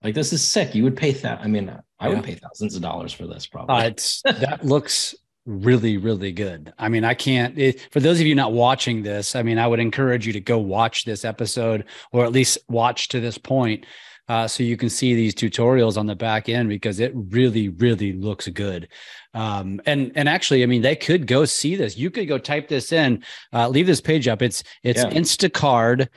Like 0.03 0.15
this 0.15 0.33
is 0.33 0.45
sick. 0.45 0.75
You 0.75 0.83
would 0.83 0.97
pay 0.97 1.11
that. 1.11 1.39
I 1.39 1.47
mean, 1.47 1.69
I 1.99 2.07
yeah. 2.07 2.15
would 2.15 2.23
pay 2.23 2.35
thousands 2.35 2.75
of 2.75 2.81
dollars 2.81 3.13
for 3.13 3.25
this 3.25 3.47
probably. 3.47 3.75
Uh, 3.75 3.87
it's 3.87 4.21
that 4.23 4.65
looks 4.65 5.15
really 5.45 5.97
really 5.97 6.31
good. 6.31 6.73
I 6.77 6.89
mean 6.89 7.03
i 7.03 7.13
can't 7.13 7.57
it, 7.57 7.87
for 7.91 7.99
those 7.99 8.19
of 8.19 8.25
you 8.25 8.35
not 8.35 8.53
watching 8.53 9.03
this 9.03 9.35
i 9.35 9.43
mean 9.43 9.57
i 9.57 9.67
would 9.67 9.79
encourage 9.79 10.25
you 10.25 10.33
to 10.33 10.39
go 10.39 10.57
watch 10.57 11.03
this 11.03 11.25
episode 11.25 11.85
or 12.11 12.23
at 12.23 12.31
least 12.31 12.57
watch 12.69 13.09
to 13.09 13.19
this 13.19 13.37
point 13.37 13.85
uh, 14.29 14.47
so 14.47 14.63
you 14.63 14.77
can 14.77 14.89
see 14.89 15.13
these 15.13 15.35
tutorials 15.35 15.97
on 15.97 16.05
the 16.05 16.15
back 16.15 16.47
end 16.47 16.69
because 16.69 17.01
it 17.01 17.11
really 17.13 17.67
really 17.69 18.13
looks 18.13 18.47
good. 18.47 18.87
Um, 19.33 19.81
and 19.85 20.13
and 20.15 20.29
actually 20.29 20.63
i 20.63 20.65
mean 20.65 20.81
they 20.81 20.95
could 20.95 21.27
go 21.27 21.43
see 21.45 21.75
this. 21.75 21.97
You 21.97 22.09
could 22.09 22.27
go 22.27 22.37
type 22.37 22.69
this 22.69 22.93
in 22.93 23.23
uh, 23.51 23.67
leave 23.67 23.87
this 23.87 23.99
page 23.99 24.27
up. 24.29 24.41
It's 24.41 24.63
it's 24.83 25.03
yeah. 25.03 25.09
instacard.co 25.09 26.07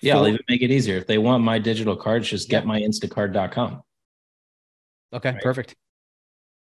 yeah 0.00 0.16
i'll 0.16 0.26
even 0.28 0.40
make 0.48 0.62
it 0.62 0.70
easier. 0.70 0.96
If 0.96 1.06
they 1.06 1.18
want 1.18 1.44
my 1.44 1.58
digital 1.58 1.96
cards 1.96 2.28
just 2.28 2.48
get 2.48 2.64
my 2.66 2.80
instacard.com 2.80 3.82
okay 5.12 5.32
right? 5.32 5.42
perfect 5.42 5.76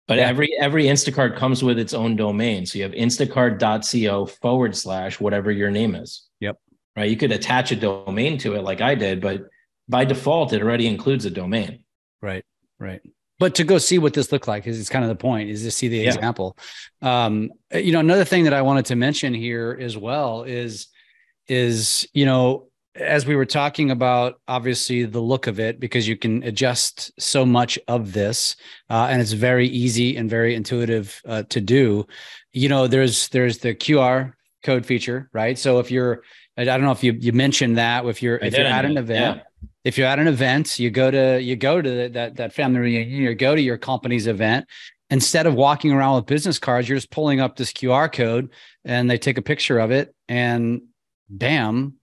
but 0.08 0.17
yeah. 0.17 0.28
every 0.28 0.58
every 0.60 0.86
Instacard 0.86 1.36
comes 1.36 1.63
with 1.63 1.78
its 1.78 1.93
own 1.93 2.15
domain. 2.15 2.65
So 2.65 2.78
you 2.78 2.84
have 2.84 2.93
instacard.co 2.93 4.26
forward 4.26 4.76
slash 4.76 5.20
whatever 5.20 5.52
your 5.52 5.72
name 5.72 5.96
is. 5.96 6.28
Yep. 6.39 6.58
Right. 6.96 7.10
You 7.10 7.17
could 7.17 7.32
attach 7.32 7.72
a 7.72 7.76
domain 7.76 8.38
to 8.39 8.56
it 8.56 8.63
like 8.63 8.82
I 8.82 8.96
did, 8.96 9.22
but 9.22 9.43
by 9.88 10.06
default, 10.06 10.54
it 10.54 10.62
already 10.62 10.88
includes 10.88 11.26
a 11.26 11.30
domain. 11.30 11.84
Right. 12.22 12.43
Right. 12.80 13.02
but 13.39 13.56
to 13.56 13.63
go 13.63 13.78
see 13.78 13.98
what 13.98 14.13
this 14.13 14.32
looked 14.32 14.48
like 14.48 14.67
is 14.67 14.89
kind 14.89 15.04
of 15.04 15.10
the 15.10 15.15
point 15.15 15.50
is 15.50 15.63
to 15.63 15.72
see 15.72 15.88
the 15.88 15.98
yeah. 15.98 16.13
example 16.13 16.58
um, 17.02 17.52
you 17.74 17.91
know 17.91 18.00
another 18.00 18.24
thing 18.24 18.43
that 18.43 18.54
i 18.54 18.62
wanted 18.62 18.86
to 18.86 18.96
mention 18.96 19.34
here 19.34 19.78
as 19.82 19.98
well 19.98 20.43
is 20.43 20.88
is 21.48 22.08
you 22.13 22.26
know 22.26 22.67
as 23.00 23.26
we 23.26 23.36
were 23.36 23.46
talking 23.46 23.92
about 23.92 24.40
obviously 24.48 25.06
the 25.06 25.20
look 25.20 25.48
of 25.48 25.60
it 25.60 25.80
because 25.80 26.08
you 26.08 26.18
can 26.18 26.44
adjust 26.44 27.12
so 27.20 27.46
much 27.46 27.78
of 27.88 28.14
this 28.14 28.56
uh, 28.90 29.08
and 29.10 29.22
it's 29.22 29.34
very 29.34 29.68
easy 29.68 30.18
and 30.18 30.30
very 30.30 30.56
intuitive 30.56 31.22
uh, 31.26 31.44
to 31.50 31.62
do. 31.62 32.06
You 32.54 32.70
know 32.70 32.88
there's 32.88 33.30
there's 33.30 33.60
the 33.60 33.76
qr 33.76 34.34
code 34.64 34.86
feature 34.86 35.30
right? 35.34 35.58
So 35.58 35.80
if 35.80 35.92
you're 35.92 36.24
i 36.58 36.64
don't 36.64 36.82
know 36.82 36.92
if 36.92 37.04
you 37.04 37.14
you 37.14 37.32
mentioned 37.34 37.78
that 37.78 38.06
if 38.06 38.22
you're 38.24 38.38
if 38.38 38.58
you're 38.58 38.66
at 38.66 38.84
an 38.84 38.98
event 38.98 39.38
yeah. 39.38 39.68
if 39.84 39.98
you're 39.98 40.08
at 40.08 40.18
an 40.18 40.28
event, 40.28 40.80
you 40.80 40.90
go 40.90 41.12
to 41.12 41.42
you 41.42 41.56
go 41.56 41.82
to 41.82 42.10
that 42.10 42.36
that 42.36 42.54
family 42.54 42.80
reunion, 42.80 43.22
you 43.22 43.36
go 43.36 43.56
to 43.56 43.62
your 43.62 43.78
company's 43.78 44.28
event. 44.28 44.66
Instead 45.10 45.46
of 45.46 45.54
walking 45.54 45.94
around 45.94 46.16
with 46.16 46.26
business 46.26 46.60
cards, 46.60 46.90
you're 46.90 46.98
just 46.98 47.12
pulling 47.12 47.40
up 47.40 47.56
this 47.56 47.72
QR 47.72 48.12
code 48.12 48.50
and 48.84 49.10
they 49.10 49.18
take 49.18 49.38
a 49.38 49.42
picture 49.42 49.80
of 49.80 49.90
it, 49.90 50.14
and 50.28 50.82
bam, 51.30 51.98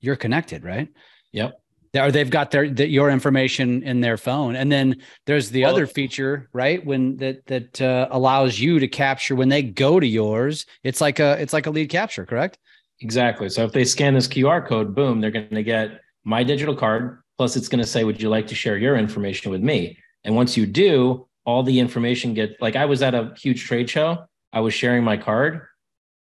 you're 0.00 0.16
connected, 0.16 0.64
right? 0.64 0.88
Yep. 1.32 1.60
Or 1.96 2.12
they've 2.12 2.28
got 2.28 2.50
their 2.50 2.68
the, 2.68 2.86
your 2.86 3.10
information 3.10 3.82
in 3.82 4.00
their 4.00 4.18
phone, 4.18 4.56
and 4.56 4.70
then 4.70 4.96
there's 5.26 5.50
the 5.50 5.62
well, 5.62 5.72
other 5.72 5.86
feature, 5.86 6.48
right? 6.52 6.84
When 6.84 7.16
that 7.16 7.46
that 7.46 7.80
uh, 7.80 8.08
allows 8.10 8.60
you 8.60 8.78
to 8.78 8.86
capture 8.86 9.34
when 9.34 9.48
they 9.48 9.62
go 9.62 9.98
to 9.98 10.06
yours. 10.06 10.66
It's 10.84 11.00
like 11.00 11.18
a 11.18 11.40
it's 11.40 11.54
like 11.54 11.66
a 11.66 11.70
lead 11.70 11.88
capture, 11.88 12.26
correct? 12.26 12.58
Exactly. 13.00 13.48
So 13.48 13.64
if 13.64 13.72
they 13.72 13.84
scan 13.84 14.14
this 14.14 14.28
QR 14.28 14.66
code, 14.66 14.94
boom, 14.94 15.20
they're 15.20 15.30
going 15.30 15.48
to 15.50 15.62
get 15.62 16.00
my 16.24 16.42
digital 16.42 16.74
card, 16.74 17.22
plus 17.36 17.56
it's 17.56 17.68
going 17.68 17.82
to 17.82 17.86
say, 17.86 18.04
Would 18.04 18.20
you 18.20 18.28
like 18.28 18.48
to 18.48 18.54
share 18.54 18.76
your 18.76 18.96
information 18.96 19.50
with 19.50 19.62
me? 19.62 19.96
And 20.24 20.36
once 20.36 20.56
you 20.56 20.66
do, 20.66 21.26
all 21.44 21.62
the 21.62 21.80
information 21.80 22.34
get 22.34 22.60
like 22.60 22.76
I 22.76 22.84
was 22.84 23.02
at 23.02 23.14
a 23.14 23.32
huge 23.40 23.64
trade 23.64 23.88
show, 23.88 24.24
I 24.52 24.60
was 24.60 24.74
sharing 24.74 25.04
my 25.04 25.16
card, 25.16 25.62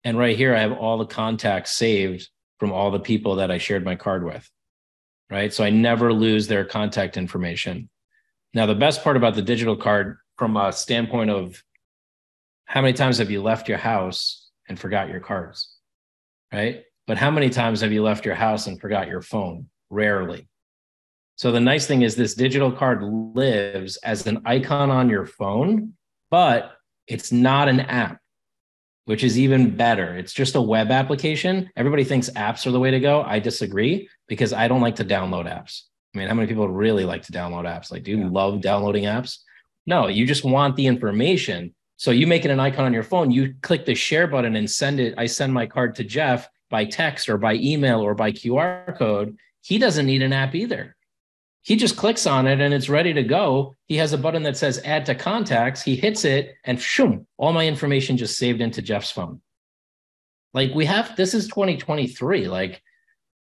and 0.02 0.18
right 0.18 0.37
here 0.37 0.56
I 0.56 0.61
have 0.61 0.72
all 0.72 0.98
the 0.98 1.06
contacts 1.06 1.72
saved 1.72 2.28
from 2.62 2.72
all 2.72 2.92
the 2.92 3.01
people 3.01 3.35
that 3.35 3.51
I 3.51 3.59
shared 3.59 3.85
my 3.85 3.96
card 3.96 4.22
with. 4.25 4.48
Right. 5.29 5.53
So 5.53 5.64
I 5.64 5.70
never 5.70 6.12
lose 6.12 6.46
their 6.46 6.64
contact 6.64 7.16
information. 7.16 7.88
Now, 8.55 8.66
the 8.66 8.77
best 8.77 9.03
part 9.03 9.16
about 9.16 9.35
the 9.35 9.42
digital 9.42 9.77
card 9.77 10.18
from 10.38 10.57
a 10.57 10.72
standpoint 10.72 11.31
of 11.31 11.61
how 12.66 12.81
many 12.81 12.92
times 12.92 13.18
have 13.18 13.33
you 13.33 13.42
left 13.42 13.68
your 13.68 13.79
house 13.79 14.48
and 14.68 14.79
forgot 14.79 15.09
your 15.09 15.18
cards? 15.18 15.75
Right. 16.53 16.85
But 17.09 17.18
how 17.18 17.33
many 17.33 17.51
times 17.51 17.81
have 17.81 17.90
you 17.90 18.05
left 18.05 18.25
your 18.25 18.37
house 18.37 18.68
and 18.68 18.81
forgot 18.81 19.09
your 19.09 19.22
phone? 19.22 19.66
rarely. 19.90 20.48
So 21.37 21.51
the 21.51 21.61
nice 21.61 21.88
thing 21.88 22.03
is 22.03 22.14
this 22.14 22.35
digital 22.35 22.70
card 22.72 23.03
lives 23.03 23.96
as 23.98 24.27
an 24.29 24.42
icon 24.44 24.90
on 24.90 25.11
your 25.11 25.27
phone, 25.27 25.94
but 26.31 26.72
it's 27.09 27.33
not 27.33 27.68
an 27.68 27.81
app, 27.81 28.20
which 29.05 29.25
is 29.25 29.38
even 29.38 29.77
better. 29.77 30.17
It's 30.17 30.33
just 30.33 30.55
a 30.55 30.61
web 30.61 30.91
application. 30.91 31.71
Everybody 31.77 32.05
thinks 32.05 32.31
apps 32.31 32.67
are 32.67 32.71
the 32.71 32.81
way 32.81 32.91
to 32.91 33.01
go. 33.01 33.23
I 33.23 33.38
disagree 33.38 34.09
because 34.29 34.53
I 34.53 34.69
don't 34.69 34.81
like 34.81 34.97
to 34.97 35.05
download 35.05 35.47
apps. 35.47 35.83
I 36.15 36.19
mean, 36.19 36.29
how 36.29 36.35
many 36.35 36.47
people 36.47 36.69
really 36.69 37.05
like 37.05 37.23
to 37.23 37.33
download 37.33 37.65
apps? 37.65 37.91
Like, 37.91 38.05
do 38.05 38.11
you 38.11 38.19
yeah. 38.19 38.29
love 38.31 38.61
downloading 38.61 39.05
apps? 39.05 39.38
No, 39.87 40.09
you 40.09 40.27
just 40.27 40.45
want 40.45 40.77
the 40.77 40.87
information. 40.87 41.75
So 41.97 42.11
you 42.11 42.27
make 42.27 42.45
it 42.45 42.51
an 42.51 42.61
icon 42.61 42.85
on 42.85 42.93
your 42.93 43.03
phone, 43.03 43.31
you 43.31 43.55
click 43.62 43.87
the 43.87 43.95
share 43.95 44.27
button 44.27 44.57
and 44.57 44.71
send 44.71 45.01
it. 45.01 45.15
I 45.17 45.27
send 45.27 45.53
my 45.53 45.67
card 45.67 45.95
to 45.97 46.05
Jeff 46.05 46.49
by 46.71 46.85
text 46.85 47.29
or 47.29 47.38
by 47.38 47.55
email 47.55 48.01
or 48.01 48.15
by 48.15 48.33
QR 48.33 48.97
code 48.97 49.37
he 49.62 49.79
doesn't 49.79 50.07
need 50.07 50.23
an 50.23 50.33
app 50.33 50.55
either. 50.55 50.97
He 51.62 51.77
just 51.77 51.96
clicks 51.96 52.27
on 52.27 52.46
it 52.46 52.61
and 52.61 52.75
it's 52.75 52.88
ready 52.88 53.12
to 53.12 53.22
go. 53.22 53.77
He 53.87 53.96
has 53.96 54.12
a 54.12 54.18
button 54.18 54.42
that 54.42 54.57
says 54.57 54.83
add 54.85 55.07
to 55.07 55.14
contacts. 55.14 55.83
He 55.83 55.94
hits 55.94 56.25
it 56.25 56.57
and 56.64 56.81
shoom, 56.81 57.27
all 57.37 57.53
my 57.53 57.66
information 57.66 58.16
just 58.16 58.37
saved 58.37 58.61
into 58.61 58.83
Jeff's 58.83 59.12
phone. 59.12 59.40
Like 60.55 60.75
we 60.75 60.85
have 60.87 61.16
this 61.16 61.35
is 61.35 61.46
2023. 61.48 62.48
Like 62.48 62.83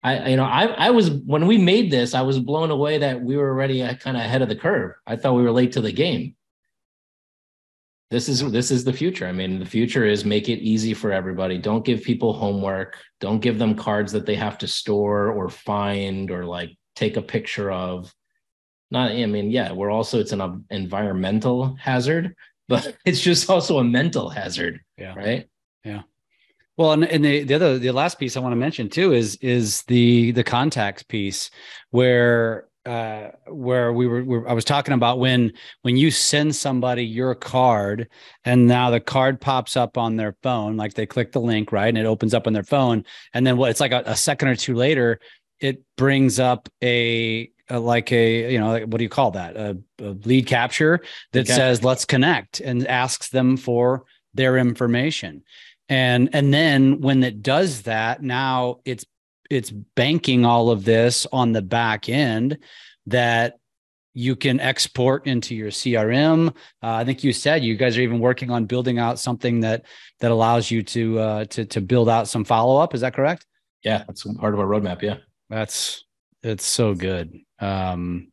I, 0.02 0.30
you 0.30 0.36
know, 0.36 0.44
I, 0.44 0.66
I 0.66 0.90
was 0.90 1.10
when 1.10 1.46
we 1.46 1.58
made 1.58 1.90
this, 1.90 2.14
I 2.14 2.22
was 2.22 2.38
blown 2.38 2.70
away 2.70 2.98
that 2.98 3.20
we 3.20 3.36
were 3.36 3.50
already 3.50 3.80
kind 3.96 4.16
of 4.16 4.22
ahead 4.22 4.42
of 4.42 4.48
the 4.48 4.56
curve. 4.56 4.94
I 5.06 5.16
thought 5.16 5.34
we 5.34 5.42
were 5.42 5.52
late 5.52 5.72
to 5.72 5.80
the 5.80 5.92
game 5.92 6.36
this 8.10 8.28
is 8.28 8.50
this 8.52 8.70
is 8.70 8.84
the 8.84 8.92
future 8.92 9.26
i 9.26 9.32
mean 9.32 9.58
the 9.58 9.66
future 9.66 10.04
is 10.04 10.24
make 10.24 10.48
it 10.48 10.60
easy 10.60 10.94
for 10.94 11.12
everybody 11.12 11.58
don't 11.58 11.84
give 11.84 12.02
people 12.02 12.32
homework 12.32 12.98
don't 13.20 13.40
give 13.40 13.58
them 13.58 13.74
cards 13.74 14.12
that 14.12 14.26
they 14.26 14.34
have 14.34 14.58
to 14.58 14.68
store 14.68 15.30
or 15.32 15.48
find 15.48 16.30
or 16.30 16.44
like 16.44 16.70
take 16.96 17.16
a 17.16 17.22
picture 17.22 17.70
of 17.70 18.12
not 18.90 19.12
i 19.12 19.26
mean 19.26 19.50
yeah 19.50 19.72
we're 19.72 19.90
also 19.90 20.18
it's 20.18 20.32
an 20.32 20.64
environmental 20.70 21.76
hazard 21.76 22.34
but 22.68 22.96
it's 23.04 23.20
just 23.20 23.48
also 23.48 23.78
a 23.78 23.84
mental 23.84 24.28
hazard 24.28 24.80
yeah 24.98 25.14
right 25.14 25.48
yeah 25.84 26.02
well 26.76 26.92
and, 26.92 27.04
and 27.04 27.24
the, 27.24 27.44
the 27.44 27.54
other 27.54 27.78
the 27.78 27.92
last 27.92 28.18
piece 28.18 28.36
i 28.36 28.40
want 28.40 28.52
to 28.52 28.56
mention 28.56 28.88
too 28.88 29.12
is 29.12 29.36
is 29.36 29.82
the 29.82 30.32
the 30.32 30.44
contacts 30.44 31.02
piece 31.04 31.50
where 31.90 32.66
uh, 32.86 33.32
where 33.48 33.92
we 33.92 34.06
were, 34.06 34.22
we 34.22 34.38
were, 34.38 34.48
I 34.48 34.52
was 34.52 34.64
talking 34.64 34.94
about 34.94 35.18
when 35.18 35.52
when 35.82 35.96
you 35.96 36.12
send 36.12 36.54
somebody 36.54 37.04
your 37.04 37.34
card 37.34 38.08
and 38.44 38.68
now 38.68 38.90
the 38.90 39.00
card 39.00 39.40
pops 39.40 39.76
up 39.76 39.98
on 39.98 40.14
their 40.14 40.36
phone, 40.42 40.76
like 40.76 40.94
they 40.94 41.04
click 41.04 41.32
the 41.32 41.40
link 41.40 41.72
right 41.72 41.88
and 41.88 41.98
it 41.98 42.06
opens 42.06 42.32
up 42.32 42.46
on 42.46 42.52
their 42.52 42.62
phone, 42.62 43.04
and 43.34 43.44
then 43.44 43.56
what? 43.56 43.70
It's 43.70 43.80
like 43.80 43.90
a, 43.90 44.04
a 44.06 44.14
second 44.14 44.48
or 44.48 44.54
two 44.54 44.74
later, 44.74 45.18
it 45.60 45.82
brings 45.96 46.38
up 46.38 46.68
a, 46.82 47.50
a 47.68 47.78
like 47.80 48.12
a 48.12 48.52
you 48.52 48.58
know 48.58 48.78
what 48.86 48.98
do 48.98 49.02
you 49.02 49.08
call 49.08 49.32
that? 49.32 49.56
A, 49.56 49.78
a 50.00 50.10
lead 50.24 50.46
capture 50.46 51.00
that 51.32 51.46
okay. 51.46 51.54
says 51.54 51.82
let's 51.82 52.04
connect 52.04 52.60
and 52.60 52.86
asks 52.86 53.30
them 53.30 53.56
for 53.56 54.04
their 54.34 54.58
information. 54.58 55.42
And 55.88 56.30
and 56.32 56.52
then 56.52 57.00
when 57.00 57.22
it 57.22 57.42
does 57.42 57.82
that 57.82 58.22
now 58.22 58.80
it's 58.84 59.04
it's 59.50 59.70
banking 59.70 60.44
all 60.44 60.70
of 60.70 60.84
this 60.84 61.26
on 61.32 61.52
the 61.52 61.62
back 61.62 62.08
end 62.08 62.58
that 63.06 63.58
you 64.12 64.34
can 64.34 64.58
export 64.60 65.26
into 65.26 65.54
your 65.54 65.70
crm 65.70 66.48
uh, 66.48 66.52
i 66.82 67.04
think 67.04 67.22
you 67.22 67.32
said 67.32 67.62
you 67.62 67.76
guys 67.76 67.98
are 67.98 68.00
even 68.00 68.18
working 68.18 68.50
on 68.50 68.64
building 68.64 68.98
out 68.98 69.18
something 69.18 69.60
that 69.60 69.84
that 70.20 70.30
allows 70.30 70.70
you 70.70 70.82
to 70.82 71.18
uh, 71.18 71.44
to 71.44 71.64
to 71.66 71.80
build 71.80 72.08
out 72.08 72.26
some 72.26 72.44
follow-up. 72.44 72.94
Is 72.94 73.02
that 73.02 73.14
correct? 73.14 73.46
Yeah 73.82 74.04
that's 74.06 74.24
part 74.24 74.54
of 74.54 74.60
our 74.60 74.66
roadmap 74.66 75.02
yeah 75.02 75.18
that's 75.48 76.04
it's 76.42 76.66
so 76.66 76.94
good. 76.94 77.38
Um 77.58 78.28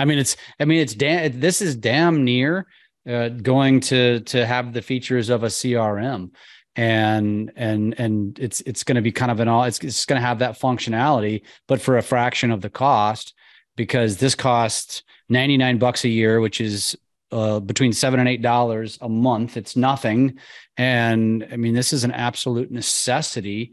i 0.00 0.04
mean 0.06 0.18
it's 0.18 0.36
i 0.58 0.64
mean 0.64 0.80
it's 0.80 0.94
damn 0.94 1.38
this 1.38 1.60
is 1.60 1.76
damn 1.76 2.24
near 2.24 2.66
uh, 3.08 3.28
going 3.28 3.80
to 3.80 4.20
to 4.20 4.46
have 4.46 4.72
the 4.72 4.82
features 4.82 5.28
of 5.28 5.42
a 5.42 5.48
crm 5.48 6.30
and 6.74 7.52
and 7.54 7.98
and 7.98 8.38
it's 8.38 8.62
it's 8.62 8.82
going 8.82 8.96
to 8.96 9.02
be 9.02 9.12
kind 9.12 9.30
of 9.30 9.40
an 9.40 9.48
all 9.48 9.64
it's, 9.64 9.78
it's 9.80 10.06
going 10.06 10.20
to 10.20 10.26
have 10.26 10.38
that 10.38 10.58
functionality 10.58 11.42
but 11.68 11.80
for 11.80 11.98
a 11.98 12.02
fraction 12.02 12.50
of 12.50 12.62
the 12.62 12.70
cost 12.70 13.34
because 13.76 14.16
this 14.16 14.34
costs 14.34 15.02
99 15.28 15.78
bucks 15.78 16.04
a 16.04 16.08
year 16.08 16.40
which 16.40 16.60
is 16.60 16.96
uh, 17.32 17.60
between 17.60 17.92
seven 17.92 18.18
and 18.18 18.28
eight 18.28 18.42
dollars 18.42 18.98
a 19.02 19.08
month. 19.08 19.56
It's 19.56 19.76
nothing. 19.76 20.40
And 20.76 21.46
i 21.52 21.56
mean 21.56 21.74
this 21.74 21.92
is 21.92 22.02
an 22.02 22.10
absolute 22.10 22.72
necessity 22.72 23.72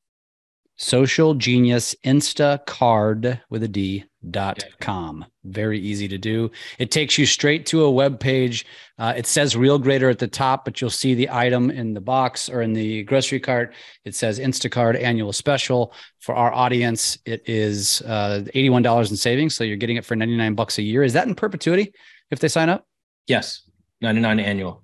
Social 0.81 1.35
Genius 1.35 1.95
Instacard 2.07 3.39
with 3.51 3.63
a 3.63 3.69
D 3.69 4.07
dot 4.31 4.65
com. 4.81 5.27
Very 5.45 5.79
easy 5.79 6.09
to 6.09 6.17
do. 6.17 6.51
It 6.79 6.91
takes 6.91 7.19
you 7.19 7.27
straight 7.27 7.67
to 7.67 7.85
a 7.85 7.91
web 7.91 8.19
page. 8.19 8.65
Uh, 8.99 9.13
it 9.15 9.27
says 9.27 9.55
RealGrader 9.55 10.11
at 10.11 10.19
the 10.19 10.27
top, 10.27 10.65
but 10.65 10.81
you'll 10.81 10.89
see 10.89 11.13
the 11.13 11.29
item 11.31 11.71
in 11.71 11.93
the 11.93 12.01
box 12.01 12.49
or 12.49 12.63
in 12.63 12.73
the 12.73 13.03
grocery 13.03 13.41
cart. 13.41 13.75
It 14.07 14.15
says 14.15 14.39
Instacard 14.39 14.99
annual 14.99 15.35
special. 15.35 15.93
For 16.19 16.35
our 16.35 16.51
audience, 16.51 17.19
it 17.27 17.43
is 17.45 18.01
uh, 18.07 18.45
$81 18.55 19.11
in 19.11 19.17
savings. 19.19 19.57
So 19.57 19.65
you're 19.65 19.77
getting 19.77 19.97
it 19.97 20.07
for 20.07 20.17
99 20.17 20.55
bucks 20.55 20.79
a 20.79 20.83
year. 20.83 21.03
Is 21.03 21.13
that 21.13 21.29
in 21.29 21.35
perpetuity 21.35 21.93
if 22.31 22.41
they 22.41 22.49
sign 22.49 22.71
up? 22.71 22.87
Yes, 23.27 23.69
99 24.01 24.41
annual. 24.41 24.83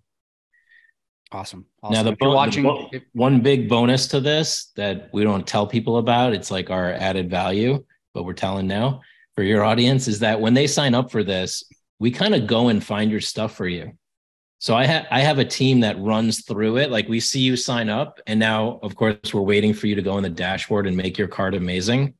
Awesome. 1.32 1.66
awesome. 1.82 1.94
Now, 1.94 2.02
the, 2.10 2.16
bo- 2.16 2.34
watching, 2.34 2.62
the 2.62 2.68
bo- 2.68 3.00
one 3.12 3.40
big 3.40 3.68
bonus 3.68 4.06
to 4.08 4.20
this 4.20 4.72
that 4.76 5.10
we 5.12 5.24
don't 5.24 5.46
tell 5.46 5.66
people 5.66 5.98
about, 5.98 6.32
it's 6.32 6.50
like 6.50 6.70
our 6.70 6.92
added 6.92 7.28
value, 7.30 7.84
but 8.14 8.24
we're 8.24 8.32
telling 8.32 8.66
now 8.66 9.00
for 9.34 9.42
your 9.42 9.64
audience 9.64 10.08
is 10.08 10.20
that 10.20 10.40
when 10.40 10.54
they 10.54 10.66
sign 10.66 10.94
up 10.94 11.10
for 11.10 11.22
this, 11.22 11.62
we 11.98 12.10
kind 12.10 12.34
of 12.34 12.46
go 12.46 12.68
and 12.68 12.82
find 12.82 13.10
your 13.10 13.20
stuff 13.20 13.54
for 13.56 13.66
you. 13.66 13.92
So 14.58 14.74
I 14.74 14.86
have 14.86 15.06
I 15.10 15.20
have 15.20 15.38
a 15.38 15.44
team 15.44 15.80
that 15.80 16.00
runs 16.00 16.44
through 16.44 16.78
it. 16.78 16.90
Like 16.90 17.08
we 17.08 17.20
see 17.20 17.40
you 17.40 17.56
sign 17.56 17.90
up, 17.90 18.18
and 18.26 18.40
now 18.40 18.80
of 18.82 18.96
course 18.96 19.34
we're 19.34 19.42
waiting 19.42 19.74
for 19.74 19.86
you 19.86 19.94
to 19.94 20.02
go 20.02 20.16
in 20.16 20.22
the 20.22 20.30
dashboard 20.30 20.86
and 20.86 20.96
make 20.96 21.18
your 21.18 21.28
card 21.28 21.54
amazing. 21.54 22.14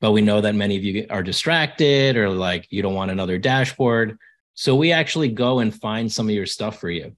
But 0.00 0.12
we 0.12 0.22
know 0.22 0.40
that 0.40 0.54
many 0.54 0.76
of 0.76 0.84
you 0.84 1.06
are 1.10 1.22
distracted 1.22 2.16
or 2.16 2.30
like 2.30 2.66
you 2.70 2.80
don't 2.80 2.94
want 2.94 3.10
another 3.10 3.38
dashboard. 3.38 4.16
So 4.54 4.76
we 4.76 4.92
actually 4.92 5.28
go 5.28 5.58
and 5.58 5.74
find 5.74 6.10
some 6.10 6.28
of 6.28 6.34
your 6.34 6.46
stuff 6.46 6.80
for 6.80 6.90
you. 6.90 7.16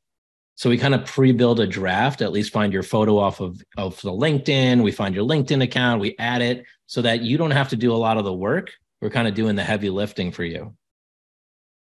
So 0.55 0.69
we 0.71 0.79
kind 0.79 0.95
of 0.95 1.05
pre-build 1.07 1.61
a 1.61 1.67
draft, 1.67 2.23
at 2.23 2.33
least 2.33 2.53
find 2.53 2.73
your 2.73 2.83
photo 2.83 3.19
off 3.19 3.41
of, 3.41 3.63
of 3.77 4.01
the 4.03 4.13
LinkedIn. 4.13 4.83
We 4.83 4.93
find 4.93 5.15
your 5.15 5.27
LinkedIn 5.27 5.63
account, 5.63 6.01
we 6.01 6.15
add 6.19 6.43
it 6.43 6.65
so 6.87 7.03
that 7.03 7.23
you 7.23 7.39
don't 7.39 7.53
have 7.53 7.71
to 7.71 7.77
do 7.77 7.93
a 7.93 7.97
lot 7.97 8.19
of 8.19 8.25
the 8.25 8.33
work. 8.33 8.71
We're 9.01 9.11
kind 9.11 9.27
of 9.27 9.35
doing 9.35 9.57
the 9.57 9.65
heavy 9.65 9.91
lifting 9.91 10.31
for 10.31 10.45
you. 10.45 10.75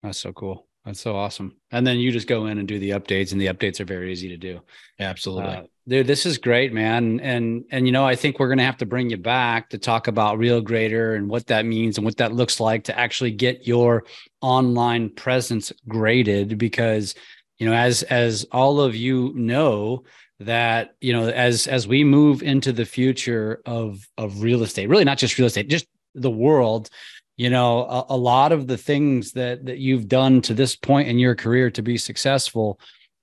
That's 0.02 0.18
so 0.18 0.32
cool. 0.32 0.66
That's 0.84 1.00
so 1.00 1.14
awesome. 1.14 1.56
And 1.70 1.86
then 1.86 1.98
you 1.98 2.10
just 2.10 2.26
go 2.26 2.46
in 2.46 2.58
and 2.58 2.66
do 2.66 2.78
the 2.78 2.90
updates, 2.90 3.32
and 3.32 3.40
the 3.40 3.48
updates 3.48 3.80
are 3.80 3.84
very 3.84 4.10
easy 4.12 4.28
to 4.28 4.38
do. 4.38 4.60
Absolutely. 4.98 5.54
Uh, 5.54 5.62
dude, 5.86 6.06
this 6.06 6.24
is 6.24 6.38
great, 6.38 6.72
man. 6.72 7.20
And 7.20 7.64
and 7.70 7.86
you 7.86 7.92
know, 7.92 8.06
I 8.06 8.16
think 8.16 8.38
we're 8.38 8.48
gonna 8.48 8.64
have 8.64 8.78
to 8.78 8.86
bring 8.86 9.10
you 9.10 9.18
back 9.18 9.68
to 9.70 9.78
talk 9.78 10.06
about 10.06 10.38
Real 10.38 10.62
Grader 10.62 11.16
and 11.16 11.28
what 11.28 11.48
that 11.48 11.66
means 11.66 11.98
and 11.98 12.04
what 12.04 12.16
that 12.16 12.32
looks 12.32 12.60
like 12.60 12.84
to 12.84 12.98
actually 12.98 13.32
get 13.32 13.66
your 13.66 14.04
online 14.40 15.10
presence 15.10 15.70
graded 15.86 16.56
because 16.56 17.14
you 17.60 17.66
know, 17.66 17.74
as 17.74 18.02
as 18.02 18.44
all 18.50 18.80
of 18.80 18.96
you 18.96 19.32
know, 19.36 20.02
that 20.40 20.94
you 21.00 21.12
know 21.12 21.28
as 21.28 21.66
as 21.66 21.86
we 21.86 22.02
move 22.02 22.42
into 22.42 22.72
the 22.72 22.86
future 22.86 23.60
of 23.66 24.08
of 24.16 24.42
real 24.42 24.62
estate 24.62 24.88
really 24.88 25.04
not 25.04 25.18
just 25.18 25.38
real 25.38 25.46
estate 25.46 25.68
just 25.68 25.86
the 26.14 26.30
world 26.30 26.88
you 27.36 27.50
know 27.50 27.84
a, 27.84 28.06
a, 28.10 28.16
lot 28.16 28.50
of 28.50 28.66
the 28.66 28.78
things 28.78 29.32
that 29.32 29.66
that 29.66 29.78
you've 29.78 30.08
done 30.08 30.40
to 30.40 30.54
this 30.54 30.74
point 30.74 31.08
in 31.08 31.18
your 31.18 31.34
career 31.34 31.70
to 31.70 31.82
be 31.82 31.98
successful 31.98 32.80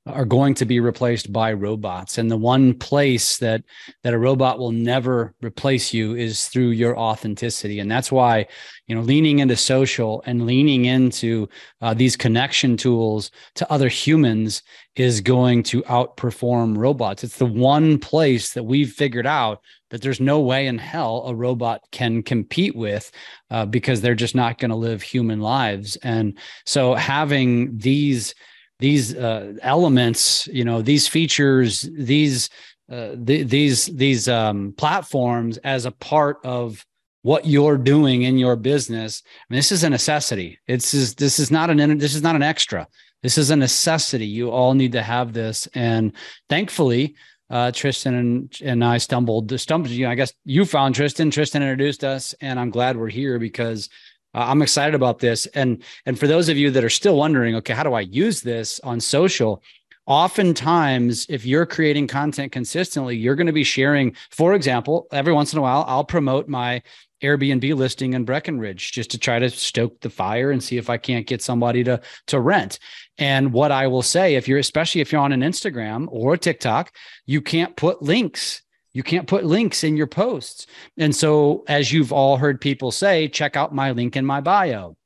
are 0.07 0.25
going 0.25 0.53
to 0.55 0.65
be 0.65 0.79
replaced 0.79 1.31
by 1.31 1.53
robots. 1.53 2.17
And 2.17 2.29
the 2.29 2.37
one 2.37 2.73
place 2.73 3.37
that 3.37 3.63
that 4.03 4.13
a 4.13 4.19
robot 4.19 4.59
will 4.59 4.71
never 4.71 5.33
replace 5.41 5.93
you 5.93 6.15
is 6.15 6.47
through 6.47 6.69
your 6.71 6.97
authenticity. 6.97 7.79
And 7.79 7.89
that's 7.89 8.11
why 8.11 8.47
you 8.87 8.95
know 8.95 9.01
leaning 9.01 9.39
into 9.39 9.55
social 9.55 10.23
and 10.25 10.45
leaning 10.45 10.85
into 10.85 11.47
uh, 11.81 11.93
these 11.93 12.15
connection 12.15 12.77
tools 12.77 13.31
to 13.55 13.71
other 13.71 13.89
humans 13.89 14.63
is 14.95 15.21
going 15.21 15.61
to 15.63 15.83
outperform 15.83 16.77
robots. 16.77 17.23
It's 17.23 17.37
the 17.37 17.45
one 17.45 17.99
place 17.99 18.53
that 18.53 18.63
we've 18.63 18.91
figured 18.91 19.27
out 19.27 19.61
that 19.89 20.01
there's 20.01 20.19
no 20.19 20.39
way 20.39 20.67
in 20.67 20.77
hell 20.77 21.23
a 21.27 21.35
robot 21.35 21.81
can 21.91 22.23
compete 22.23 22.75
with 22.75 23.11
uh, 23.51 23.65
because 23.65 24.01
they're 24.01 24.15
just 24.15 24.35
not 24.35 24.57
going 24.57 24.69
to 24.69 24.75
live 24.75 25.01
human 25.01 25.39
lives. 25.39 25.95
And 25.97 26.37
so 26.65 26.95
having 26.95 27.77
these 27.77 28.33
these 28.79 29.15
uh, 29.15 29.53
elements, 29.61 30.47
you 30.47 30.63
know, 30.63 30.81
these 30.81 31.07
features, 31.07 31.89
these 31.97 32.49
uh, 32.91 33.15
th- 33.25 33.47
these 33.47 33.87
these 33.87 34.27
um, 34.27 34.73
platforms 34.77 35.57
as 35.57 35.85
a 35.85 35.91
part 35.91 36.37
of 36.45 36.85
what 37.23 37.45
you're 37.45 37.77
doing 37.77 38.23
in 38.23 38.37
your 38.37 38.55
business. 38.55 39.23
I 39.25 39.53
mean, 39.53 39.57
this 39.57 39.71
is 39.71 39.83
a 39.83 39.89
necessity. 39.89 40.59
It's 40.67 40.93
is 40.93 41.15
this 41.15 41.39
is 41.39 41.51
not 41.51 41.69
an 41.69 41.97
this 41.97 42.15
is 42.15 42.21
not 42.21 42.35
an 42.35 42.43
extra. 42.43 42.87
This 43.23 43.37
is 43.37 43.49
a 43.49 43.55
necessity. 43.55 44.27
You 44.27 44.51
all 44.51 44.73
need 44.73 44.91
to 44.91 45.01
have 45.01 45.33
this, 45.33 45.67
and 45.73 46.13
thankfully, 46.49 47.15
uh, 47.49 47.71
Tristan 47.71 48.13
and, 48.13 48.61
and 48.63 48.83
I 48.83 48.99
stumbled 48.99 49.59
stumbled. 49.59 49.91
You 49.91 50.05
know, 50.05 50.11
I 50.11 50.15
guess 50.15 50.33
you 50.45 50.65
found 50.65 50.95
Tristan. 50.95 51.31
Tristan 51.31 51.63
introduced 51.63 52.03
us, 52.03 52.35
and 52.41 52.59
I'm 52.59 52.69
glad 52.69 52.95
we're 52.95 53.09
here 53.09 53.39
because 53.39 53.89
uh, 54.37 54.45
I'm 54.51 54.61
excited 54.61 54.93
about 54.93 55.17
this. 55.17 55.47
And 55.47 55.83
and 56.05 56.19
for 56.19 56.27
those 56.27 56.47
of 56.47 56.57
you 56.57 56.69
that 56.71 56.83
are 56.83 56.89
still 56.89 57.17
wondering, 57.17 57.55
okay, 57.55 57.73
how 57.73 57.83
do 57.83 57.93
I 57.93 58.01
use 58.01 58.41
this 58.41 58.79
on 58.81 58.99
social? 58.99 59.63
Oftentimes, 60.05 61.25
if 61.27 61.43
you're 61.45 61.65
creating 61.65 62.07
content 62.07 62.51
consistently, 62.51 63.17
you're 63.17 63.35
going 63.35 63.47
to 63.47 63.53
be 63.53 63.63
sharing. 63.63 64.15
For 64.29 64.53
example, 64.53 65.07
every 65.11 65.33
once 65.33 65.53
in 65.53 65.59
a 65.59 65.61
while, 65.61 65.83
I'll 65.87 66.05
promote 66.05 66.47
my 66.47 66.81
Airbnb 67.23 67.75
listing 67.75 68.13
in 68.13 68.25
Breckenridge 68.25 68.91
just 68.91 69.09
to 69.11 69.17
try 69.17 69.39
to 69.39 69.49
stoke 69.49 69.99
the 70.01 70.09
fire 70.11 70.51
and 70.51 70.63
see 70.63 70.77
if 70.77 70.87
I 70.87 70.97
can't 70.97 71.25
get 71.25 71.41
somebody 71.41 71.83
to 71.85 71.99
to 72.27 72.39
rent. 72.39 72.77
And 73.17 73.51
what 73.51 73.71
I 73.71 73.87
will 73.87 74.03
say, 74.03 74.35
if 74.35 74.47
you're 74.47 74.59
especially 74.59 75.01
if 75.01 75.11
you're 75.11 75.21
on 75.21 75.33
an 75.33 75.41
Instagram 75.41 76.07
or 76.11 76.37
TikTok, 76.37 76.93
you 77.25 77.41
can't 77.41 77.75
put 77.75 78.03
links 78.03 78.61
you 78.97 79.03
can't 79.03 79.27
put 79.27 79.45
links 79.45 79.83
in 79.83 79.95
your 79.95 80.07
posts. 80.07 80.65
And 80.97 81.15
so, 81.15 81.63
as 81.67 81.93
you've 81.93 82.11
all 82.11 82.35
heard 82.35 82.59
people 82.59 82.89
say, 82.89 83.27
check 83.27 83.55
out 83.55 83.71
my 83.71 83.91
link 83.91 84.15
in 84.15 84.25
my 84.25 84.41
bio. 84.41 84.97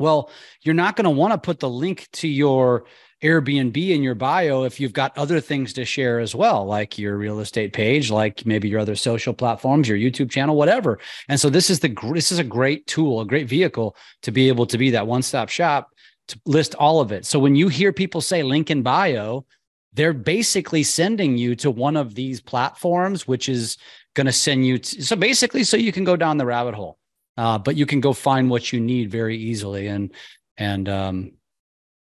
Well, 0.00 0.30
you're 0.62 0.74
not 0.74 0.96
going 0.96 1.04
to 1.04 1.10
want 1.10 1.32
to 1.34 1.38
put 1.38 1.60
the 1.60 1.70
link 1.70 2.08
to 2.14 2.26
your 2.26 2.86
Airbnb 3.22 3.76
in 3.76 4.02
your 4.02 4.16
bio 4.16 4.64
if 4.64 4.80
you've 4.80 4.92
got 4.92 5.16
other 5.16 5.38
things 5.38 5.72
to 5.74 5.84
share 5.84 6.18
as 6.18 6.34
well, 6.34 6.66
like 6.66 6.98
your 6.98 7.16
real 7.16 7.38
estate 7.38 7.72
page, 7.72 8.10
like 8.10 8.44
maybe 8.46 8.68
your 8.68 8.80
other 8.80 8.96
social 8.96 9.32
platforms, 9.32 9.86
your 9.86 9.96
YouTube 9.96 10.32
channel, 10.32 10.56
whatever. 10.56 10.98
And 11.28 11.38
so 11.38 11.48
this 11.48 11.70
is 11.70 11.78
the 11.78 11.96
this 12.12 12.32
is 12.32 12.40
a 12.40 12.44
great 12.44 12.84
tool, 12.88 13.20
a 13.20 13.26
great 13.26 13.48
vehicle 13.48 13.94
to 14.22 14.32
be 14.32 14.48
able 14.48 14.66
to 14.66 14.76
be 14.76 14.90
that 14.90 15.06
one-stop 15.06 15.50
shop 15.50 15.90
to 16.26 16.40
list 16.46 16.74
all 16.74 17.00
of 17.00 17.12
it. 17.12 17.24
So 17.26 17.38
when 17.38 17.54
you 17.54 17.68
hear 17.68 17.92
people 17.92 18.22
say 18.22 18.42
link 18.42 18.72
in 18.72 18.82
bio, 18.82 19.46
they're 19.92 20.12
basically 20.12 20.82
sending 20.82 21.36
you 21.36 21.54
to 21.56 21.70
one 21.70 21.96
of 21.96 22.14
these 22.14 22.40
platforms, 22.40 23.26
which 23.26 23.48
is 23.48 23.76
going 24.14 24.26
to 24.26 24.32
send 24.32 24.66
you. 24.66 24.78
To, 24.78 25.02
so 25.02 25.16
basically, 25.16 25.64
so 25.64 25.76
you 25.76 25.92
can 25.92 26.04
go 26.04 26.16
down 26.16 26.38
the 26.38 26.46
rabbit 26.46 26.74
hole, 26.74 26.98
uh, 27.36 27.58
but 27.58 27.76
you 27.76 27.86
can 27.86 28.00
go 28.00 28.12
find 28.12 28.50
what 28.50 28.72
you 28.72 28.80
need 28.80 29.10
very 29.10 29.36
easily. 29.36 29.88
And 29.88 30.12
and 30.56 30.88
um, 30.88 31.32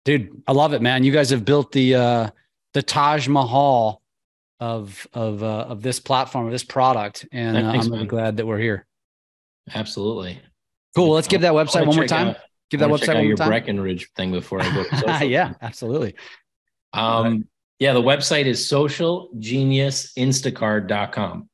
dude, 0.06 0.44
I 0.48 0.54
love 0.54 0.74
it, 0.74 0.82
man. 0.82 1.04
You 1.04 1.12
guys 1.12 1.30
have 1.32 1.46
built 1.46 1.72
the 1.72 1.96
uh, 1.96 2.30
the 2.74 2.84
Taj 2.84 3.28
Mahal 3.28 4.02
of 4.60 5.06
of 5.14 5.44
uh, 5.44 5.66
of 5.68 5.82
this 5.82 6.00
platform, 6.00 6.46
of 6.46 6.52
this 6.52 6.64
product, 6.64 7.26
and 7.32 7.58
uh, 7.58 7.72
I'm 7.72 7.92
really 7.92 8.06
glad 8.06 8.38
that 8.38 8.46
we're 8.46 8.60
here. 8.60 8.86
Absolutely. 9.74 10.40
Cool. 10.96 11.06
Well, 11.06 11.16
let's 11.16 11.28
give 11.28 11.42
that 11.42 11.54
website 11.54 11.86
one 11.86 11.96
more 11.96 12.08
time. 12.08 12.30
Out, 12.30 12.38
give 12.70 12.80
that 12.80 12.90
website 12.90 13.16
one 13.16 13.28
more 13.28 13.36
time. 13.36 13.50
Breckenridge 13.50 14.10
thing 14.16 14.32
before 14.32 14.62
I 14.62 14.74
go. 14.74 15.18
yeah, 15.26 15.54
absolutely. 15.62 16.16
Um, 16.94 17.48
yeah, 17.80 17.94
the 17.94 18.02
website 18.02 18.46
is 18.46 18.70
socialgeniusinstacard.com. 18.70 21.50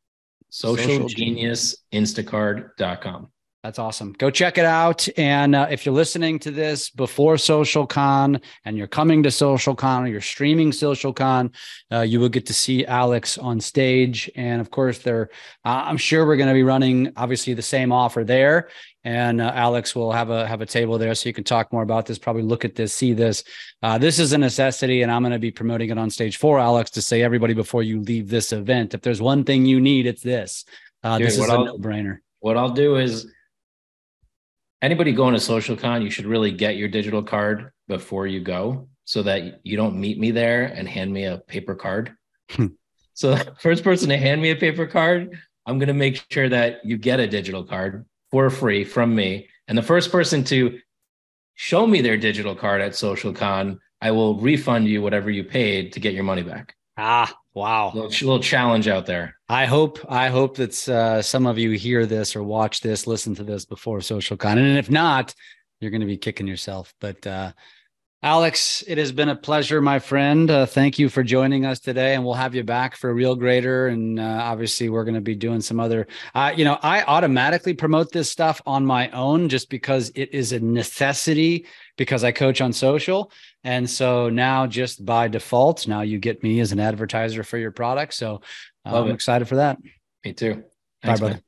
Socialgeniusinstacard.com. 0.52 3.32
That's 3.64 3.78
awesome. 3.78 4.14
Go 4.14 4.30
check 4.30 4.58
it 4.58 4.64
out. 4.64 5.06
And 5.18 5.54
uh, 5.54 5.68
if 5.70 5.86
you're 5.86 5.94
listening 5.94 6.40
to 6.40 6.52
this 6.52 6.90
before 6.90 7.38
Social 7.38 7.86
Con 7.86 8.40
and 8.64 8.78
you're 8.78 8.88
coming 8.88 9.22
to 9.24 9.32
Social 9.32 9.76
Con 9.76 10.06
or 10.06 10.08
you're 10.08 10.22
streaming 10.22 10.72
Social 10.72 11.12
Con, 11.12 11.52
uh, 11.92 12.02
you 12.02 12.22
will 12.22 12.30
get 12.30 12.46
to 12.46 12.54
see 12.54 12.86
Alex 12.86 13.38
on 13.38 13.60
stage. 13.60 14.32
And 14.38 14.62
of 14.62 14.72
course, 14.72 15.00
there, 15.00 15.30
uh, 15.66 15.84
I'm 15.86 15.98
sure 15.98 16.26
we're 16.26 16.38
going 16.38 16.48
to 16.48 16.54
be 16.54 16.64
running 16.64 17.12
obviously 17.18 17.54
the 17.54 17.62
same 17.62 17.92
offer 17.92 18.24
there. 18.24 18.70
And 19.04 19.42
uh, 19.42 19.52
Alex 19.54 19.94
will 19.94 20.14
have 20.14 20.30
a 20.30 20.48
have 20.48 20.62
a 20.62 20.66
table 20.66 20.98
there 20.98 21.14
so 21.14 21.28
you 21.28 21.34
can 21.34 21.44
talk 21.44 21.74
more 21.74 21.84
about 21.84 22.06
this. 22.06 22.18
Probably 22.18 22.44
look 22.44 22.64
at 22.64 22.76
this, 22.76 22.94
see 22.94 23.12
this. 23.12 23.44
Uh, 23.82 23.98
this 23.98 24.20
is 24.20 24.32
a 24.34 24.38
necessity, 24.38 25.02
and 25.02 25.12
I'm 25.12 25.22
going 25.22 25.32
to 25.32 25.40
be 25.40 25.52
promoting 25.52 25.90
it 25.90 25.98
on 25.98 26.10
stage 26.10 26.38
for 26.38 26.60
Alex 26.60 26.92
to 26.92 27.02
say 27.02 27.24
everybody 27.24 27.54
before 27.54 27.82
you 27.82 28.02
leave 28.02 28.30
this 28.30 28.52
event. 28.52 28.94
If 28.94 29.02
there's 29.02 29.22
one 29.22 29.46
thing 29.46 29.66
you 29.66 29.80
need, 29.80 30.06
it's 30.06 30.22
this. 30.22 30.66
Uh, 31.02 31.18
Dude, 31.18 31.28
this 31.28 31.38
is 31.38 31.48
a 31.48 31.58
no 31.58 31.78
brainer. 31.78 32.20
What 32.42 32.58
I'll 32.58 32.72
do 32.72 32.98
is 32.98 33.26
anybody 34.82 35.12
going 35.12 35.34
to 35.34 35.40
social 35.40 35.76
con 35.76 36.02
you 36.02 36.10
should 36.10 36.26
really 36.26 36.52
get 36.52 36.78
your 36.78 36.88
digital 36.88 37.24
card 37.24 37.72
before 37.88 38.28
you 38.28 38.40
go 38.40 38.88
so 39.06 39.24
that 39.24 39.60
you 39.66 39.76
don't 39.76 40.00
meet 40.00 40.20
me 40.20 40.32
there 40.32 40.66
and 40.66 40.88
hand 40.88 41.12
me 41.12 41.26
a 41.26 41.40
paper 41.40 41.76
card. 41.76 42.14
Hmm. 42.52 42.68
so 43.14 43.36
first 43.60 43.84
person 43.84 44.10
to 44.10 44.18
hand 44.18 44.42
me 44.42 44.52
a 44.52 44.56
paper 44.56 44.88
card 44.88 45.38
i'm 45.66 45.78
going 45.78 45.88
to 45.88 45.94
make 45.94 46.24
sure 46.32 46.50
that 46.50 46.84
you 46.84 46.98
get 46.98 47.20
a 47.20 47.28
digital 47.28 47.64
card 47.64 48.06
for 48.32 48.50
free 48.50 48.84
from 48.84 49.16
me. 49.16 49.48
And 49.68 49.78
the 49.78 49.84
first 49.84 50.12
person 50.12 50.44
to 50.46 50.80
show 51.56 51.86
me 51.86 52.02
their 52.02 52.18
digital 52.18 52.56
card 52.56 52.82
at 52.82 52.96
social 52.96 53.34
con 53.34 53.80
i 54.02 54.12
will 54.12 54.40
refund 54.40 54.88
you 54.88 55.02
whatever 55.02 55.30
you 55.30 55.44
paid 55.44 55.94
to 55.94 56.00
get 56.00 56.14
your 56.14 56.24
money 56.24 56.44
back. 56.44 56.76
Ah 56.98 57.34
Wow. 57.60 57.92
Little, 57.94 58.10
little 58.10 58.40
challenge 58.40 58.88
out 58.88 59.06
there. 59.06 59.36
I 59.50 59.66
hope 59.66 60.00
I 60.08 60.30
hope 60.30 60.56
that 60.56 60.88
uh, 60.88 61.22
some 61.22 61.46
of 61.46 61.58
you 61.58 61.72
hear 61.72 62.06
this 62.06 62.34
or 62.38 62.42
watch 62.42 62.80
this, 62.80 63.06
listen 63.06 63.36
to 63.36 63.44
this 63.44 63.66
before 63.66 64.00
social 64.00 64.38
con. 64.38 64.58
And 64.58 64.78
if 64.78 64.90
not, 64.90 65.36
you're 65.82 65.92
going 65.92 66.00
to 66.00 66.08
be 66.08 66.16
kicking 66.16 66.48
yourself. 66.48 66.94
But 67.02 67.28
uh, 67.28 67.52
Alex, 68.24 68.82
it 68.88 68.98
has 68.98 69.12
been 69.12 69.28
a 69.28 69.36
pleasure, 69.36 69.82
my 69.82 70.00
friend. 70.00 70.50
Uh, 70.50 70.66
thank 70.66 71.00
you 71.00 71.10
for 71.10 71.22
joining 71.22 71.66
us 71.66 71.82
today, 71.82 72.16
and 72.16 72.24
we'll 72.24 72.34
have 72.34 72.56
you 72.56 72.64
back 72.64 72.96
for 72.96 73.10
a 73.10 73.14
real 73.14 73.36
grader. 73.36 73.88
And 73.88 74.22
uh, 74.22 74.40
obviously, 74.42 74.88
we're 74.88 75.06
going 75.06 75.16
to 75.16 75.22
be 75.22 75.36
doing 75.36 75.60
some 75.60 75.82
other. 75.82 76.08
Uh, 76.34 76.54
you 76.56 76.64
know, 76.64 76.78
I 76.82 77.04
automatically 77.04 77.74
promote 77.74 78.14
this 78.14 78.30
stuff 78.30 78.62
on 78.66 78.86
my 78.86 79.10
own 79.12 79.50
just 79.50 79.70
because 79.70 80.12
it 80.16 80.34
is 80.34 80.54
a 80.54 80.62
necessity 80.62 81.66
because 81.98 82.24
I 82.24 82.32
coach 82.32 82.62
on 82.62 82.72
social. 82.72 83.32
And 83.64 83.90
so 83.90 84.30
now, 84.30 84.68
just 84.68 85.06
by 85.06 85.28
default, 85.28 85.88
now 85.88 86.02
you 86.02 86.18
get 86.18 86.44
me 86.44 86.60
as 86.62 86.72
an 86.72 86.80
advertiser 86.80 87.44
for 87.44 87.58
your 87.58 87.72
product. 87.72 88.14
So 88.14 88.42
uh, 88.86 89.04
I'm 89.04 89.12
excited 89.12 89.48
for 89.48 89.58
that. 89.58 89.78
Me 90.24 90.34
too. 90.34 90.64
Thanks, 91.02 91.20
Bye, 91.20 91.26
brother. 91.26 91.34
Man. 91.36 91.44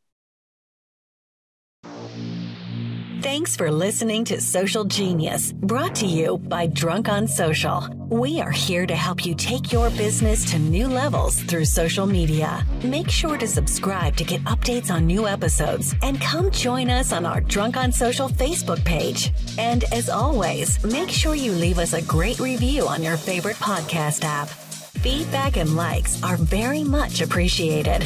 Thanks 3.22 3.55
for 3.55 3.72
listening 3.72 4.26
to 4.26 4.41
Social 4.41 4.84
Genius, 4.84 5.51
brought 5.51 5.93
to 5.97 6.07
you 6.07 6.39
by 6.39 6.65
Drunk 6.65 7.07
on 7.07 7.28
Social. 7.28 7.88
We 8.09 8.41
are 8.41 8.49
here 8.49 8.88
to 8.88 8.95
help 8.95 9.24
you 9.28 9.36
take 9.36 9.72
your 9.72 9.91
business 9.91 10.49
to 10.49 10.57
new 10.57 10.88
levels 10.88 11.39
through 11.43 11.65
social 11.65 12.07
media. 12.07 12.65
Make 12.84 13.11
sure 13.11 13.38
to 13.38 13.47
subscribe 13.47 14.15
to 14.15 14.24
get 14.24 14.43
updates 14.45 14.89
on 14.89 15.05
new 15.05 15.28
episodes 15.28 15.93
and 16.01 16.19
come 16.19 16.49
join 16.49 16.89
us 16.89 17.13
on 17.13 17.28
our 17.28 17.41
Drunk 17.41 17.78
on 17.78 17.91
Social 17.91 18.28
Facebook 18.28 18.84
page. 18.86 19.32
And 19.59 19.84
as 19.93 20.09
always, 20.09 20.84
make 20.84 21.11
sure 21.11 21.36
you 21.36 21.51
leave 21.51 21.78
us 21.78 21.93
a 21.93 22.01
great 22.01 22.39
review 22.39 22.88
on 22.88 23.03
your 23.03 23.17
favorite 23.17 23.57
podcast 23.57 24.24
app. 24.24 24.47
Feedback 24.47 25.57
and 25.57 25.76
likes 25.76 26.24
are 26.24 26.38
very 26.38 26.84
much 26.84 27.22
appreciated. 27.22 28.01